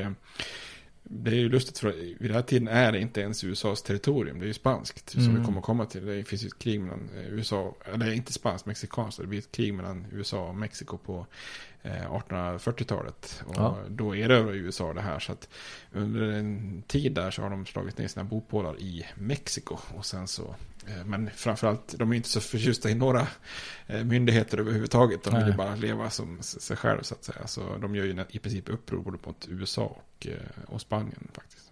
det 1.06 1.30
är 1.30 1.34
ju 1.34 1.48
lustigt 1.48 1.78
för 1.78 1.92
vid 1.92 2.16
den 2.20 2.34
här 2.34 2.42
tiden 2.42 2.68
är 2.68 2.92
det 2.92 3.00
inte 3.00 3.20
ens 3.20 3.44
USAs 3.44 3.82
territorium. 3.82 4.38
Det 4.38 4.44
är 4.44 4.48
ju 4.48 4.54
spanskt 4.54 5.10
som 5.10 5.22
Mm. 5.22 5.38
vi 5.40 5.44
kommer 5.46 5.58
att 5.58 5.64
komma 5.64 5.86
till. 5.86 6.06
Det 6.06 6.24
finns 6.24 6.42
ju 6.44 6.46
ett 6.46 6.58
krig 6.58 6.80
mellan 6.80 7.10
eh, 7.16 7.28
USA, 7.34 7.74
eller 7.94 8.12
inte 8.12 8.32
spanskt, 8.32 8.66
mexikanskt. 8.66 9.20
Det 9.20 9.26
blir 9.26 9.38
ett 9.38 9.52
krig 9.52 9.74
mellan 9.74 10.06
USA 10.12 10.48
och 10.48 10.54
Mexiko 10.54 10.98
på 10.98 11.26
eh, 11.82 12.12
1840-talet. 12.12 13.42
Och 13.46 13.54
Ja. 13.56 13.78
då 13.88 14.16
erövrar 14.16 14.52
USA 14.54 14.92
det 14.92 15.00
här. 15.00 15.18
Så 15.18 15.32
att 15.32 15.48
under 15.92 16.22
en 16.22 16.82
tid 16.86 17.12
där 17.12 17.30
så 17.30 17.42
har 17.42 17.50
de 17.50 17.66
slagit 17.66 17.98
ner 17.98 18.08
sina 18.08 18.24
bopålar 18.24 18.80
i 18.80 19.06
Mexiko. 19.14 19.78
Och 19.96 20.06
sen 20.06 20.28
så, 20.28 20.42
eh, 20.42 20.54
men 21.04 21.30
framförallt, 21.34 21.94
de 21.98 22.12
är 22.12 22.16
inte 22.16 22.28
så 22.28 22.40
förtjusta 22.40 22.90
i 22.90 22.94
några 22.94 23.26
eh, 23.86 24.04
myndigheter 24.04 24.58
överhuvudtaget. 24.58 25.22
De 25.24 25.34
vill 25.36 25.46
ju 25.46 25.52
bara 25.52 25.74
leva 25.76 26.10
som 26.10 26.42
sig 26.42 26.76
själv 26.76 27.02
så 27.02 27.14
att 27.14 27.24
säga. 27.24 27.46
Så 27.46 27.76
de 27.80 27.94
gör 27.96 28.04
ju 28.04 28.24
i 28.28 28.38
princip 28.38 28.68
uppror 28.68 28.98
både 29.02 29.18
mot 29.26 29.46
USA 29.48 29.82
och, 29.84 30.26
eh, 30.26 30.34
och 30.66 30.80
Spanien 30.80 31.28
faktiskt. 31.32 31.70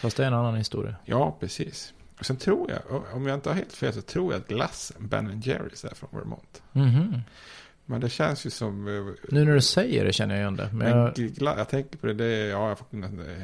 Fast 0.00 0.16
det 0.16 0.22
är 0.22 0.26
en 0.26 0.34
annan 0.34 0.54
historia. 0.56 0.96
Ja, 1.04 1.36
precis. 1.40 1.92
Och 2.18 2.26
sen 2.26 2.36
tror 2.36 2.70
jag, 2.70 3.04
om 3.14 3.26
jag 3.26 3.34
inte 3.36 3.48
har 3.48 3.54
helt 3.56 3.72
fel, 3.72 3.92
så 3.92 4.02
tror 4.02 4.32
jag 4.32 4.40
att 4.42 4.48
glassen 4.48 5.08
Ben 5.08 5.40
Jerrys 5.44 5.84
är 5.84 5.94
från 5.94 6.10
Vermont. 6.12 6.62
Mhm. 6.72 7.20
Men 7.86 8.00
det 8.00 8.08
känns 8.10 8.46
ju 8.46 8.50
som... 8.50 8.88
eh, 8.88 9.14
Nu 9.34 9.44
när 9.44 9.54
du 9.54 9.60
säger 9.60 10.04
det 10.04 10.12
känner 10.12 10.34
jag 10.34 10.40
igen 10.42 10.56
det. 10.56 10.68
Men 10.72 10.78
Men 10.78 10.88
jag, 10.98 11.14
gla- 11.14 11.58
jag 11.58 11.68
tänker 11.68 11.98
på 11.98 12.06
det, 12.06 12.14
det 12.14 12.24
är, 12.24 12.46
ja, 12.50 12.68
jag 12.68 12.78
får, 12.78 12.86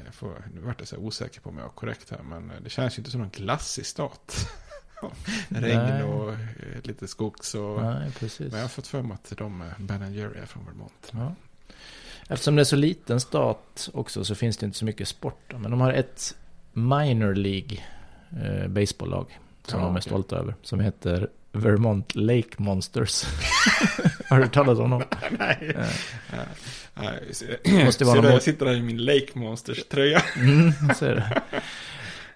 jag 0.05 0.15
får, 0.15 0.45
nu 0.55 0.61
vart 0.61 0.79
jag 0.81 0.89
så 0.89 0.97
osäker 0.97 1.41
på 1.41 1.49
om 1.51 1.59
jag 1.59 1.67
är 1.67 1.71
korrekt 1.71 2.11
här, 2.11 2.23
men 2.23 2.53
det 2.65 2.71
känns 2.71 2.99
ju 2.99 3.01
inte 3.01 3.11
som 3.11 3.21
någon 3.21 3.31
glassig 3.31 3.87
stat. 3.87 4.37
Regn 5.49 6.03
och 6.03 6.31
eh, 6.33 6.37
lite 6.83 7.09
skogs 7.09 7.55
och... 7.55 7.83
nej, 7.83 8.11
precis. 8.19 8.51
Men 8.51 8.59
jag 8.61 8.65
har 8.65 8.69
fått 8.69 8.87
för 8.87 9.03
mig 9.03 9.15
att 9.15 9.33
de, 9.39 9.65
Ben 9.79 10.15
Jerry 10.15 10.39
är 10.43 10.47
från 10.47 10.65
Vermont. 10.67 11.11
Ja. 11.13 11.35
Eftersom 12.29 12.57
det 12.57 12.63
är 12.63 12.65
så 12.65 12.77
liten 12.77 13.21
stat 13.21 13.89
också 13.95 14.25
så 14.25 14.35
finns 14.35 14.57
det 14.57 14.67
inte 14.67 14.79
så 14.79 14.85
mycket 14.85 15.09
sport. 15.09 15.53
Men 15.59 15.71
de 15.71 15.81
har 15.81 15.93
ett 15.93 16.37
minor 16.73 17.35
League 17.35 17.79
eh, 18.43 18.69
baseballlag 18.69 19.39
som 19.67 19.81
Ja, 19.81 19.87
de 19.87 19.95
är 19.95 19.99
okej. 20.01 20.03
stolta 20.03 20.37
över. 20.37 20.55
Som 20.63 20.81
heter 20.81 21.29
Vermont 21.53 22.15
Lake 22.15 22.49
Monsters. 22.57 23.25
har 24.29 24.41
du 24.41 24.49
talas 24.49 24.79
om 24.79 24.91
dem? 24.91 25.03
Nej. 25.39 25.75
Eh, 26.33 26.39
Nej, 26.95 27.35
ser, 27.35 27.85
Måste 27.85 28.05
vara 28.05 28.15
ser 28.15 28.23
någon 28.23 28.33
jag 28.33 28.43
sitter 28.43 28.67
där 28.67 28.75
i 28.75 28.83
min 28.83 29.05
Lake 29.05 29.27
Monsters 29.35 29.85
tröja. 29.89 30.23
Mm, 30.37 30.73
så 30.97 31.05
är 31.05 31.15
det. 31.15 31.43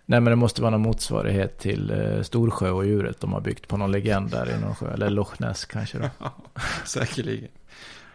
Nej 0.06 0.20
men 0.20 0.30
det 0.30 0.36
måste 0.36 0.62
vara 0.62 0.70
någon 0.70 0.80
motsvarighet 0.80 1.58
till 1.58 1.90
eh, 1.90 2.22
Storsjö 2.22 2.70
och 2.70 2.86
djuret 2.86 3.20
de 3.20 3.32
har 3.32 3.40
byggt 3.40 3.68
på 3.68 3.76
någon 3.76 3.92
legend 3.92 4.30
där 4.30 4.50
i 4.50 4.60
någon 4.60 4.74
sjö. 4.74 4.92
Eller 4.92 5.10
Loch 5.10 5.40
Ness 5.40 5.64
kanske 5.64 5.98
då. 5.98 6.08
Säkerligen. 6.84 7.50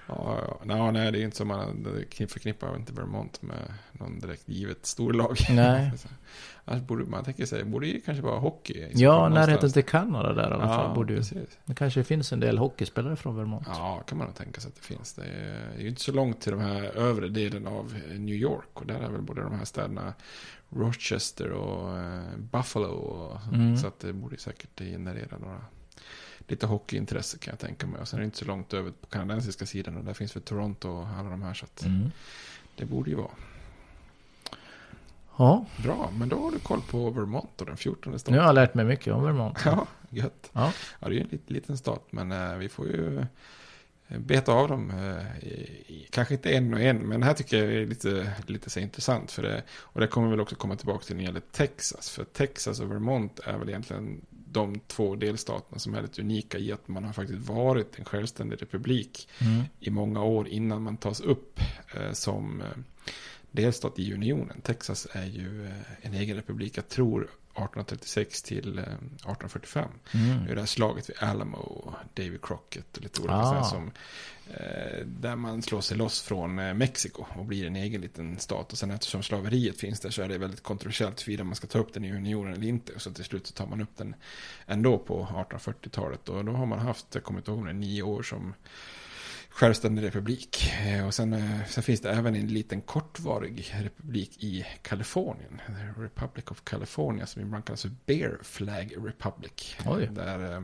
Ja, 0.10 0.40
ja. 0.48 0.60
Nå, 0.76 0.92
nej, 0.92 1.12
det 1.12 1.20
är 1.20 1.24
inte 1.24 1.38
som 1.38 1.48
man 1.48 1.88
förknippar 2.30 2.76
inte 2.76 2.94
Vermont 2.94 3.42
med 3.42 3.74
någon 3.92 4.20
direkt 4.20 4.50
givet 4.50 4.86
storlag. 4.86 5.38
Nej. 5.50 5.92
Annars 6.66 6.82
borde 6.84 7.06
man 7.06 7.24
tänker 7.24 7.46
sig, 7.46 7.64
borde 7.64 7.88
ju 7.88 8.02
kanske 8.02 8.24
vara 8.24 8.40
hockey. 8.40 8.74
så 8.94 9.04
Ja, 9.04 9.20
fall 9.20 9.34
närheten 9.34 9.72
till 9.72 9.84
Kanada 9.86 10.34
där 10.34 10.50
i 10.52 10.54
alla 10.54 10.68
fall. 10.68 10.88
Ja, 10.90 10.96
borde 10.96 11.14
ju. 11.14 11.24
Det 11.66 11.76
kanske 11.76 12.04
finns 12.04 12.34
en 12.34 12.40
del 12.40 12.58
hockeyspelare 12.58 13.16
från 13.16 13.36
Vermont. 13.36 13.68
Ja, 13.68 14.04
kan 14.08 14.18
man 14.18 14.28
nog 14.28 14.36
tänka 14.36 14.62
sig 14.62 14.70
att 14.70 14.76
det 14.76 14.82
finns. 14.82 15.14
Det 15.14 15.24
är 15.24 15.70
det 15.76 15.78
är 15.78 15.82
ju 15.82 15.90
inte 15.90 16.02
så 16.02 16.12
långt 16.12 16.42
till 16.42 16.52
de 16.52 16.62
här 16.62 16.84
övre 16.84 17.28
delen 17.28 17.68
av 17.68 17.96
eh, 18.12 18.20
New 18.20 18.36
York. 18.36 18.68
Och 18.74 18.86
där 18.86 19.00
är 19.00 19.10
väl 19.10 19.22
både 19.22 19.42
de 19.42 19.54
här 19.58 19.66
städerna 19.66 20.14
Rochester 20.70 21.52
och 21.52 21.98
eh, 21.98 22.22
Buffalo. 22.38 22.88
Och, 22.88 23.38
Mm. 23.54 23.78
Så 23.78 23.88
att 23.88 24.00
det 24.00 24.14
borde 24.14 24.38
säkert 24.38 24.80
generera 24.80 25.38
några 25.38 25.62
lite 26.52 26.66
hockeyintresse 26.68 27.38
kan 27.38 27.52
jag 27.52 27.60
tänka 27.60 27.88
mig. 27.88 28.02
Och 28.02 28.08
sen 28.08 28.18
är 28.18 28.22
det 28.22 28.26
inte 28.26 28.38
så 28.38 28.46
långt 28.46 28.74
över 28.74 28.92
på 28.92 29.08
kanadensiska 29.08 29.66
sidan. 29.66 29.98
Och 29.98 30.04
där 30.04 30.14
finns 30.14 30.36
väl 30.36 30.44
Toronto 30.44 30.90
och 30.90 31.08
alla 31.08 31.30
de 31.30 31.42
här. 31.42 31.54
Så 31.54 31.66
att 31.66 31.86
Mm. 31.86 32.12
det 32.76 32.86
borde 32.86 33.10
ju 33.10 33.16
vara. 33.16 33.32
Ja, 35.38 35.66
Bra, 35.84 36.12
men 36.18 36.30
då 36.30 36.40
har 36.40 36.52
du 36.52 36.60
koll 36.60 36.82
på 36.82 37.10
Vermont 37.10 37.62
och 37.62 37.66
den 37.68 37.78
14 37.78 38.12
nu 38.14 38.20
staten. 38.20 38.40
har 38.40 38.46
jag 38.46 38.56
lärt 38.56 38.74
mig 38.74 38.86
mycket 38.86 39.14
om 39.14 39.24
Vermont. 39.24 39.58
Ja, 39.66 39.88
gött. 40.10 40.50
Ja. 40.54 40.74
Ja, 41.00 41.08
det 41.10 41.14
är 41.14 41.16
ju 41.16 41.22
en 41.22 41.40
liten, 41.48 41.78
stat, 41.78 42.08
men 42.10 42.32
eh, 42.32 42.56
vi 42.58 42.70
får 42.70 42.88
ju 42.88 43.20
eh, 44.08 44.18
beta 44.20 44.52
av 44.54 44.68
dem. 44.68 44.90
Eh, 44.90 45.26
kanske 46.10 46.34
inte 46.34 46.50
en 46.52 46.74
och 46.74 46.80
en, 46.80 46.98
men 46.98 47.20
det 47.20 47.26
här 47.26 47.34
tycker 47.34 47.58
jag 47.66 47.74
är 47.74 47.86
lite, 47.88 48.34
lite 48.48 48.70
så 48.70 48.80
intressant. 48.80 49.32
För 49.32 49.44
det, 49.44 49.64
och 49.72 50.02
det 50.02 50.08
kommer 50.08 50.30
väl 50.30 50.40
också 50.40 50.56
komma 50.56 50.76
tillbaka 50.76 51.04
till 51.06 51.16
när 51.16 51.24
det 51.24 51.28
gäller 51.28 51.42
Texas. 51.52 52.10
För 52.10 52.24
Texas 52.24 52.80
och 52.80 52.92
Vermont 52.92 53.40
är 53.40 53.58
väl 53.58 53.70
egentligen 53.70 54.22
de 54.52 54.80
två 54.88 55.16
delstaterna 55.16 55.80
som 55.80 55.94
är 55.96 56.02
lite 56.02 56.22
unika 56.22 56.58
i 56.58 56.72
att 56.72 56.88
man 56.88 57.04
har 57.04 57.14
faktiskt 57.14 57.40
varit 57.50 58.00
en 58.00 58.06
självständig 58.06 58.62
republik 58.62 59.30
Mm. 59.42 59.64
i 59.80 59.90
många 59.90 60.24
år 60.24 60.48
innan 60.48 60.84
man 60.84 60.98
tas 60.98 61.20
upp 61.20 61.60
eh, 61.96 62.12
som 62.12 62.62
eh, 62.62 62.68
delstat 63.52 64.00
i 64.00 64.14
unionen. 64.14 64.62
Texas 64.62 65.08
är 65.12 65.26
ju 65.26 65.66
eh, 65.66 65.72
en 66.02 66.14
egen 66.14 66.36
republik, 66.36 66.78
jag 66.78 66.88
tror 66.90 67.22
1836 67.24 68.42
till 68.42 68.78
eh, 68.78 68.84
1845. 68.84 69.90
Mm. 70.14 70.46
Det 70.46 70.52
är 70.52 70.56
det 70.56 70.62
här 70.62 70.66
slaget 70.66 71.10
vid 71.10 71.18
Alamo, 71.20 71.94
Davy 72.14 72.38
Crockett 72.42 72.98
och 72.98 73.04
lite 73.04 73.20
olika 73.22 73.34
Ah. 73.36 73.64
som 73.64 73.84
eh, 73.88 73.92
där 75.06 75.36
man 75.36 75.62
slår 75.62 75.82
sig 75.82 75.98
loss 75.98 76.22
från 76.22 76.60
eh, 76.60 76.74
Mexiko 76.74 77.26
och 77.36 77.46
blir 77.46 77.68
en 77.68 77.76
egen 77.76 78.02
liten 78.02 78.40
stat. 78.40 78.72
Och 78.72 78.78
sen 78.78 78.92
eftersom 78.92 79.24
slaveriet 79.24 79.78
finns 79.78 80.00
där 80.00 80.10
så 80.10 80.22
är 80.22 80.28
det 80.28 80.38
väldigt 80.38 80.64
kontroversiellt 80.64 81.22
huruvida 81.22 81.44
man 81.44 81.56
ska 81.56 81.68
ta 81.68 81.80
upp 81.80 81.94
den 81.94 82.06
i 82.06 82.14
unionen 82.14 82.54
eller 82.54 82.68
inte. 82.68 82.94
Och 82.94 83.02
så 83.02 83.12
till 83.12 83.24
slut 83.24 83.48
så 83.48 83.54
tar 83.54 83.68
man 83.68 83.82
upp 83.82 83.98
den 83.98 84.16
ändå 84.66 84.98
på 84.98 85.26
1840-talet. 85.26 86.30
Och 86.30 86.46
då 86.46 86.52
har 86.52 86.66
man 86.66 86.80
haft, 86.80 87.06
jag 87.16 87.24
kommer 87.24 87.40
inte 87.40 87.52
ihåg 87.52 87.76
nio 87.76 88.04
år 88.04 88.24
som 88.24 88.54
självständig 89.50 90.04
republik. 90.04 90.72
Eh, 90.86 91.08
Och 91.08 91.14
sen, 91.14 91.34
eh, 91.34 91.66
sen 91.68 91.84
finns 91.84 92.02
det 92.02 92.12
även 92.12 92.36
en 92.36 92.48
liten 92.48 92.82
kortvarig 92.82 93.74
republik 93.80 94.44
i 94.44 94.66
Kalifornien. 94.82 95.62
Republic 95.98 96.46
of 96.46 96.64
California 96.64 97.26
som 97.26 97.42
ibland 97.42 97.66
kallas 97.66 97.82
för 97.82 97.92
Bear 98.06 98.40
Flag 98.44 98.94
Republic. 98.98 99.76
Oj. 99.86 100.10
Där 100.12 100.54
eh, 100.54 100.62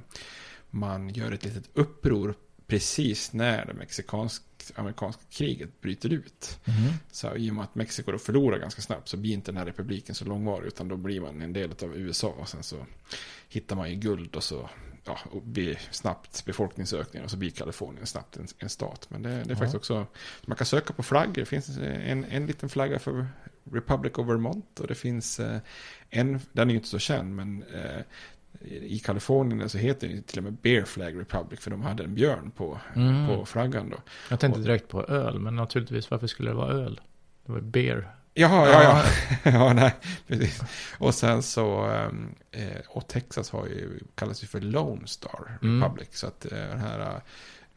man 0.69 1.09
gör 1.09 1.31
ett 1.31 1.43
litet 1.43 1.69
uppror 1.73 2.35
precis 2.67 3.33
när 3.33 3.65
det 3.65 3.73
mexikansk-amerikanska 3.73 5.21
kriget 5.29 5.81
bryter 5.81 6.13
ut. 6.13 6.59
Mhm. 6.65 6.93
Så 7.11 7.35
i 7.35 7.49
och 7.51 7.55
med 7.55 7.63
att 7.63 7.75
Mexiko 7.75 8.11
då 8.11 8.17
förlorar 8.17 8.57
ganska 8.59 8.81
snabbt 8.81 9.09
så 9.09 9.17
blir 9.17 9.33
inte 9.33 9.51
den 9.51 9.57
här 9.57 9.65
republiken 9.65 10.15
så 10.15 10.25
långvarig 10.25 10.67
utan 10.67 10.87
då 10.87 10.97
blir 10.97 11.21
man 11.21 11.41
en 11.41 11.53
del 11.53 11.71
av 11.83 11.95
USA 11.97 12.27
och 12.27 12.49
sen 12.49 12.63
så 12.63 12.85
hittar 13.49 13.75
man 13.75 13.89
ju 13.89 13.95
guld 13.95 14.35
och 14.35 14.43
så 14.43 14.69
ja, 15.03 15.19
och 15.31 15.41
blir 15.41 15.79
snabbt 15.91 16.45
befolkningsökning 16.45 17.23
och 17.23 17.31
så 17.31 17.37
blir 17.37 17.51
Kalifornien 17.51 18.05
snabbt 18.05 18.37
en, 18.37 18.47
en 18.57 18.69
stat. 18.69 19.05
Men 19.09 19.21
det, 19.21 19.29
det 19.29 19.35
är 19.35 19.49
Ja. 19.49 19.55
faktiskt 19.55 19.75
också, 19.75 20.07
man 20.45 20.57
kan 20.57 20.65
söka 20.67 20.93
på 20.93 21.03
flaggor, 21.03 21.33
det 21.33 21.45
finns 21.45 21.77
en, 21.77 22.23
en 22.25 22.45
liten 22.47 22.69
flagga 22.69 22.99
för 22.99 23.27
Republic 23.71 24.13
of 24.17 24.27
Vermont 24.27 24.79
och 24.79 24.87
det 24.87 24.95
finns 24.95 25.39
eh, 25.39 25.59
en, 26.09 26.39
den 26.51 26.69
är 26.69 26.73
ju 26.73 26.77
inte 26.77 26.89
så 26.89 26.99
känd 26.99 27.35
men 27.35 27.63
eh, 27.63 28.01
i 28.81 28.99
Kalifornien 28.99 29.69
så 29.69 29.77
heter 29.77 30.07
ju 30.07 30.21
till 30.21 30.37
och 30.37 30.43
med 30.43 30.53
Bear 30.53 30.83
Flag 30.85 31.19
Republic 31.19 31.59
för 31.59 31.71
de 31.71 31.81
hade 31.81 32.03
en 32.03 32.15
björn 32.15 32.51
på, 32.55 32.79
Mm. 32.95 33.27
på 33.27 33.45
flaggan 33.45 33.89
då. 33.89 33.97
Jag 34.29 34.39
tänkte 34.39 34.61
direkt 34.61 34.87
på 34.87 35.03
öl, 35.03 35.39
men 35.39 35.55
naturligtvis 35.55 36.11
varför 36.11 36.27
skulle 36.27 36.49
det 36.49 36.55
vara 36.55 36.71
öl? 36.73 37.01
Det 37.45 37.51
var 37.51 37.61
beer. 37.61 38.07
Jaha, 38.33 38.69
ja, 38.69 38.83
ja. 38.83 39.03
ja, 39.51 39.73
nej, 39.73 39.95
precis. 40.27 40.61
Och 40.97 41.15
sen 41.15 41.43
så, 41.43 41.83
ehm, 41.85 42.35
eh, 42.51 42.81
och 42.87 43.07
Texas 43.07 43.49
har 43.51 43.65
ju, 43.65 43.99
kallas 44.15 44.43
ju 44.43 44.47
för 44.47 44.61
Lone 44.61 45.07
Star 45.07 45.57
Mm. 45.61 45.83
Republic. 45.83 46.07
Så 46.11 46.27
att 46.27 46.45
eh, 46.51 46.57
den 46.57 46.79
här 46.79 47.21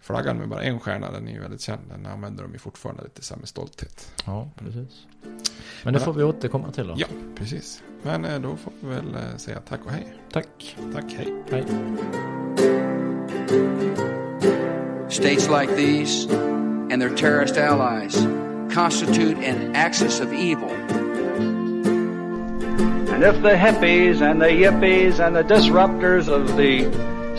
flaggan 0.00 0.36
med 0.36 0.48
bara 0.48 0.62
en 0.62 0.80
stjärna, 0.80 1.10
den 1.10 1.28
är 1.28 1.32
ju 1.32 1.40
väldigt 1.40 1.60
känd. 1.60 1.80
Den 1.88 2.06
använder 2.06 2.42
de 2.42 2.52
ju 2.52 2.58
fortfarande 2.58 3.02
lite 3.02 3.22
så 3.22 3.34
här 3.34 3.38
med 3.38 3.48
stolthet. 3.48 4.12
Ja, 4.26 4.50
precis. 4.56 5.06
Men 5.84 5.94
det 5.94 6.00
får 6.00 6.12
vi 6.12 6.22
återkomma 6.22 6.72
till 6.72 6.86
då. 6.86 6.94
Ja, 6.96 7.06
precis. 7.34 7.82
Men 8.02 8.24
eh, 8.24 8.40
då 8.40 8.56
får 8.56 8.72
vi 8.80 8.88
väl 8.88 9.14
eh, 9.14 9.36
säga 9.36 9.60
tack 9.68 9.80
och 9.84 9.90
hej. 9.90 10.14
Tack. 10.32 10.76
Tack, 10.94 11.04
hej. 11.16 11.34
Hej. 11.50 11.64
States 15.10 15.48
like 15.48 15.76
these 15.76 16.28
and 16.90 17.02
their 17.02 17.16
terrorist 17.16 17.56
allies 17.56 18.26
constitute 18.74 19.38
an 19.38 19.74
axis 19.74 20.20
of 20.20 20.32
evil. 20.32 20.70
And 23.10 23.24
if 23.24 23.42
the 23.42 23.56
hippies 23.56 24.20
and 24.22 24.40
the 24.40 24.46
yippies 24.46 25.18
and 25.18 25.34
the 25.34 25.42
disruptors 25.42 26.28
of 26.28 26.56
the 26.56 27.17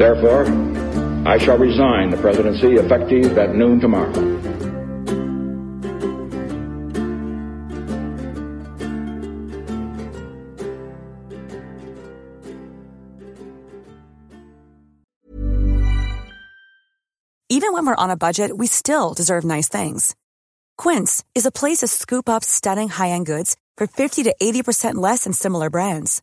Therefore, 0.00 0.46
I 1.28 1.36
shall 1.36 1.58
resign 1.58 2.08
the 2.08 2.16
presidency 2.16 2.76
effective 2.76 3.36
at 3.36 3.54
noon 3.54 3.80
tomorrow. 3.80 4.08
Even 17.50 17.74
when 17.74 17.84
we're 17.84 17.94
on 17.94 18.08
a 18.08 18.16
budget, 18.16 18.56
we 18.56 18.66
still 18.68 19.12
deserve 19.12 19.44
nice 19.44 19.68
things. 19.68 20.16
Quince 20.78 21.22
is 21.34 21.44
a 21.44 21.52
place 21.52 21.80
to 21.80 21.88
scoop 21.88 22.30
up 22.30 22.42
stunning 22.42 22.88
high-end 22.88 23.26
goods 23.26 23.54
for 23.76 23.86
50 23.86 24.22
to 24.22 24.34
80% 24.40 24.94
less 24.94 25.24
than 25.24 25.34
similar 25.34 25.68
brands. 25.68 26.22